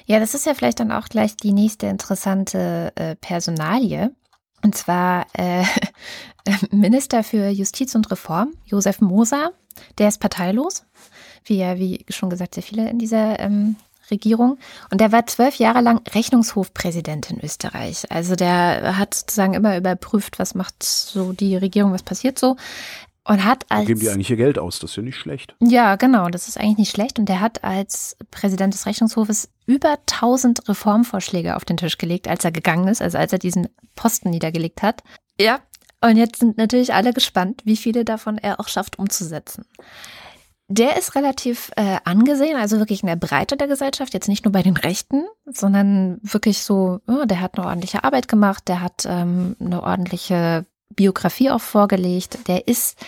Ja, 0.06 0.20
das 0.20 0.34
ist 0.34 0.46
ja 0.46 0.54
vielleicht 0.54 0.78
dann 0.78 0.92
auch 0.92 1.08
gleich 1.08 1.36
die 1.36 1.52
nächste 1.52 1.88
interessante 1.88 2.92
äh, 2.94 3.16
Personalie. 3.16 4.14
Und 4.62 4.76
zwar 4.76 5.26
äh, 5.32 5.64
Minister 6.70 7.24
für 7.24 7.48
Justiz 7.48 7.96
und 7.96 8.08
Reform, 8.12 8.54
Josef 8.66 9.00
Moser, 9.00 9.50
der 9.98 10.06
ist 10.06 10.20
parteilos, 10.20 10.86
wie 11.44 11.56
ja, 11.56 11.76
wie 11.76 12.06
schon 12.08 12.30
gesagt, 12.30 12.54
sehr 12.54 12.62
viele 12.62 12.88
in 12.88 13.00
dieser 13.00 13.40
ähm, 13.40 13.74
Regierung. 14.10 14.58
Und 14.90 15.00
der 15.00 15.12
war 15.12 15.26
zwölf 15.26 15.56
Jahre 15.56 15.80
lang 15.80 16.00
Rechnungshofpräsident 16.14 17.30
in 17.30 17.42
Österreich. 17.42 18.10
Also 18.10 18.36
der 18.36 18.98
hat 18.98 19.14
sozusagen 19.14 19.54
immer 19.54 19.76
überprüft, 19.76 20.38
was 20.38 20.54
macht 20.54 20.82
so 20.82 21.32
die 21.32 21.56
Regierung, 21.56 21.92
was 21.92 22.02
passiert 22.02 22.38
so. 22.38 22.56
Und 23.26 23.44
hat 23.44 23.64
als. 23.70 23.86
Geben 23.86 24.00
die 24.00 24.10
eigentlich 24.10 24.30
ihr 24.30 24.36
Geld 24.36 24.58
aus, 24.58 24.80
das 24.80 24.90
ist 24.90 24.96
ja 24.96 25.02
nicht 25.02 25.16
schlecht. 25.16 25.54
Ja, 25.60 25.96
genau, 25.96 26.28
das 26.28 26.46
ist 26.46 26.58
eigentlich 26.58 26.76
nicht 26.76 26.90
schlecht. 26.90 27.18
Und 27.18 27.26
der 27.26 27.40
hat 27.40 27.64
als 27.64 28.16
Präsident 28.30 28.74
des 28.74 28.84
Rechnungshofes 28.84 29.48
über 29.66 29.96
1000 30.10 30.68
Reformvorschläge 30.68 31.56
auf 31.56 31.64
den 31.64 31.78
Tisch 31.78 31.96
gelegt, 31.96 32.28
als 32.28 32.44
er 32.44 32.52
gegangen 32.52 32.88
ist, 32.88 33.00
also 33.00 33.16
als 33.16 33.32
er 33.32 33.38
diesen 33.38 33.68
Posten 33.96 34.28
niedergelegt 34.28 34.82
hat. 34.82 35.02
Ja, 35.40 35.60
und 36.04 36.18
jetzt 36.18 36.40
sind 36.40 36.58
natürlich 36.58 36.92
alle 36.92 37.14
gespannt, 37.14 37.62
wie 37.64 37.78
viele 37.78 38.04
davon 38.04 38.36
er 38.36 38.60
auch 38.60 38.68
schafft 38.68 38.98
umzusetzen. 38.98 39.64
Der 40.68 40.96
ist 40.96 41.14
relativ 41.14 41.70
äh, 41.76 41.98
angesehen, 42.04 42.56
also 42.56 42.78
wirklich 42.78 43.02
in 43.02 43.08
der 43.08 43.16
Breite 43.16 43.56
der 43.56 43.68
Gesellschaft, 43.68 44.14
jetzt 44.14 44.28
nicht 44.28 44.46
nur 44.46 44.52
bei 44.52 44.62
den 44.62 44.78
Rechten, 44.78 45.24
sondern 45.44 46.18
wirklich 46.22 46.62
so, 46.62 47.00
oh, 47.06 47.26
der 47.26 47.40
hat 47.40 47.58
eine 47.58 47.66
ordentliche 47.66 48.02
Arbeit 48.02 48.28
gemacht, 48.28 48.66
der 48.68 48.80
hat 48.80 49.04
ähm, 49.06 49.56
eine 49.60 49.82
ordentliche 49.82 50.64
Biografie 50.88 51.50
auch 51.50 51.60
vorgelegt, 51.60 52.48
der 52.48 52.66
ist 52.66 52.98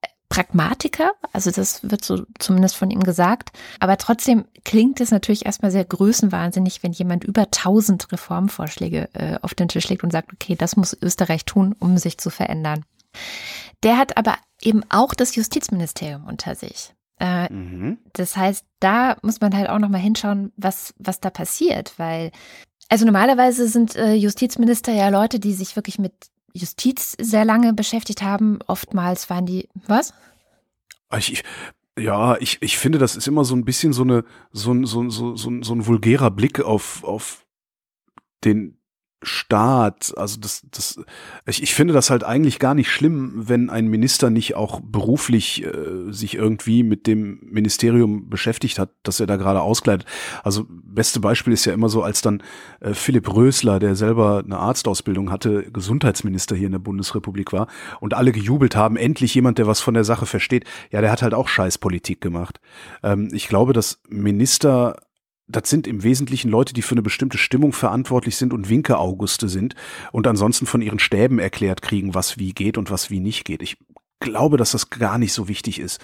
äh, 0.00 0.06
Pragmatiker, 0.28 1.10
also 1.32 1.50
das 1.50 1.90
wird 1.90 2.04
so 2.04 2.22
zumindest 2.38 2.76
von 2.76 2.92
ihm 2.92 3.02
gesagt. 3.02 3.50
Aber 3.80 3.96
trotzdem 3.96 4.44
klingt 4.64 5.00
es 5.00 5.10
natürlich 5.10 5.44
erstmal 5.44 5.72
sehr 5.72 5.84
größenwahnsinnig, 5.84 6.84
wenn 6.84 6.92
jemand 6.92 7.24
über 7.24 7.42
1000 7.42 8.12
Reformvorschläge 8.12 9.08
äh, 9.14 9.38
auf 9.42 9.54
den 9.54 9.66
Tisch 9.66 9.88
legt 9.88 10.04
und 10.04 10.12
sagt, 10.12 10.32
okay, 10.32 10.54
das 10.54 10.76
muss 10.76 10.96
Österreich 11.02 11.46
tun, 11.46 11.74
um 11.80 11.98
sich 11.98 12.18
zu 12.18 12.30
verändern. 12.30 12.84
Der 13.82 13.98
hat 13.98 14.16
aber 14.16 14.36
eben 14.62 14.82
auch 14.90 15.14
das 15.14 15.34
Justizministerium 15.34 16.24
unter 16.24 16.54
sich. 16.54 16.94
Äh, 17.18 17.52
mhm. 17.52 17.98
Das 18.12 18.36
heißt, 18.36 18.64
da 18.80 19.16
muss 19.22 19.40
man 19.40 19.56
halt 19.56 19.68
auch 19.68 19.78
nochmal 19.78 20.00
hinschauen, 20.00 20.52
was, 20.56 20.94
was 20.98 21.20
da 21.20 21.30
passiert, 21.30 21.94
weil, 21.96 22.32
also 22.88 23.04
normalerweise 23.04 23.68
sind 23.68 23.96
äh, 23.96 24.14
Justizminister 24.14 24.92
ja 24.92 25.08
Leute, 25.08 25.38
die 25.38 25.52
sich 25.52 25.76
wirklich 25.76 25.98
mit 25.98 26.12
Justiz 26.52 27.16
sehr 27.20 27.44
lange 27.44 27.72
beschäftigt 27.72 28.22
haben. 28.22 28.58
Oftmals 28.66 29.30
waren 29.30 29.46
die, 29.46 29.68
was? 29.86 30.12
Ich, 31.16 31.44
ja, 31.98 32.36
ich, 32.38 32.60
ich 32.60 32.78
finde, 32.78 32.98
das 32.98 33.16
ist 33.16 33.28
immer 33.28 33.44
so 33.44 33.54
ein 33.54 33.64
bisschen 33.64 33.92
so 33.92 34.02
eine, 34.02 34.24
so 34.50 34.72
ein, 34.72 34.84
so, 34.84 35.08
so, 35.08 35.36
so, 35.36 35.62
so 35.62 35.74
ein 35.74 35.86
vulgärer 35.86 36.30
Blick 36.30 36.60
auf, 36.60 37.04
auf 37.04 37.46
den, 38.44 38.81
Staat, 39.22 40.12
also 40.16 40.40
das, 40.40 40.66
das, 40.70 41.00
ich, 41.46 41.62
ich 41.62 41.74
finde 41.74 41.94
das 41.94 42.10
halt 42.10 42.24
eigentlich 42.24 42.58
gar 42.58 42.74
nicht 42.74 42.90
schlimm, 42.90 43.32
wenn 43.36 43.70
ein 43.70 43.86
Minister 43.86 44.30
nicht 44.30 44.56
auch 44.56 44.80
beruflich 44.82 45.64
äh, 45.64 46.12
sich 46.12 46.34
irgendwie 46.34 46.82
mit 46.82 47.06
dem 47.06 47.38
Ministerium 47.42 48.28
beschäftigt 48.28 48.78
hat, 48.78 48.90
dass 49.04 49.20
er 49.20 49.26
da 49.26 49.36
gerade 49.36 49.60
auskleidet. 49.60 50.06
Also 50.42 50.66
beste 50.68 51.20
Beispiel 51.20 51.52
ist 51.52 51.64
ja 51.64 51.72
immer 51.72 51.88
so, 51.88 52.02
als 52.02 52.20
dann 52.20 52.42
äh, 52.80 52.94
Philipp 52.94 53.32
Rösler, 53.32 53.78
der 53.78 53.94
selber 53.94 54.42
eine 54.44 54.58
Arztausbildung 54.58 55.30
hatte, 55.30 55.70
Gesundheitsminister 55.70 56.56
hier 56.56 56.66
in 56.66 56.72
der 56.72 56.78
Bundesrepublik 56.80 57.52
war 57.52 57.68
und 58.00 58.14
alle 58.14 58.32
gejubelt 58.32 58.74
haben, 58.74 58.96
endlich 58.96 59.34
jemand, 59.34 59.58
der 59.58 59.66
was 59.66 59.80
von 59.80 59.94
der 59.94 60.04
Sache 60.04 60.26
versteht. 60.26 60.64
Ja, 60.90 61.00
der 61.00 61.12
hat 61.12 61.22
halt 61.22 61.34
auch 61.34 61.48
Scheißpolitik 61.48 62.20
gemacht. 62.20 62.60
Ähm, 63.02 63.28
ich 63.32 63.48
glaube, 63.48 63.72
dass 63.72 64.00
Minister 64.08 64.96
das 65.48 65.68
sind 65.68 65.86
im 65.86 66.02
Wesentlichen 66.02 66.50
Leute, 66.50 66.72
die 66.72 66.82
für 66.82 66.94
eine 66.94 67.02
bestimmte 67.02 67.38
Stimmung 67.38 67.72
verantwortlich 67.72 68.36
sind 68.36 68.52
und 68.52 68.68
Winke-Auguste 68.68 69.48
sind 69.48 69.74
und 70.12 70.26
ansonsten 70.26 70.66
von 70.66 70.82
ihren 70.82 70.98
Stäben 70.98 71.38
erklärt 71.38 71.82
kriegen, 71.82 72.14
was 72.14 72.38
wie 72.38 72.52
geht 72.52 72.78
und 72.78 72.90
was 72.90 73.10
wie 73.10 73.20
nicht 73.20 73.44
geht. 73.44 73.62
Ich 73.62 73.76
glaube, 74.20 74.56
dass 74.56 74.72
das 74.72 74.90
gar 74.90 75.18
nicht 75.18 75.32
so 75.32 75.48
wichtig 75.48 75.78
ist, 75.78 76.00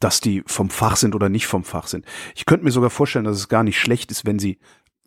dass 0.00 0.20
die 0.20 0.42
vom 0.46 0.70
Fach 0.70 0.96
sind 0.96 1.14
oder 1.14 1.28
nicht 1.28 1.46
vom 1.46 1.64
Fach 1.64 1.86
sind. 1.86 2.04
Ich 2.34 2.46
könnte 2.46 2.64
mir 2.64 2.70
sogar 2.70 2.90
vorstellen, 2.90 3.24
dass 3.24 3.36
es 3.36 3.48
gar 3.48 3.64
nicht 3.64 3.78
schlecht 3.78 4.10
ist, 4.10 4.24
wenn 4.24 4.38
sie, 4.38 4.58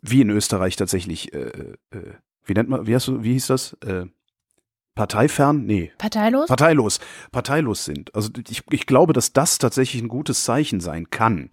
wie 0.02 0.20
in 0.20 0.30
Österreich 0.30 0.76
tatsächlich, 0.76 1.32
äh, 1.32 1.74
äh, 1.90 2.14
wie 2.44 2.54
nennt 2.54 2.68
man, 2.68 2.86
wie, 2.86 2.94
hast 2.94 3.08
du, 3.08 3.22
wie 3.22 3.32
hieß 3.32 3.46
das? 3.46 3.74
Äh, 3.84 4.06
Parteifern? 4.94 5.64
Nee. 5.64 5.92
Parteilos? 5.98 6.48
Parteilos. 6.48 7.00
Parteilos 7.30 7.84
sind. 7.84 8.14
Also 8.14 8.30
ich, 8.48 8.62
ich 8.70 8.86
glaube, 8.86 9.12
dass 9.12 9.32
das 9.32 9.58
tatsächlich 9.58 10.02
ein 10.02 10.08
gutes 10.08 10.44
Zeichen 10.44 10.80
sein 10.80 11.08
kann. 11.10 11.50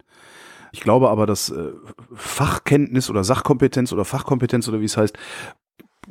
Ich 0.72 0.80
glaube 0.80 1.10
aber, 1.10 1.26
dass 1.26 1.50
äh, 1.50 1.72
Fachkenntnis 2.14 3.10
oder 3.10 3.24
Sachkompetenz 3.24 3.92
oder 3.92 4.04
Fachkompetenz 4.04 4.68
oder 4.68 4.80
wie 4.80 4.86
es 4.86 4.96
heißt, 4.96 5.16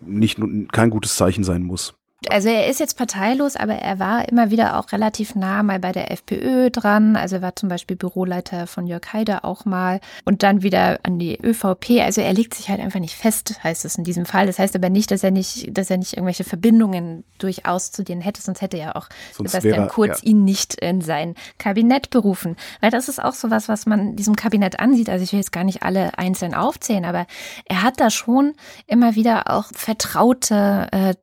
nicht 0.01 0.39
kein 0.71 0.89
gutes 0.89 1.15
Zeichen 1.15 1.43
sein 1.43 1.63
muss. 1.63 1.95
Also 2.29 2.49
er 2.49 2.67
ist 2.67 2.79
jetzt 2.79 2.97
parteilos, 2.97 3.55
aber 3.55 3.75
er 3.75 3.99
war 3.99 4.27
immer 4.27 4.49
wieder 4.49 4.79
auch 4.79 4.91
relativ 4.91 5.35
nah 5.35 5.61
mal 5.61 5.79
bei 5.79 5.91
der 5.91 6.09
FPÖ 6.11 6.71
dran. 6.71 7.15
Also 7.15 7.35
er 7.35 7.41
war 7.43 7.55
zum 7.55 7.69
Beispiel 7.69 7.95
Büroleiter 7.95 8.65
von 8.65 8.87
Jörg 8.87 9.13
Haider 9.13 9.45
auch 9.45 9.65
mal 9.65 9.99
und 10.25 10.41
dann 10.41 10.63
wieder 10.63 10.99
an 11.03 11.19
die 11.19 11.39
ÖVP. 11.39 12.01
Also 12.01 12.21
er 12.21 12.33
legt 12.33 12.55
sich 12.55 12.69
halt 12.69 12.79
einfach 12.79 12.99
nicht 12.99 13.15
fest, 13.15 13.63
heißt 13.63 13.85
es 13.85 13.99
in 13.99 14.03
diesem 14.03 14.25
Fall. 14.25 14.47
Das 14.47 14.57
heißt 14.57 14.75
aber 14.75 14.89
nicht, 14.89 15.11
dass 15.11 15.23
er 15.23 15.29
nicht, 15.29 15.77
dass 15.77 15.91
er 15.91 15.97
nicht 15.97 16.13
irgendwelche 16.13 16.43
Verbindungen 16.43 17.23
durchaus 17.37 17.91
zu 17.91 18.03
denen 18.03 18.21
hätte, 18.21 18.41
sonst 18.41 18.61
hätte 18.61 18.77
ja 18.77 18.95
auch 18.95 19.09
sonst 19.31 19.51
Sebastian 19.51 19.81
wäre, 19.81 19.87
Kurz 19.87 20.21
ja. 20.23 20.29
ihn 20.29 20.43
nicht 20.43 20.73
in 20.73 21.01
sein 21.01 21.35
Kabinett 21.59 22.09
berufen. 22.09 22.55
Weil 22.81 22.89
das 22.89 23.09
ist 23.09 23.23
auch 23.23 23.33
sowas, 23.33 23.69
was 23.69 23.85
man 23.85 24.15
diesem 24.15 24.35
Kabinett 24.35 24.79
ansieht. 24.79 25.11
Also 25.11 25.23
ich 25.23 25.33
will 25.33 25.39
jetzt 25.39 25.51
gar 25.51 25.63
nicht 25.63 25.83
alle 25.83 26.17
einzeln 26.17 26.55
aufzählen, 26.55 27.05
aber 27.05 27.27
er 27.65 27.83
hat 27.83 27.99
da 27.99 28.09
schon 28.09 28.55
immer 28.87 29.13
wieder 29.13 29.51
auch 29.51 29.65
vertraute 29.71 30.87
äh, 30.91 31.13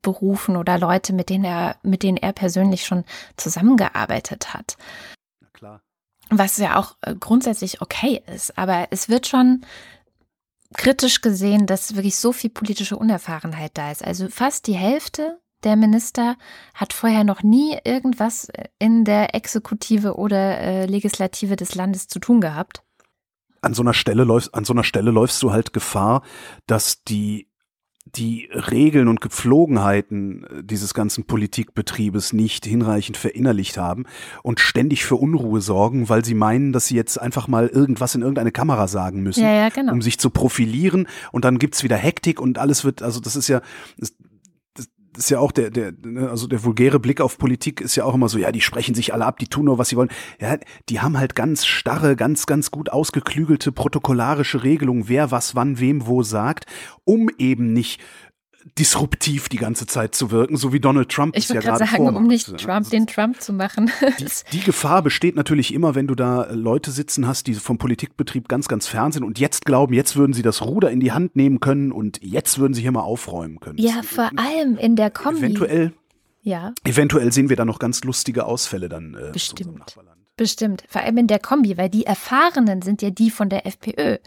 Berufe 0.00 0.43
berufen 0.44 0.56
oder 0.56 0.78
Leute, 0.78 1.12
mit 1.12 1.30
denen 1.30 1.44
er, 1.44 1.76
mit 1.82 2.02
denen 2.02 2.16
er 2.16 2.32
persönlich 2.32 2.84
schon 2.84 3.04
zusammengearbeitet 3.36 4.54
hat. 4.54 4.76
Na 5.40 5.48
klar. 5.52 5.80
Was 6.30 6.56
ja 6.58 6.76
auch 6.76 6.96
äh, 7.02 7.14
grundsätzlich 7.14 7.80
okay 7.80 8.22
ist. 8.34 8.56
Aber 8.58 8.88
es 8.90 9.08
wird 9.08 9.26
schon 9.26 9.64
kritisch 10.74 11.20
gesehen, 11.20 11.66
dass 11.66 11.94
wirklich 11.94 12.16
so 12.16 12.32
viel 12.32 12.50
politische 12.50 12.96
Unerfahrenheit 12.96 13.72
da 13.74 13.90
ist. 13.90 14.04
Also 14.04 14.28
fast 14.28 14.66
die 14.66 14.74
Hälfte 14.74 15.38
der 15.62 15.76
Minister 15.76 16.36
hat 16.74 16.92
vorher 16.92 17.24
noch 17.24 17.42
nie 17.42 17.78
irgendwas 17.84 18.48
in 18.78 19.04
der 19.04 19.34
Exekutive 19.34 20.16
oder 20.16 20.58
äh, 20.60 20.86
Legislative 20.86 21.56
des 21.56 21.74
Landes 21.74 22.08
zu 22.08 22.18
tun 22.18 22.40
gehabt. 22.40 22.82
An 23.62 23.72
so 23.72 23.82
einer 23.82 23.94
Stelle 23.94 24.24
läufst, 24.24 24.54
an 24.54 24.66
so 24.66 24.74
einer 24.74 24.84
Stelle 24.84 25.10
läufst 25.10 25.42
du 25.42 25.52
halt 25.52 25.72
Gefahr, 25.72 26.22
dass 26.66 27.02
die 27.04 27.48
die 28.16 28.48
Regeln 28.52 29.08
und 29.08 29.20
Gepflogenheiten 29.20 30.44
äh, 30.44 30.64
dieses 30.64 30.94
ganzen 30.94 31.24
Politikbetriebes 31.24 32.32
nicht 32.32 32.66
hinreichend 32.66 33.16
verinnerlicht 33.16 33.78
haben 33.78 34.04
und 34.42 34.60
ständig 34.60 35.04
für 35.04 35.16
Unruhe 35.16 35.60
sorgen, 35.60 36.08
weil 36.08 36.24
sie 36.24 36.34
meinen, 36.34 36.72
dass 36.72 36.86
sie 36.86 36.96
jetzt 36.96 37.20
einfach 37.20 37.48
mal 37.48 37.68
irgendwas 37.68 38.14
in 38.14 38.22
irgendeine 38.22 38.52
Kamera 38.52 38.88
sagen 38.88 39.22
müssen, 39.22 39.42
ja, 39.42 39.52
ja, 39.52 39.68
genau. 39.68 39.92
um 39.92 40.02
sich 40.02 40.18
zu 40.18 40.30
profilieren 40.30 41.06
und 41.32 41.44
dann 41.44 41.58
gibt's 41.58 41.82
wieder 41.82 41.96
Hektik 41.96 42.40
und 42.40 42.58
alles 42.58 42.84
wird, 42.84 43.02
also 43.02 43.20
das 43.20 43.36
ist 43.36 43.48
ja, 43.48 43.60
ist 45.16 45.30
ja 45.30 45.38
auch 45.38 45.52
der, 45.52 45.70
der, 45.70 45.92
ne, 46.04 46.28
also 46.28 46.46
der 46.46 46.64
vulgäre 46.64 47.00
Blick 47.00 47.20
auf 47.20 47.38
Politik 47.38 47.80
ist 47.80 47.96
ja 47.96 48.04
auch 48.04 48.14
immer 48.14 48.28
so, 48.28 48.38
ja, 48.38 48.52
die 48.52 48.60
sprechen 48.60 48.94
sich 48.94 49.12
alle 49.12 49.26
ab, 49.26 49.38
die 49.38 49.48
tun 49.48 49.66
nur, 49.66 49.78
was 49.78 49.88
sie 49.88 49.96
wollen. 49.96 50.10
Ja, 50.40 50.56
die 50.88 51.00
haben 51.00 51.18
halt 51.18 51.34
ganz 51.34 51.66
starre, 51.66 52.16
ganz, 52.16 52.46
ganz 52.46 52.70
gut 52.70 52.90
ausgeklügelte 52.90 53.72
protokollarische 53.72 54.62
Regelungen, 54.62 55.08
wer 55.08 55.30
was 55.30 55.54
wann 55.54 55.78
wem 55.78 56.06
wo 56.06 56.22
sagt, 56.22 56.66
um 57.04 57.28
eben 57.38 57.72
nicht 57.72 58.00
disruptiv 58.78 59.48
die 59.48 59.56
ganze 59.56 59.86
Zeit 59.86 60.14
zu 60.14 60.30
wirken, 60.30 60.56
so 60.56 60.72
wie 60.72 60.80
Donald 60.80 61.08
Trump 61.08 61.36
ich 61.36 61.44
es 61.44 61.50
ja 61.50 61.60
gerade 61.60 61.78
sagen, 61.78 61.96
vormacht. 61.96 62.16
um 62.16 62.26
nicht 62.26 62.46
Trump 62.46 62.68
also, 62.68 62.90
den 62.90 63.06
Trump 63.06 63.40
zu 63.40 63.52
machen. 63.52 63.90
Die, 64.18 64.26
die, 64.52 64.60
Gefahr 64.60 65.02
besteht 65.02 65.36
natürlich 65.36 65.72
immer, 65.72 65.94
wenn 65.94 66.06
du 66.06 66.14
da 66.14 66.50
Leute 66.50 66.90
sitzen 66.90 67.26
hast, 67.26 67.46
die 67.46 67.54
vom 67.54 67.78
Politikbetrieb 67.78 68.48
ganz, 68.48 68.66
ganz 68.66 68.86
fern 68.86 69.12
sind 69.12 69.22
und 69.22 69.38
jetzt 69.38 69.64
glauben, 69.64 69.94
jetzt 69.94 70.16
würden 70.16 70.32
sie 70.32 70.42
das 70.42 70.62
Ruder 70.62 70.90
in 70.90 71.00
die 71.00 71.12
Hand 71.12 71.36
nehmen 71.36 71.60
können 71.60 71.92
und 71.92 72.20
jetzt 72.22 72.58
würden 72.58 72.74
sie 72.74 72.82
hier 72.82 72.92
mal 72.92 73.02
aufräumen 73.02 73.60
können. 73.60 73.78
Ja, 73.78 74.02
vor 74.02 74.30
allem 74.36 74.76
in 74.76 74.96
der 74.96 75.10
Kombi. 75.10 75.38
Eventuell, 75.38 75.92
ja. 76.42 76.72
eventuell 76.84 77.32
sehen 77.32 77.48
wir 77.48 77.56
da 77.56 77.64
noch 77.64 77.78
ganz 77.78 78.02
lustige 78.02 78.46
Ausfälle 78.46 78.88
dann. 78.88 79.14
Äh, 79.14 79.32
Bestimmt. 79.32 79.96
Bestimmt, 80.36 80.82
vor 80.88 81.02
allem 81.02 81.16
in 81.18 81.26
der 81.28 81.38
Kombi, 81.38 81.78
weil 81.78 81.88
die 81.88 82.06
Erfahrenen 82.06 82.82
sind 82.82 83.02
ja 83.02 83.10
die 83.10 83.30
von 83.30 83.48
der 83.48 83.66
FPÖ 83.66 84.18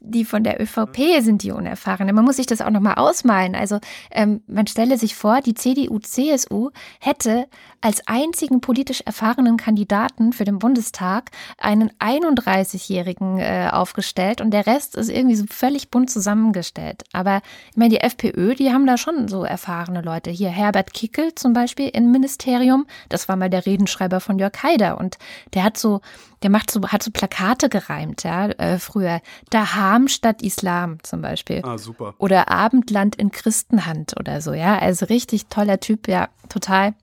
die 0.00 0.24
von 0.24 0.44
der 0.44 0.60
ÖVP 0.60 1.20
sind 1.20 1.42
die 1.42 1.50
Unerfahrenen. 1.50 2.14
Man 2.14 2.24
muss 2.24 2.36
sich 2.36 2.46
das 2.46 2.60
auch 2.60 2.70
nochmal 2.70 2.94
ausmalen. 2.94 3.54
Also 3.54 3.78
ähm, 4.10 4.42
man 4.46 4.66
stelle 4.66 4.98
sich 4.98 5.14
vor, 5.14 5.40
die 5.40 5.54
CDU, 5.54 5.98
CSU 5.98 6.70
hätte 7.00 7.48
als 7.80 8.06
einzigen 8.06 8.60
politisch 8.60 9.02
erfahrenen 9.02 9.56
Kandidaten 9.56 10.32
für 10.32 10.44
den 10.44 10.58
Bundestag 10.58 11.30
einen 11.58 11.90
31-Jährigen 12.00 13.38
äh, 13.38 13.68
aufgestellt 13.70 14.40
und 14.40 14.50
der 14.50 14.66
Rest 14.66 14.96
ist 14.96 15.08
irgendwie 15.08 15.36
so 15.36 15.44
völlig 15.48 15.90
bunt 15.90 16.10
zusammengestellt. 16.10 17.04
Aber 17.12 17.42
ich 17.70 17.76
meine, 17.76 17.90
die 17.90 18.00
FPÖ, 18.00 18.54
die 18.54 18.72
haben 18.72 18.86
da 18.86 18.96
schon 18.96 19.28
so 19.28 19.44
erfahrene 19.44 20.02
Leute. 20.02 20.30
Hier 20.30 20.48
Herbert 20.48 20.94
Kickel 20.94 21.34
zum 21.34 21.52
Beispiel 21.52 21.88
im 21.88 22.10
Ministerium, 22.10 22.86
das 23.08 23.28
war 23.28 23.36
mal 23.36 23.50
der 23.50 23.66
Redenschreiber 23.66 24.20
von 24.20 24.38
Jörg 24.38 24.62
Haider 24.62 24.98
und 24.98 25.18
der 25.54 25.64
hat 25.64 25.76
so 25.76 26.00
der 26.42 26.50
macht 26.50 26.70
so, 26.70 26.82
hat 26.88 27.02
so 27.02 27.10
Plakate 27.10 27.68
gereimt, 27.68 28.22
ja, 28.22 28.48
äh, 28.48 28.78
früher. 28.78 29.20
Daham 29.50 30.08
statt 30.08 30.42
Islam 30.42 31.02
zum 31.02 31.22
Beispiel. 31.22 31.62
Ah, 31.64 31.78
super. 31.78 32.14
Oder 32.18 32.50
Abendland 32.50 33.16
in 33.16 33.30
Christenhand 33.30 34.14
oder 34.18 34.40
so, 34.40 34.52
ja. 34.52 34.78
Also 34.78 35.06
richtig 35.06 35.46
toller 35.46 35.80
Typ, 35.80 36.08
ja, 36.08 36.28
total. 36.48 36.94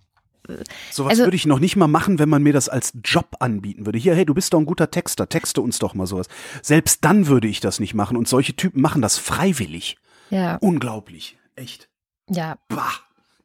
Sowas 0.91 1.11
also, 1.11 1.23
würde 1.23 1.35
ich 1.35 1.45
noch 1.45 1.59
nicht 1.59 1.75
mal 1.75 1.87
machen, 1.87 2.19
wenn 2.19 2.27
man 2.29 2.43
mir 2.43 2.53
das 2.53 2.67
als 2.67 2.93
Job 3.03 3.37
anbieten 3.39 3.85
würde. 3.85 3.97
Hier, 3.97 4.13
hey, 4.13 4.25
du 4.25 4.33
bist 4.33 4.53
doch 4.53 4.59
ein 4.59 4.65
guter 4.65 4.91
Texter, 4.91 5.29
texte 5.29 5.61
uns 5.61 5.79
doch 5.79 5.93
mal 5.93 6.05
sowas. 6.05 6.27
Selbst 6.61 7.05
dann 7.05 7.27
würde 7.27 7.47
ich 7.47 7.61
das 7.61 7.79
nicht 7.79 7.93
machen 7.93 8.17
und 8.17 8.27
solche 8.27 8.55
Typen 8.55 8.81
machen 8.81 9.01
das 9.01 9.17
freiwillig. 9.17 9.97
Ja. 10.29 10.57
Unglaublich. 10.57 11.37
Echt. 11.55 11.89
Ja. 12.29 12.57
Bah, 12.67 12.91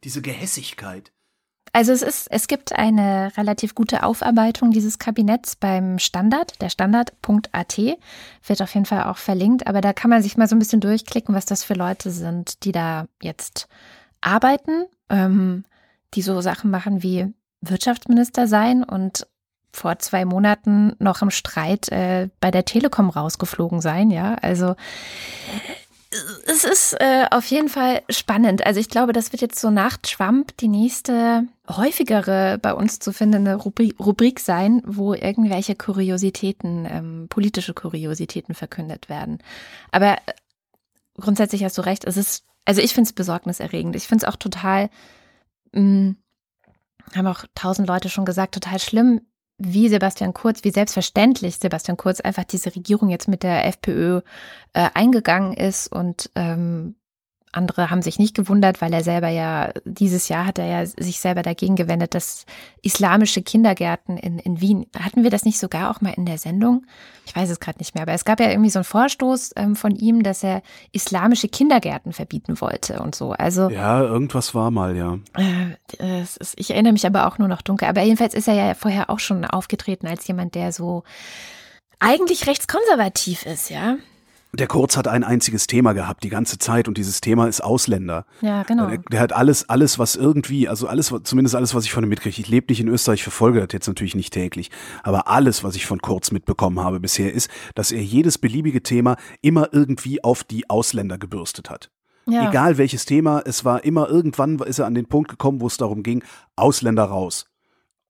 diese 0.02 0.22
Gehässigkeit. 0.22 1.12
Also 1.72 1.92
es 1.92 2.02
ist, 2.02 2.28
es 2.30 2.48
gibt 2.48 2.72
eine 2.72 3.32
relativ 3.36 3.74
gute 3.74 4.02
Aufarbeitung 4.02 4.70
dieses 4.70 4.98
Kabinetts 4.98 5.56
beim 5.56 5.98
Standard, 5.98 6.60
der 6.60 6.70
Standard.at, 6.70 7.78
wird 7.78 8.62
auf 8.62 8.74
jeden 8.74 8.86
Fall 8.86 9.04
auch 9.04 9.18
verlinkt, 9.18 9.66
aber 9.66 9.80
da 9.80 9.92
kann 9.92 10.10
man 10.10 10.22
sich 10.22 10.36
mal 10.36 10.48
so 10.48 10.56
ein 10.56 10.58
bisschen 10.58 10.80
durchklicken, 10.80 11.34
was 11.34 11.46
das 11.46 11.64
für 11.64 11.74
Leute 11.74 12.10
sind, 12.10 12.64
die 12.64 12.72
da 12.72 13.06
jetzt 13.22 13.68
arbeiten, 14.20 14.86
ähm, 15.10 15.64
die 16.14 16.22
so 16.22 16.40
Sachen 16.40 16.70
machen 16.70 17.02
wie 17.02 17.32
Wirtschaftsminister 17.60 18.46
sein 18.46 18.84
und 18.84 19.26
vor 19.72 19.98
zwei 19.98 20.24
Monaten 20.24 20.94
noch 20.98 21.22
im 21.22 21.30
Streit 21.30 21.90
äh, 21.90 22.28
bei 22.40 22.50
der 22.50 22.64
Telekom 22.64 23.10
rausgeflogen 23.10 23.80
sein, 23.80 24.10
ja. 24.10 24.34
Also 24.34 24.74
es 26.46 26.64
ist 26.64 26.94
äh, 27.00 27.26
auf 27.30 27.44
jeden 27.46 27.68
Fall 27.68 28.02
spannend. 28.08 28.64
Also 28.64 28.80
ich 28.80 28.88
glaube, 28.88 29.12
das 29.12 29.32
wird 29.32 29.42
jetzt 29.42 29.60
so 29.60 29.70
nach 29.70 29.98
Trump 29.98 30.56
die 30.56 30.68
nächste 30.68 31.46
häufigere 31.68 32.58
bei 32.58 32.72
uns 32.72 32.98
zu 32.98 33.12
findende 33.12 33.54
Rubrik, 33.54 33.94
Rubrik 34.00 34.40
sein, 34.40 34.82
wo 34.86 35.12
irgendwelche 35.12 35.74
Kuriositäten, 35.74 36.86
ähm, 36.86 37.26
politische 37.28 37.74
Kuriositäten 37.74 38.54
verkündet 38.54 39.10
werden. 39.10 39.38
Aber 39.92 40.14
äh, 40.14 40.32
grundsätzlich 41.14 41.62
hast 41.62 41.76
du 41.76 41.82
recht, 41.82 42.06
es 42.06 42.16
ist, 42.16 42.44
also 42.64 42.80
ich 42.80 42.94
finde 42.94 43.08
es 43.08 43.12
besorgniserregend. 43.12 43.94
Ich 43.94 44.06
finde 44.06 44.24
es 44.24 44.32
auch 44.32 44.36
total, 44.36 44.88
mh, 45.72 45.82
mm, 45.82 46.16
haben 47.14 47.26
auch 47.26 47.44
tausend 47.54 47.86
Leute 47.86 48.08
schon 48.08 48.24
gesagt, 48.24 48.54
total 48.54 48.78
schlimm, 48.78 49.20
wie 49.58 49.88
Sebastian 49.88 50.32
Kurz, 50.32 50.64
wie 50.64 50.70
selbstverständlich 50.70 51.56
Sebastian 51.56 51.96
Kurz 51.96 52.20
einfach 52.20 52.44
diese 52.44 52.74
Regierung 52.74 53.08
jetzt 53.08 53.28
mit 53.28 53.42
der 53.42 53.66
FPÖ 53.66 54.20
äh, 54.72 54.88
eingegangen 54.94 55.52
ist 55.52 55.88
und 55.88 56.30
ähm, 56.36 56.94
andere 57.52 57.90
haben 57.90 58.02
sich 58.02 58.18
nicht 58.18 58.34
gewundert, 58.34 58.80
weil 58.80 58.92
er 58.92 59.02
selber 59.02 59.28
ja, 59.28 59.70
dieses 59.84 60.28
Jahr 60.28 60.46
hat 60.46 60.58
er 60.58 60.66
ja 60.66 60.86
sich 60.86 61.20
selber 61.20 61.42
dagegen 61.42 61.76
gewendet, 61.76 62.14
dass 62.14 62.44
islamische 62.82 63.42
Kindergärten 63.42 64.16
in, 64.16 64.38
in 64.38 64.60
Wien, 64.60 64.86
hatten 64.98 65.22
wir 65.22 65.30
das 65.30 65.44
nicht 65.44 65.58
sogar 65.58 65.90
auch 65.90 66.00
mal 66.00 66.12
in 66.14 66.26
der 66.26 66.38
Sendung? 66.38 66.84
Ich 67.26 67.34
weiß 67.34 67.50
es 67.50 67.60
gerade 67.60 67.78
nicht 67.78 67.94
mehr, 67.94 68.02
aber 68.02 68.12
es 68.12 68.24
gab 68.24 68.40
ja 68.40 68.50
irgendwie 68.50 68.70
so 68.70 68.78
einen 68.78 68.84
Vorstoß 68.84 69.52
ähm, 69.56 69.76
von 69.76 69.94
ihm, 69.94 70.22
dass 70.22 70.42
er 70.42 70.62
islamische 70.92 71.48
Kindergärten 71.48 72.12
verbieten 72.12 72.60
wollte 72.60 73.00
und 73.00 73.14
so. 73.14 73.32
Also 73.32 73.70
Ja, 73.70 74.02
irgendwas 74.02 74.54
war 74.54 74.70
mal, 74.70 74.96
ja. 74.96 75.18
Äh, 75.36 76.22
ist, 76.22 76.54
ich 76.56 76.70
erinnere 76.70 76.92
mich 76.92 77.06
aber 77.06 77.26
auch 77.26 77.38
nur 77.38 77.48
noch 77.48 77.62
dunkel. 77.62 77.88
Aber 77.88 78.02
jedenfalls 78.02 78.34
ist 78.34 78.48
er 78.48 78.54
ja 78.54 78.74
vorher 78.74 79.10
auch 79.10 79.18
schon 79.18 79.44
aufgetreten 79.44 80.06
als 80.06 80.26
jemand, 80.26 80.54
der 80.54 80.72
so 80.72 81.04
eigentlich 81.98 82.46
rechtskonservativ 82.46 83.44
ist, 83.46 83.70
ja. 83.70 83.96
Der 84.54 84.66
Kurz 84.66 84.96
hat 84.96 85.06
ein 85.08 85.24
einziges 85.24 85.66
Thema 85.66 85.92
gehabt, 85.92 86.24
die 86.24 86.30
ganze 86.30 86.58
Zeit, 86.58 86.88
und 86.88 86.96
dieses 86.96 87.20
Thema 87.20 87.48
ist 87.48 87.62
Ausländer. 87.62 88.24
Ja, 88.40 88.62
genau. 88.62 88.86
Der, 88.88 88.98
der 88.98 89.20
hat 89.20 89.32
alles, 89.32 89.68
alles, 89.68 89.98
was 89.98 90.16
irgendwie, 90.16 90.68
also 90.68 90.86
alles, 90.86 91.12
zumindest 91.24 91.54
alles, 91.54 91.74
was 91.74 91.84
ich 91.84 91.92
von 91.92 92.02
ihm 92.02 92.08
mitkriege. 92.08 92.40
Ich 92.40 92.48
lebe 92.48 92.66
nicht 92.70 92.80
in 92.80 92.88
Österreich, 92.88 93.22
verfolge 93.22 93.60
das 93.60 93.68
jetzt 93.72 93.88
natürlich 93.88 94.14
nicht 94.14 94.32
täglich. 94.32 94.70
Aber 95.02 95.28
alles, 95.28 95.64
was 95.64 95.76
ich 95.76 95.84
von 95.84 96.00
Kurz 96.00 96.30
mitbekommen 96.30 96.80
habe 96.80 96.98
bisher, 96.98 97.32
ist, 97.32 97.50
dass 97.74 97.92
er 97.92 98.02
jedes 98.02 98.38
beliebige 98.38 98.82
Thema 98.82 99.16
immer 99.42 99.68
irgendwie 99.72 100.24
auf 100.24 100.44
die 100.44 100.70
Ausländer 100.70 101.18
gebürstet 101.18 101.68
hat. 101.68 101.90
Ja. 102.26 102.48
Egal 102.48 102.78
welches 102.78 103.04
Thema, 103.04 103.42
es 103.44 103.64
war 103.64 103.84
immer 103.84 104.08
irgendwann 104.08 104.58
ist 104.58 104.78
er 104.78 104.86
an 104.86 104.94
den 104.94 105.06
Punkt 105.06 105.30
gekommen, 105.30 105.60
wo 105.60 105.66
es 105.66 105.76
darum 105.76 106.02
ging, 106.02 106.22
Ausländer 106.56 107.04
raus. 107.04 107.46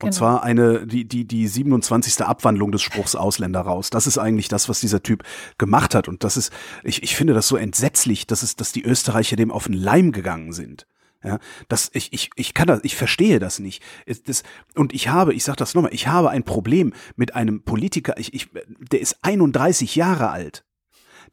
Und 0.00 0.10
genau. 0.10 0.16
zwar 0.16 0.42
eine, 0.44 0.86
die, 0.86 1.06
die, 1.06 1.24
die 1.24 1.48
27. 1.48 2.24
Abwandlung 2.24 2.70
des 2.70 2.82
Spruchs 2.82 3.16
Ausländer 3.16 3.62
raus. 3.62 3.90
Das 3.90 4.06
ist 4.06 4.16
eigentlich 4.16 4.46
das, 4.46 4.68
was 4.68 4.78
dieser 4.78 5.02
Typ 5.02 5.24
gemacht 5.58 5.94
hat. 5.96 6.06
Und 6.06 6.22
das 6.22 6.36
ist, 6.36 6.52
ich, 6.84 7.02
ich 7.02 7.16
finde 7.16 7.34
das 7.34 7.48
so 7.48 7.56
entsetzlich, 7.56 8.26
dass 8.26 8.44
es, 8.44 8.54
dass 8.54 8.70
die 8.70 8.84
Österreicher 8.84 9.34
dem 9.34 9.50
auf 9.50 9.64
den 9.64 9.74
Leim 9.74 10.12
gegangen 10.12 10.52
sind. 10.52 10.86
Ja, 11.24 11.40
das, 11.68 11.90
ich, 11.94 12.12
ich, 12.12 12.30
ich 12.36 12.54
kann 12.54 12.68
das, 12.68 12.80
ich 12.84 12.94
verstehe 12.94 13.40
das 13.40 13.58
nicht. 13.58 13.82
Das, 14.26 14.44
und 14.76 14.94
ich 14.94 15.08
habe, 15.08 15.34
ich 15.34 15.42
sag 15.42 15.56
das 15.56 15.74
nochmal, 15.74 15.92
ich 15.92 16.06
habe 16.06 16.30
ein 16.30 16.44
Problem 16.44 16.92
mit 17.16 17.34
einem 17.34 17.62
Politiker, 17.62 18.16
ich, 18.18 18.32
ich, 18.34 18.48
der 18.92 19.00
ist 19.00 19.18
31 19.22 19.96
Jahre 19.96 20.30
alt. 20.30 20.64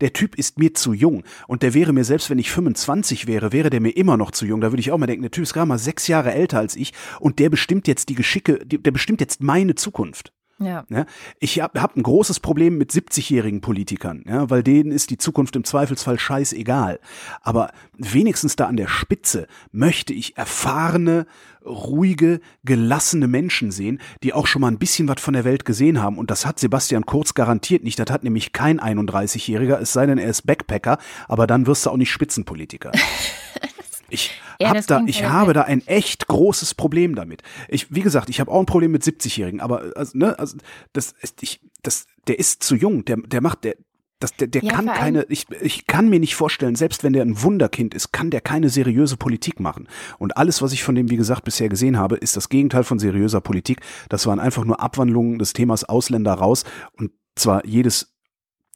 Der 0.02 0.14
Typ 0.14 0.38
ist 0.38 0.60
mir 0.60 0.74
zu 0.74 0.94
jung. 0.94 1.24
Und 1.48 1.64
der 1.64 1.74
wäre 1.74 1.94
mir, 1.94 2.04
selbst 2.04 2.30
wenn 2.30 2.40
ich 2.40 2.52
25 2.52 3.28
wäre, 3.28 3.52
wäre 3.52 3.70
der 3.70 3.82
mir 3.82 3.96
immer 3.96 4.18
noch 4.18 4.32
zu 4.32 4.46
jung. 4.46 4.62
Da 4.62 4.72
würde 4.72 4.82
ich 4.82 4.92
auch 4.92 4.98
mal 4.98 5.08
denken, 5.08 5.24
der 5.24 5.32
Typ 5.32 5.44
ist 5.44 5.54
gerade 5.54 5.68
mal 5.68 5.78
sechs 5.78 6.08
Jahre 6.08 6.34
älter 6.34 6.60
als 6.60 6.76
ich 6.76 6.94
und 7.20 7.40
der 7.40 7.50
bestimmt 7.50 7.88
jetzt 7.88 8.10
die 8.10 8.16
Geschicke, 8.16 8.60
der 8.66 8.92
bestimmt 8.92 9.22
jetzt 9.22 9.42
meine 9.42 9.76
Zukunft. 9.76 10.35
Ja. 10.60 10.86
ja 10.90 11.06
ich 11.40 11.60
habe 11.60 11.82
hab 11.82 11.98
ein 11.98 12.04
großes 12.04 12.40
Problem 12.40 12.78
mit 12.78 12.92
70-jährigen 12.92 13.62
Politikern, 13.62 14.24
ja, 14.28 14.50
weil 14.50 14.64
denen 14.64 14.92
ist 14.92 15.10
die 15.10 15.18
Zukunft 15.18 15.56
im 15.56 15.64
Zweifelsfall 15.64 16.18
scheißegal. 16.18 17.00
Aber 17.42 17.72
wenigstens 17.98 18.56
da 18.56 18.66
an 18.66 18.78
der 18.78 18.88
Spitze 18.88 19.48
möchte 19.72 20.14
ich 20.14 20.38
erfahrene, 20.38 21.26
ruhige, 21.66 22.40
gelassene 22.64 23.28
Menschen 23.28 23.72
sehen, 23.72 24.00
die 24.24 24.34
auch 24.34 24.48
schon 24.48 24.62
mal 24.62 24.70
ein 24.70 24.80
bisschen 24.80 25.08
was 25.08 25.20
von 25.20 25.34
der 25.34 25.44
Welt 25.44 25.66
gesehen 25.66 26.02
haben. 26.02 26.18
Und 26.18 26.32
das 26.32 26.46
hat 26.46 26.60
Sebastian 26.60 27.06
Kurz 27.06 27.34
garantiert 27.34 27.84
nicht. 27.84 28.00
Das 28.00 28.10
hat 28.10 28.24
nämlich 28.24 28.54
kein 28.54 28.80
31-Jähriger, 28.80 29.80
es 29.80 29.92
sei 29.92 30.06
denn, 30.06 30.18
er 30.18 30.30
ist 30.30 30.46
Backpacker, 30.46 31.00
aber 31.28 31.48
dann 31.48 31.68
wirst 31.68 31.86
du 31.86 31.90
auch 31.90 31.98
nicht 31.98 32.12
Spitzenpolitiker. 32.12 32.92
Ich, 34.16 34.32
ja, 34.60 34.70
hab 34.70 34.88
da, 34.88 35.02
ich 35.06 35.26
habe 35.26 35.54
da 35.54 35.64
ein 35.64 35.86
echt 35.86 36.28
großes 36.28 36.74
Problem 36.74 37.16
damit. 37.16 37.44
Ich, 37.68 37.94
wie 37.94 38.02
gesagt, 38.02 38.30
ich 38.30 38.40
habe 38.40 38.52
auch 38.52 38.60
ein 38.60 38.66
Problem 38.66 38.92
mit 38.92 39.04
70-Jährigen, 39.04 39.60
aber 39.60 39.92
also, 39.96 40.18
ne, 40.18 40.40
also 40.40 40.58
das, 40.94 41.14
ich, 41.42 41.60
das, 41.84 42.08
der 42.28 42.40
ist 42.40 42.64
zu 42.64 42.76
jung, 42.76 43.06
der, 43.06 43.18
der 43.18 43.42
macht, 43.42 43.64
der, 43.64 43.76
das, 44.20 44.34
der, 44.38 44.48
der 44.48 44.64
ja, 44.64 44.72
kann 44.72 44.86
keine, 44.88 45.24
ich, 45.30 45.46
ich 45.62 45.88
kann 45.88 46.10
mir 46.10 46.20
nicht 46.20 46.36
vorstellen, 46.36 46.76
selbst 46.76 47.04
wenn 47.04 47.14
der 47.14 47.24
ein 47.24 47.42
Wunderkind 47.42 47.94
ist, 47.94 48.14
kann 48.14 48.30
der 48.30 48.42
keine 48.42 48.70
seriöse 48.70 49.18
Politik 49.18 49.60
machen. 49.60 49.88
Und 50.18 50.38
alles, 50.38 50.62
was 50.62 50.72
ich 50.72 50.84
von 50.84 50.96
dem, 50.96 51.10
wie 51.10 51.18
gesagt, 51.18 51.44
bisher 51.44 51.68
gesehen 51.68 51.98
habe, 51.98 52.16
ist 52.16 52.38
das 52.38 52.50
Gegenteil 52.50 52.84
von 52.84 52.98
seriöser 52.98 53.42
Politik. 53.42 53.82
Das 54.10 54.26
waren 54.26 54.40
einfach 54.40 54.64
nur 54.64 54.80
Abwandlungen 54.80 55.38
des 55.38 55.54
Themas 55.54 55.84
Ausländer 55.84 56.34
raus 56.34 56.64
und 56.94 57.12
zwar 57.36 57.66
jedes 57.66 58.15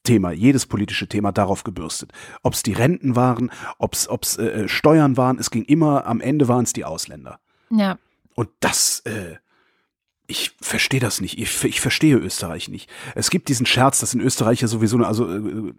Thema, 0.04 0.32
jedes 0.32 0.66
politische 0.66 1.08
Thema 1.08 1.32
darauf 1.32 1.64
gebürstet. 1.64 2.12
Ob 2.42 2.54
es 2.54 2.64
die 2.64 2.74
Renten 2.74 3.16
waren, 3.16 3.52
ob 3.78 3.94
es 3.94 4.38
äh, 4.38 4.68
Steuern 4.68 5.18
waren, 5.18 5.40
es 5.40 5.52
ging 5.52 5.64
immer, 5.64 6.06
am 6.06 6.22
Ende 6.22 6.48
waren 6.48 6.64
es 6.64 6.74
die 6.74 6.86
Ausländer. 6.86 7.40
Ja. 7.70 7.98
Und 8.36 8.50
das, 8.60 9.02
äh, 9.02 9.36
ich 10.28 10.56
verstehe 10.62 11.00
das 11.00 11.22
nicht. 11.22 11.40
Ich, 11.40 11.64
ich 11.64 11.82
verstehe 11.82 12.16
Österreich 12.16 12.70
nicht. 12.70 12.90
Es 13.16 13.30
gibt 13.30 13.50
diesen 13.50 13.66
Scherz, 13.66 14.00
dass 14.00 14.14
in 14.14 14.22
Österreich 14.22 14.62
ja 14.62 14.68
sowieso, 14.68 14.98
also 15.00 15.28
äh, 15.28 15.74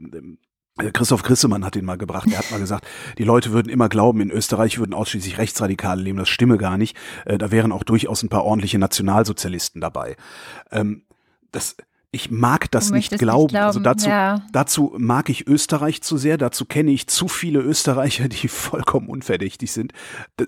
äh, 0.78 0.90
Christoph 0.92 1.22
Grissemann 1.22 1.64
hat 1.64 1.74
den 1.74 1.84
mal 1.84 1.98
gebracht. 1.98 2.28
Er 2.30 2.38
hat 2.38 2.50
mal 2.50 2.60
gesagt, 2.60 2.86
die 3.18 3.24
Leute 3.24 3.52
würden 3.52 3.68
immer 3.68 3.88
glauben, 3.88 4.20
in 4.20 4.30
Österreich 4.30 4.78
würden 4.78 4.94
ausschließlich 4.94 5.38
Rechtsradikale 5.38 6.02
leben. 6.02 6.18
Das 6.18 6.28
stimme 6.28 6.58
gar 6.58 6.78
nicht. 6.78 6.96
Äh, 7.24 7.38
da 7.38 7.50
wären 7.50 7.72
auch 7.72 7.84
durchaus 7.84 8.22
ein 8.22 8.28
paar 8.28 8.44
ordentliche 8.44 8.78
Nationalsozialisten 8.78 9.80
dabei. 9.80 10.16
Ähm, 10.70 11.02
das, 11.52 11.76
ich 12.12 12.30
mag 12.30 12.70
das 12.72 12.90
nicht 12.90 13.18
glauben. 13.18 13.52
nicht 13.52 13.62
also 13.62 13.80
glauben. 13.80 13.86
Also 13.88 14.04
dazu, 14.04 14.08
ja. 14.08 14.42
dazu 14.52 14.94
mag 14.98 15.28
ich 15.28 15.46
Österreich 15.46 16.02
zu 16.02 16.16
sehr, 16.16 16.38
dazu 16.38 16.64
kenne 16.64 16.90
ich 16.90 17.06
zu 17.06 17.28
viele 17.28 17.60
Österreicher, 17.60 18.28
die 18.28 18.48
vollkommen 18.48 19.08
unverdächtig 19.08 19.70
sind. 19.70 19.92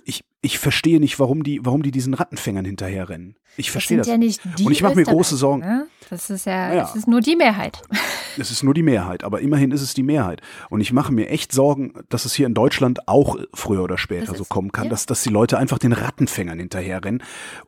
Ich, 0.05 0.25
ich 0.41 0.59
verstehe 0.59 0.99
nicht, 0.99 1.21
warum 1.21 1.45
die, 1.45 1.65
warum 1.65 1.83
die 1.83 1.93
diesen 1.93 2.15
Rattenfängern 2.15 2.65
hinterherrennen. 2.65 3.37
Ich 3.57 3.71
verstehe 3.71 3.99
das. 3.99 4.07
Ja 4.07 4.17
nicht 4.17 4.41
die 4.59 4.65
Und 4.65 4.73
ich 4.73 4.83
mache 4.83 4.97
mir 4.97 5.05
große 5.05 5.37
Sorgen. 5.37 5.61
Ne? 5.61 5.87
Das 6.11 6.31
ist 6.31 6.47
ja, 6.47 6.69
naja. 6.69 6.83
das 6.83 6.97
ist 6.97 7.07
nur 7.07 7.21
die 7.21 7.37
Mehrheit. 7.37 7.83
Es 8.39 8.51
ist 8.51 8.63
nur 8.63 8.73
die 8.73 8.83
Mehrheit, 8.83 9.25
aber 9.25 9.43
immerhin 9.43 9.73
ist 9.73 9.83
es 9.83 9.93
die 9.93 10.03
Mehrheit. 10.03 10.41
Und 10.71 10.81
ich 10.81 10.91
mache 10.91 11.13
mir 11.13 11.29
echt 11.29 11.53
Sorgen, 11.53 11.93
dass 12.09 12.25
es 12.25 12.33
hier 12.33 12.47
in 12.47 12.55
Deutschland 12.55 13.07
auch 13.07 13.37
früher 13.53 13.83
oder 13.83 13.99
später 13.99 14.35
so 14.35 14.47
kommen 14.47 14.73
kann, 14.73 14.85
ja. 14.85 14.91
dass, 14.91 15.05
dass 15.05 15.23
die 15.23 15.29
Leute 15.29 15.59
einfach 15.59 15.77
den 15.77 15.93
Rattenfängern 15.93 16.59
hinterherrennen, 16.59 17.23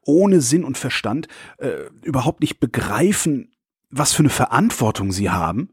ohne 0.06 0.40
Sinn 0.40 0.64
und 0.64 0.78
Verstand, 0.78 1.28
äh, 1.58 1.68
überhaupt 2.00 2.40
nicht 2.40 2.60
begreifen, 2.60 3.53
was 3.96 4.12
für 4.12 4.20
eine 4.20 4.30
Verantwortung 4.30 5.12
sie 5.12 5.30
haben. 5.30 5.70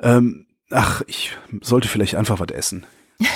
Ähm, 0.00 0.46
ach, 0.70 1.02
ich 1.06 1.36
sollte 1.60 1.88
vielleicht 1.88 2.16
einfach 2.16 2.38
was 2.38 2.54
essen. 2.54 2.86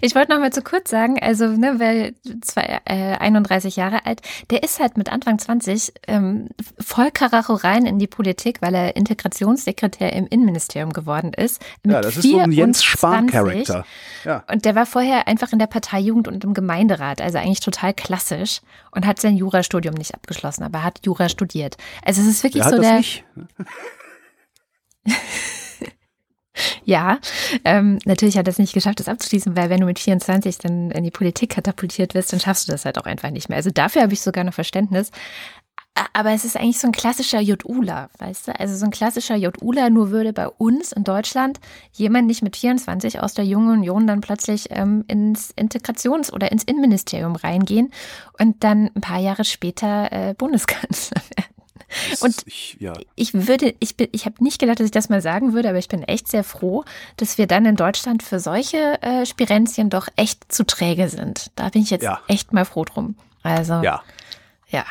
Ich 0.00 0.14
wollte 0.14 0.32
noch 0.32 0.40
mal 0.40 0.52
zu 0.52 0.62
kurz 0.62 0.90
sagen, 0.90 1.18
also, 1.20 1.46
ne, 1.48 1.78
weil 1.78 2.14
zwei, 2.42 2.80
äh, 2.84 3.16
31 3.18 3.76
Jahre 3.76 4.06
alt, 4.06 4.20
der 4.50 4.62
ist 4.62 4.80
halt 4.80 4.96
mit 4.96 5.10
Anfang 5.10 5.38
20 5.38 5.92
ähm, 6.06 6.48
voll 6.78 7.10
Karacho 7.10 7.54
rein 7.54 7.86
in 7.86 7.98
die 7.98 8.06
Politik, 8.06 8.62
weil 8.62 8.74
er 8.74 8.96
Integrationssekretär 8.96 10.12
im 10.12 10.26
Innenministerium 10.26 10.92
geworden 10.92 11.32
ist. 11.34 11.62
ja, 11.86 12.00
das 12.00 12.16
ist 12.16 12.28
so 12.28 12.38
ein 12.38 12.52
Jens 12.52 12.82
Spahn-Charakter. 12.82 13.84
Ja. 14.24 14.44
Und 14.50 14.64
der 14.64 14.74
war 14.74 14.86
vorher 14.86 15.28
einfach 15.28 15.52
in 15.52 15.58
der 15.58 15.66
Parteijugend 15.66 16.28
und 16.28 16.44
im 16.44 16.54
Gemeinderat, 16.54 17.20
also 17.20 17.38
eigentlich 17.38 17.60
total 17.60 17.94
klassisch 17.94 18.60
und 18.92 19.06
hat 19.06 19.20
sein 19.20 19.36
Jurastudium 19.36 19.94
nicht 19.94 20.14
abgeschlossen, 20.14 20.62
aber 20.64 20.82
hat 20.82 21.00
Jura 21.04 21.28
studiert. 21.28 21.76
Also 22.04 22.20
es 22.20 22.28
ist 22.28 22.42
wirklich 22.42 22.64
der 22.64 22.72
so 22.72 22.80
der. 22.80 23.02
Ja, 26.84 27.18
ähm, 27.64 27.98
natürlich 28.04 28.38
hat 28.38 28.46
er 28.46 28.52
es 28.52 28.58
nicht 28.58 28.74
geschafft, 28.74 29.00
das 29.00 29.08
abzuschließen, 29.08 29.56
weil 29.56 29.70
wenn 29.70 29.80
du 29.80 29.86
mit 29.86 29.98
24 29.98 30.58
dann 30.58 30.90
in 30.90 31.04
die 31.04 31.10
Politik 31.10 31.50
katapultiert 31.50 32.14
wirst, 32.14 32.32
dann 32.32 32.40
schaffst 32.40 32.68
du 32.68 32.72
das 32.72 32.84
halt 32.84 32.98
auch 32.98 33.06
einfach 33.06 33.30
nicht 33.30 33.48
mehr. 33.48 33.56
Also 33.56 33.70
dafür 33.70 34.02
habe 34.02 34.12
ich 34.12 34.20
sogar 34.20 34.44
noch 34.44 34.54
Verständnis. 34.54 35.10
Aber 36.12 36.30
es 36.30 36.44
ist 36.44 36.56
eigentlich 36.56 36.78
so 36.78 36.86
ein 36.86 36.92
klassischer 36.92 37.40
JULA, 37.40 38.08
weißt 38.18 38.48
du? 38.48 38.60
Also 38.60 38.76
so 38.76 38.84
ein 38.84 38.90
klassischer 38.90 39.36
JULA, 39.36 39.90
nur 39.90 40.10
würde 40.10 40.32
bei 40.32 40.48
uns 40.48 40.92
in 40.92 41.04
Deutschland 41.04 41.58
jemand 41.92 42.26
nicht 42.26 42.42
mit 42.42 42.56
24 42.56 43.20
aus 43.20 43.34
der 43.34 43.44
Jungen 43.44 43.78
Union 43.78 44.06
dann 44.06 44.20
plötzlich 44.20 44.68
ähm, 44.70 45.04
ins 45.08 45.52
Integrations- 45.56 46.32
oder 46.32 46.52
ins 46.52 46.64
Innenministerium 46.64 47.34
reingehen 47.36 47.90
und 48.38 48.62
dann 48.62 48.90
ein 48.94 49.00
paar 49.00 49.18
Jahre 49.18 49.44
später 49.44 50.12
äh, 50.12 50.34
Bundeskanzler 50.34 51.20
werden. 51.36 51.57
Und 52.20 52.42
ich, 52.46 52.76
ja. 52.80 52.92
ich 53.14 53.34
würde, 53.34 53.74
ich 53.80 53.96
bin, 53.96 54.08
ich 54.12 54.26
habe 54.26 54.42
nicht 54.42 54.60
gedacht, 54.60 54.80
dass 54.80 54.86
ich 54.86 54.90
das 54.92 55.08
mal 55.08 55.22
sagen 55.22 55.52
würde, 55.52 55.68
aber 55.70 55.78
ich 55.78 55.88
bin 55.88 56.02
echt 56.02 56.28
sehr 56.28 56.44
froh, 56.44 56.84
dass 57.16 57.38
wir 57.38 57.46
dann 57.46 57.64
in 57.64 57.76
Deutschland 57.76 58.22
für 58.22 58.40
solche 58.40 59.00
äh, 59.02 59.24
Spirenzien 59.26 59.90
doch 59.90 60.08
echt 60.16 60.52
zu 60.52 60.64
träge 60.64 61.08
sind. 61.08 61.50
Da 61.56 61.68
bin 61.70 61.82
ich 61.82 61.90
jetzt 61.90 62.02
ja. 62.02 62.20
echt 62.28 62.52
mal 62.52 62.64
froh 62.64 62.84
drum. 62.84 63.16
Also 63.42 63.80
ja, 63.82 64.02
ja. 64.68 64.84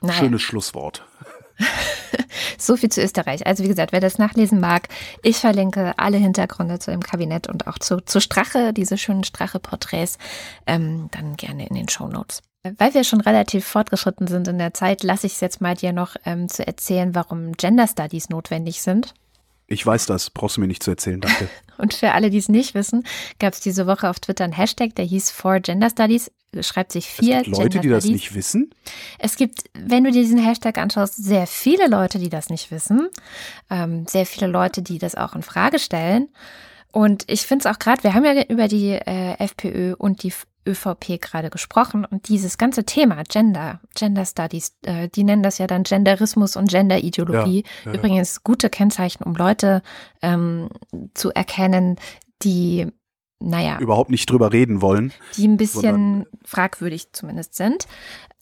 Naja. 0.00 0.18
Schönes 0.18 0.42
Schlusswort. 0.42 1.04
so 2.58 2.76
viel 2.76 2.90
zu 2.90 3.00
Österreich. 3.02 3.46
Also 3.46 3.64
wie 3.64 3.68
gesagt, 3.68 3.92
wer 3.92 4.00
das 4.00 4.18
nachlesen 4.18 4.60
mag, 4.60 4.88
ich 5.22 5.38
verlinke 5.38 5.94
alle 5.96 6.18
Hintergründe 6.18 6.78
zu 6.78 6.90
dem 6.90 7.00
Kabinett 7.00 7.48
und 7.48 7.66
auch 7.66 7.78
zu, 7.78 8.00
zu 8.04 8.20
Strache, 8.20 8.72
diese 8.72 8.98
schönen 8.98 9.24
Strache-Porträts, 9.24 10.18
ähm, 10.66 11.08
dann 11.12 11.36
gerne 11.36 11.66
in 11.66 11.74
den 11.74 11.88
Show 11.88 12.08
Notes. 12.08 12.42
Weil 12.78 12.94
wir 12.94 13.04
schon 13.04 13.20
relativ 13.20 13.66
fortgeschritten 13.66 14.26
sind 14.26 14.48
in 14.48 14.58
der 14.58 14.72
Zeit, 14.72 15.02
lasse 15.02 15.26
ich 15.26 15.34
es 15.34 15.40
jetzt 15.40 15.60
mal 15.60 15.74
dir 15.74 15.92
noch 15.92 16.16
ähm, 16.24 16.48
zu 16.48 16.66
erzählen, 16.66 17.14
warum 17.14 17.52
Gender 17.52 17.86
Studies 17.86 18.30
notwendig 18.30 18.80
sind. 18.80 19.12
Ich 19.66 19.84
weiß 19.84 20.06
das, 20.06 20.30
brauchst 20.30 20.56
du 20.56 20.62
mir 20.62 20.66
nicht 20.66 20.82
zu 20.82 20.90
erzählen, 20.90 21.20
danke. 21.20 21.48
Und 21.78 21.92
für 21.92 22.12
alle, 22.12 22.30
die 22.30 22.38
es 22.38 22.48
nicht 22.48 22.74
wissen, 22.74 23.04
gab 23.38 23.52
es 23.52 23.60
diese 23.60 23.86
Woche 23.86 24.08
auf 24.08 24.20
Twitter 24.20 24.44
einen 24.44 24.52
Hashtag, 24.52 24.94
der 24.94 25.04
hieß 25.04 25.30
For 25.30 25.60
Gender 25.60 25.90
Studies, 25.90 26.30
schreibt 26.60 26.92
sich 26.92 27.08
vier 27.08 27.38
es 27.38 27.44
gibt 27.44 27.56
Leute, 27.56 27.68
Gender 27.68 27.82
die 27.82 27.88
das 27.88 28.04
nicht 28.04 28.34
wissen? 28.34 28.70
Es 29.18 29.36
gibt, 29.36 29.64
wenn 29.74 30.04
du 30.04 30.10
dir 30.10 30.22
diesen 30.22 30.38
Hashtag 30.38 30.78
anschaust, 30.78 31.22
sehr 31.22 31.46
viele 31.46 31.88
Leute, 31.88 32.18
die 32.18 32.28
das 32.28 32.48
nicht 32.48 32.70
wissen. 32.70 33.08
Ähm, 33.70 34.06
sehr 34.06 34.24
viele 34.24 34.46
Leute, 34.46 34.82
die 34.82 34.98
das 34.98 35.14
auch 35.14 35.34
in 35.34 35.42
Frage 35.42 35.78
stellen. 35.78 36.28
Und 36.92 37.24
ich 37.26 37.42
finde 37.42 37.68
es 37.68 37.74
auch 37.74 37.78
gerade, 37.78 38.04
wir 38.04 38.14
haben 38.14 38.24
ja 38.24 38.44
über 38.44 38.68
die 38.68 38.90
äh, 38.90 39.34
FPÖ 39.38 39.94
und 39.98 40.22
die 40.22 40.32
ÖVP 40.66 41.20
gerade 41.20 41.50
gesprochen 41.50 42.04
und 42.04 42.28
dieses 42.28 42.58
ganze 42.58 42.84
Thema 42.84 43.22
Gender, 43.24 43.80
Gender 43.94 44.24
Studies, 44.24 44.76
äh, 44.82 45.08
die 45.08 45.24
nennen 45.24 45.42
das 45.42 45.58
ja 45.58 45.66
dann 45.66 45.82
Genderismus 45.82 46.56
und 46.56 46.70
Genderideologie. 46.70 47.64
Ja, 47.84 47.92
ja. 47.92 47.98
Übrigens 47.98 48.42
gute 48.42 48.70
Kennzeichen, 48.70 49.24
um 49.24 49.34
Leute 49.34 49.82
ähm, 50.22 50.70
zu 51.14 51.30
erkennen, 51.30 51.96
die, 52.42 52.86
naja. 53.40 53.78
Überhaupt 53.78 54.10
nicht 54.10 54.30
drüber 54.30 54.52
reden 54.52 54.80
wollen. 54.80 55.12
Die 55.36 55.46
ein 55.46 55.56
bisschen 55.56 56.26
fragwürdig 56.44 57.12
zumindest 57.12 57.54
sind. 57.54 57.86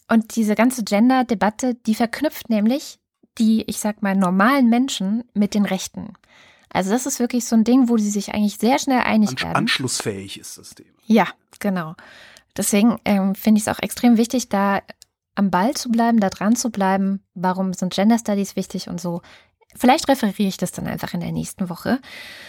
Und 0.08 0.36
diese 0.36 0.54
ganze 0.54 0.84
Gender-Debatte, 0.84 1.74
die 1.74 1.94
verknüpft 1.94 2.50
nämlich 2.50 2.98
die, 3.38 3.62
ich 3.66 3.78
sag 3.78 4.02
mal, 4.02 4.14
normalen 4.14 4.68
Menschen 4.68 5.24
mit 5.32 5.54
den 5.54 5.64
Rechten. 5.64 6.12
Also 6.68 6.90
das 6.90 7.06
ist 7.06 7.18
wirklich 7.18 7.44
so 7.46 7.56
ein 7.56 7.64
Ding, 7.64 7.88
wo 7.88 7.96
sie 7.96 8.10
sich 8.10 8.34
eigentlich 8.34 8.56
sehr 8.56 8.78
schnell 8.78 9.00
einig 9.00 9.30
Ansch 9.30 9.42
werden. 9.42 9.56
Anschlussfähig 9.56 10.38
ist 10.38 10.58
das 10.58 10.74
Thema. 10.74 10.90
Ja, 11.04 11.26
genau. 11.62 11.94
Deswegen 12.54 12.98
ähm, 13.06 13.34
finde 13.34 13.58
ich 13.58 13.66
es 13.66 13.74
auch 13.74 13.80
extrem 13.82 14.18
wichtig, 14.18 14.50
da 14.50 14.82
am 15.34 15.50
Ball 15.50 15.72
zu 15.72 15.88
bleiben, 15.88 16.20
da 16.20 16.28
dran 16.28 16.54
zu 16.56 16.70
bleiben. 16.70 17.22
Warum 17.32 17.72
sind 17.72 17.94
Gender 17.94 18.18
Studies 18.18 18.56
wichtig 18.56 18.88
und 18.88 19.00
so? 19.00 19.22
Vielleicht 19.76 20.08
referiere 20.08 20.48
ich 20.48 20.56
das 20.56 20.72
dann 20.72 20.86
einfach 20.86 21.14
in 21.14 21.20
der 21.20 21.32
nächsten 21.32 21.68
Woche. 21.68 22.00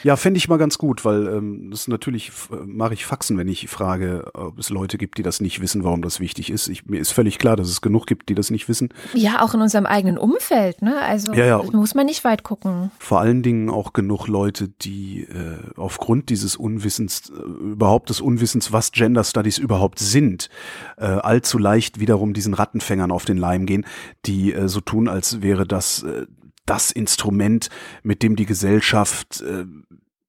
Ja, 0.04 0.16
fände 0.16 0.38
ich 0.38 0.50
mal 0.50 0.58
ganz 0.58 0.78
gut, 0.78 1.06
weil 1.06 1.28
ähm, 1.28 1.72
das 1.72 1.88
natürlich 1.88 2.32
äh, 2.52 2.56
mache 2.66 2.94
ich 2.94 3.06
Faxen, 3.06 3.38
wenn 3.38 3.48
ich 3.48 3.70
frage, 3.70 4.32
ob 4.34 4.60
es 4.60 4.70
Leute 4.70 4.98
gibt, 4.98 5.18
die 5.18 5.24
das 5.24 5.42
nicht 5.42 5.62
wissen, 5.62 5.84
warum 5.84 6.02
das 6.02 6.20
wichtig 6.20 6.50
ist. 6.50 6.68
Ich, 6.68 6.86
mir 6.86 7.00
ist 7.00 7.12
völlig 7.12 7.40
klar, 7.40 7.56
dass 7.56 7.70
es 7.70 7.82
genug 7.82 8.08
gibt, 8.08 8.30
die 8.30 8.36
das 8.36 8.52
nicht 8.52 8.68
wissen. 8.68 8.90
Ja, 9.14 9.42
auch 9.42 9.54
in 9.54 9.62
unserem 9.62 9.86
eigenen 9.86 10.18
Umfeld, 10.18 10.82
ne? 10.82 11.00
Also 11.02 11.34
ja, 11.34 11.46
ja. 11.46 11.64
muss 11.72 11.96
man 11.96 12.06
nicht 12.06 12.24
weit 12.24 12.44
gucken. 12.44 12.92
Vor 13.00 13.20
allen 13.20 13.44
Dingen 13.44 13.70
auch 13.70 13.94
genug 13.94 14.28
Leute, 14.28 14.68
die 14.68 15.22
äh, 15.22 15.58
aufgrund 15.78 16.30
dieses 16.30 16.56
Unwissens, 16.56 17.30
äh, 17.30 17.42
überhaupt 17.42 18.10
des 18.10 18.22
Unwissens, 18.22 18.72
was 18.72 18.92
Gender 18.92 19.24
Studies 19.24 19.58
überhaupt 19.58 20.00
sind, 20.00 20.50
äh, 20.98 21.06
allzu 21.06 21.58
leicht 21.58 22.00
wiederum 22.00 22.34
diesen 22.34 22.54
Rattenfängern 22.54 23.12
auf 23.12 23.26
den 23.26 23.38
Leim 23.38 23.66
gehen, 23.66 23.86
die 24.26 24.54
äh, 24.54 24.68
so 24.68 24.82
tun, 24.82 25.08
als 25.08 25.42
wäre 25.42 25.66
das 25.66 26.04
äh, 26.04 26.26
das 26.66 26.92
Instrument, 26.92 27.70
mit 28.04 28.24
dem 28.24 28.36
die 28.36 28.46
Gesellschaft 28.46 29.42
äh, 29.42 29.66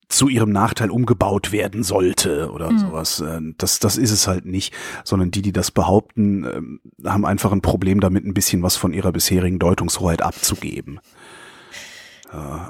zu 0.09 0.29
ihrem 0.29 0.51
Nachteil 0.51 0.91
umgebaut 0.91 1.51
werden 1.51 1.83
sollte 1.83 2.51
oder 2.51 2.71
mhm. 2.71 2.79
sowas. 2.79 3.21
Äh, 3.21 3.41
das, 3.59 3.79
das 3.79 3.97
ist 3.97 4.11
es 4.11 4.27
halt 4.27 4.45
nicht, 4.45 4.75
sondern 5.05 5.31
die, 5.31 5.43
die 5.43 5.53
das 5.53 5.71
behaupten, 5.71 6.45
ähm, 6.45 6.81
haben 7.05 7.25
einfach 7.25 7.53
ein 7.53 7.63
Problem 7.63 8.01
damit, 8.01 8.25
ein 8.25 8.35
bisschen 8.35 8.63
was 8.63 8.77
von 8.77 8.93
ihrer 8.93 9.13
bisherigen 9.13 9.59
Deutungshoheit 9.59 10.23
abzugeben. 10.23 11.01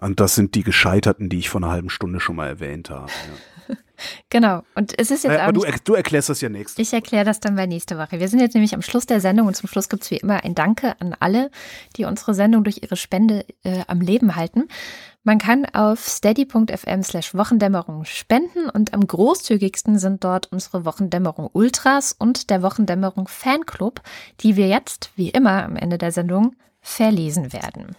Und 0.02 0.20
das 0.20 0.34
sind 0.34 0.54
die 0.56 0.62
Gescheiterten, 0.62 1.30
die 1.30 1.38
ich 1.38 1.48
vor 1.48 1.58
einer 1.62 1.70
halben 1.70 1.88
Stunde 1.88 2.20
schon 2.20 2.36
mal 2.36 2.48
erwähnt 2.48 2.90
habe. 2.90 3.06
Ja. 3.10 3.53
Genau. 4.30 4.62
Und 4.74 4.98
es 4.98 5.10
ist 5.10 5.24
jetzt 5.24 5.38
aber 5.38 5.52
du, 5.52 5.64
du, 5.84 5.94
erklärst 5.94 6.28
das 6.28 6.40
ja 6.40 6.48
nächste 6.48 6.80
Ich 6.82 6.92
erkläre 6.92 7.24
das 7.24 7.40
dann 7.40 7.56
bei 7.56 7.66
nächste 7.66 7.98
Woche. 7.98 8.20
Wir 8.20 8.28
sind 8.28 8.40
jetzt 8.40 8.54
nämlich 8.54 8.74
am 8.74 8.82
Schluss 8.82 9.06
der 9.06 9.20
Sendung 9.20 9.46
und 9.46 9.54
zum 9.54 9.68
Schluss 9.68 9.88
gibt 9.88 10.02
es 10.02 10.10
wie 10.10 10.16
immer 10.16 10.44
ein 10.44 10.54
Danke 10.54 11.00
an 11.00 11.14
alle, 11.18 11.50
die 11.96 12.04
unsere 12.04 12.34
Sendung 12.34 12.64
durch 12.64 12.82
ihre 12.82 12.96
Spende 12.96 13.44
äh, 13.62 13.82
am 13.86 14.00
Leben 14.00 14.36
halten. 14.36 14.68
Man 15.26 15.38
kann 15.38 15.64
auf 15.72 16.06
steady.fm 16.06 17.02
slash 17.02 17.34
Wochendämmerung 17.34 18.04
spenden 18.04 18.68
und 18.68 18.92
am 18.92 19.06
großzügigsten 19.06 19.98
sind 19.98 20.22
dort 20.22 20.52
unsere 20.52 20.84
Wochendämmerung 20.84 21.48
Ultras 21.52 22.12
und 22.12 22.50
der 22.50 22.62
Wochendämmerung 22.62 23.26
Fanclub, 23.26 24.02
die 24.40 24.56
wir 24.56 24.68
jetzt, 24.68 25.12
wie 25.16 25.30
immer 25.30 25.64
am 25.64 25.76
Ende 25.76 25.96
der 25.96 26.12
Sendung, 26.12 26.56
verlesen 26.82 27.54
werden. 27.54 27.96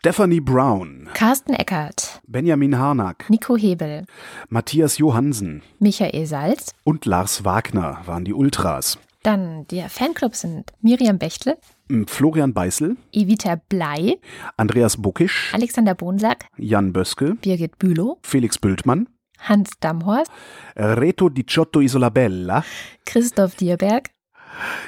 Stephanie 0.00 0.40
Brown, 0.40 1.08
Carsten 1.14 1.54
Eckert, 1.54 2.20
Benjamin 2.28 2.78
Harnack, 2.78 3.28
Nico 3.28 3.56
Hebel, 3.56 4.04
Matthias 4.48 4.98
Johansen, 4.98 5.62
Michael 5.80 6.26
Salz. 6.26 6.72
Und 6.84 7.06
Lars 7.06 7.44
Wagner 7.44 7.98
waren 8.04 8.24
die 8.24 8.34
Ultras. 8.34 8.98
Dann 9.24 9.66
der 9.68 9.88
Fanclub 9.88 10.36
sind 10.36 10.72
Miriam 10.80 11.18
Bechtle, 11.18 11.58
Florian 12.06 12.54
Beißel, 12.54 12.96
Evita 13.12 13.56
Blei, 13.68 14.18
Andreas 14.56 14.96
Buckisch, 14.96 15.52
Alexander 15.52 15.94
Bonsack, 15.94 16.46
Jan 16.56 16.92
Böske, 16.92 17.34
Birgit 17.34 17.78
Bülow, 17.78 18.18
Felix 18.22 18.58
Bültmann, 18.58 19.08
Hans 19.40 19.70
Damhorst, 19.80 20.30
Reto 20.76 21.28
Di 21.28 21.44
Ciotto 21.46 21.80
Isolabella, 21.80 22.64
Christoph 23.04 23.56
Dierberg, 23.56 24.10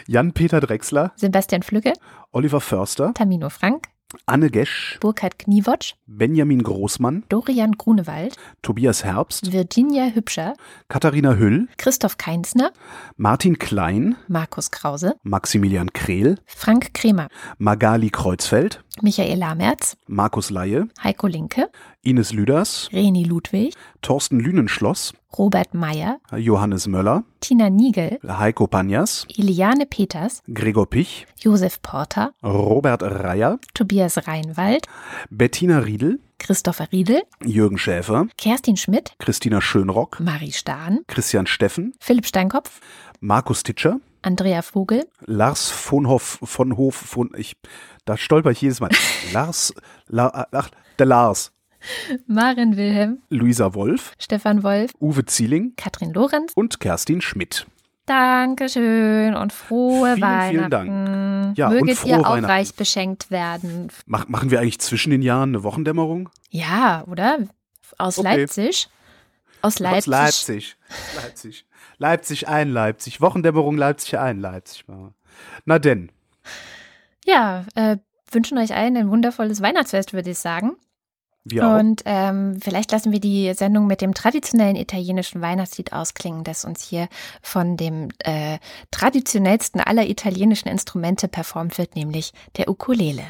Jan-Peter 0.06 0.61
Drechsler, 0.61 1.12
Sebastian 1.16 1.62
Flügge, 1.62 1.92
Oliver 2.30 2.61
Förster, 2.61 3.12
Tamino 3.14 3.50
Frank, 3.50 3.88
Anne 4.24 4.50
Gesch, 4.50 4.96
Burkhard 5.00 5.38
Kniewotsch, 5.38 5.94
Benjamin 6.06 6.62
Großmann, 6.62 7.24
Dorian 7.28 7.72
Grunewald, 7.72 8.36
Tobias 8.62 9.04
Herbst, 9.04 9.52
Virginia 9.52 10.06
Hübscher, 10.06 10.54
Katharina 10.88 11.34
Hüll, 11.34 11.68
Christoph 11.76 12.16
Keinsner, 12.16 12.72
Martin 13.18 13.59
Klein, 13.59 14.16
Markus 14.26 14.70
Krause, 14.70 15.16
Maximilian 15.24 15.92
Krehl, 15.92 16.38
Frank 16.46 16.94
Kremer, 16.94 17.28
Magali 17.59 18.09
Kreuzfeld, 18.09 18.82
Michael 19.02 19.38
Lamerz, 19.38 19.98
Markus 20.06 20.48
Laie, 20.48 20.88
Heiko 21.02 21.26
Linke, 21.26 21.70
Ines 22.00 22.32
Lüders, 22.32 22.88
Reni 22.92 23.24
Ludwig, 23.24 23.74
Thorsten 24.00 24.40
Lünenschloss, 24.40 25.12
Robert 25.37 25.74
Meyer, 25.74 26.18
Johannes 26.37 26.87
Möller, 26.87 27.24
Tina 27.41 27.70
Niegel, 27.70 28.18
Heiko 28.26 28.66
Panjas, 28.66 29.26
Iliane 29.37 29.87
Peters, 29.87 30.43
Gregor 30.53 30.87
Pich, 30.87 31.26
Josef 31.41 31.83
Porter, 31.83 32.33
Robert 32.43 33.03
Reier, 33.03 33.59
Tobias 33.74 34.26
Reinwald, 34.26 34.87
Bettina 35.31 35.79
Riedel, 35.81 36.20
Christopher 36.39 36.89
Riedel, 36.93 37.22
Jürgen 37.45 37.79
Schäfer, 37.79 38.26
Kerstin 38.37 38.76
Schmidt, 38.76 39.12
Christina 39.18 39.61
Schönrock, 39.61 40.20
Marie 40.20 40.53
Stahn, 40.53 41.01
Christian 41.09 41.47
Steffen, 41.47 41.93
Philipp 42.01 42.26
Steinkopf, 42.26 42.81
Markus 43.20 43.62
Titscher, 43.62 44.01
Andrea 44.22 44.62
Vogel, 44.62 45.07
Lars 45.26 45.70
von 45.70 46.09
Hoff, 46.09 46.39
von 46.43 46.76
Hof, 46.76 46.95
von, 46.95 47.31
ich, 47.37 47.57
da 48.05 48.16
stolper 48.16 48.51
ich 48.51 48.61
jedes 48.61 48.81
Mal. 48.81 48.91
Lars, 49.33 49.74
La, 50.07 50.47
ach, 50.53 50.70
der 50.99 51.07
Lars. 51.07 51.53
Maren 52.26 52.76
Wilhelm, 52.76 53.22
Luisa 53.31 53.74
Wolf, 53.74 54.12
Stefan 54.18 54.62
Wolf, 54.62 54.93
Uwe 55.01 55.24
Zieling, 55.24 55.74
Katrin 55.76 56.12
Lorenz 56.12 56.53
und 56.55 56.81
Kerstin 56.81 57.20
Schmidt. 57.20 57.66
Dankeschön 58.07 59.35
und 59.37 59.53
frohe 59.53 60.14
vielen, 60.14 60.22
Weihnachten. 60.22 60.57
Vielen 60.57 60.70
Dank. 60.70 61.59
Ja, 61.59 61.68
Möget 61.68 62.05
ihr 62.07 62.20
auch 62.20 62.43
reich 62.43 62.74
beschenkt 62.74 63.31
werden. 63.31 63.89
Mach, 64.07 64.29
machen 64.29 64.51
wir 64.51 64.61
eigentlich 64.61 64.79
zwischen 64.79 65.11
den 65.11 65.20
Jahren 65.20 65.51
eine 65.51 65.62
Wochendämmerung? 65.62 66.31
Ja, 66.49 67.05
oder? 67.07 67.39
Aus 67.99 68.18
Okay. 68.18 68.37
Leipzig. 68.37 68.89
Aus 69.61 69.79
Leipzig. 69.79 69.99
Aus 69.99 70.07
Leipzig. 70.07 70.76
Leipzig. 71.16 71.66
Leipzig 71.99 72.49
ein 72.49 72.70
Leipzig. 72.70 73.20
Wochendämmerung 73.20 73.76
Leipzig 73.76 74.18
ein 74.18 74.41
Leipzig. 74.41 74.85
Na 75.66 75.79
denn. 75.79 76.11
Ja, 77.26 77.66
äh, 77.74 77.99
wünschen 78.31 78.57
euch 78.57 78.74
allen 78.74 78.97
ein 78.97 79.11
wundervolles 79.11 79.61
Weihnachtsfest, 79.61 80.14
würde 80.14 80.31
ich 80.31 80.39
sagen. 80.39 80.76
Wir 81.51 81.66
auch. 81.66 81.78
Und 81.78 82.03
ähm, 82.05 82.59
vielleicht 82.62 82.92
lassen 82.92 83.12
wir 83.12 83.20
die 83.20 83.53
Sendung 83.55 83.86
mit 83.86 84.01
dem 84.01 84.14
traditionellen 84.14 84.76
italienischen 84.76 85.40
Weihnachtslied 85.40 85.92
ausklingen, 85.92 86.44
das 86.44 86.64
uns 86.64 86.82
hier 86.82 87.09
von 87.42 87.76
dem 87.76 88.09
äh, 88.20 88.59
traditionellsten 88.90 89.80
aller 89.80 90.09
italienischen 90.09 90.68
Instrumente 90.68 91.28
performt 91.28 91.78
wird, 91.78 91.96
nämlich 91.96 92.32
der 92.57 92.68
Ukulele. 92.68 93.24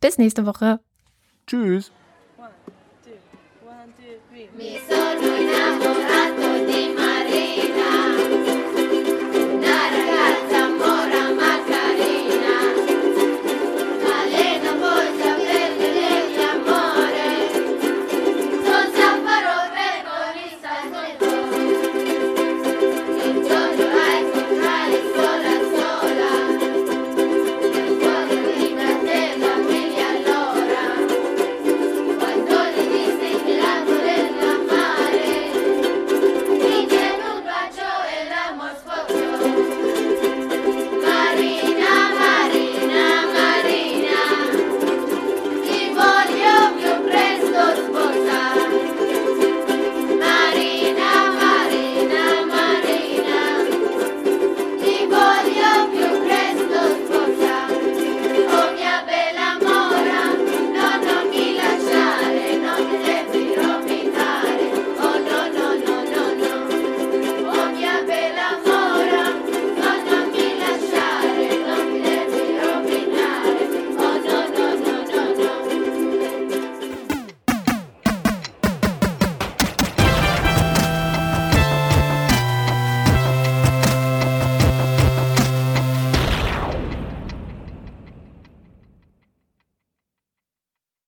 Bis 0.00 0.18
nächste 0.18 0.46
Woche. 0.46 0.80
Tschüss. 1.46 1.90
Mi 4.56 4.80
sono 4.88 5.36
innamorato 5.36 6.03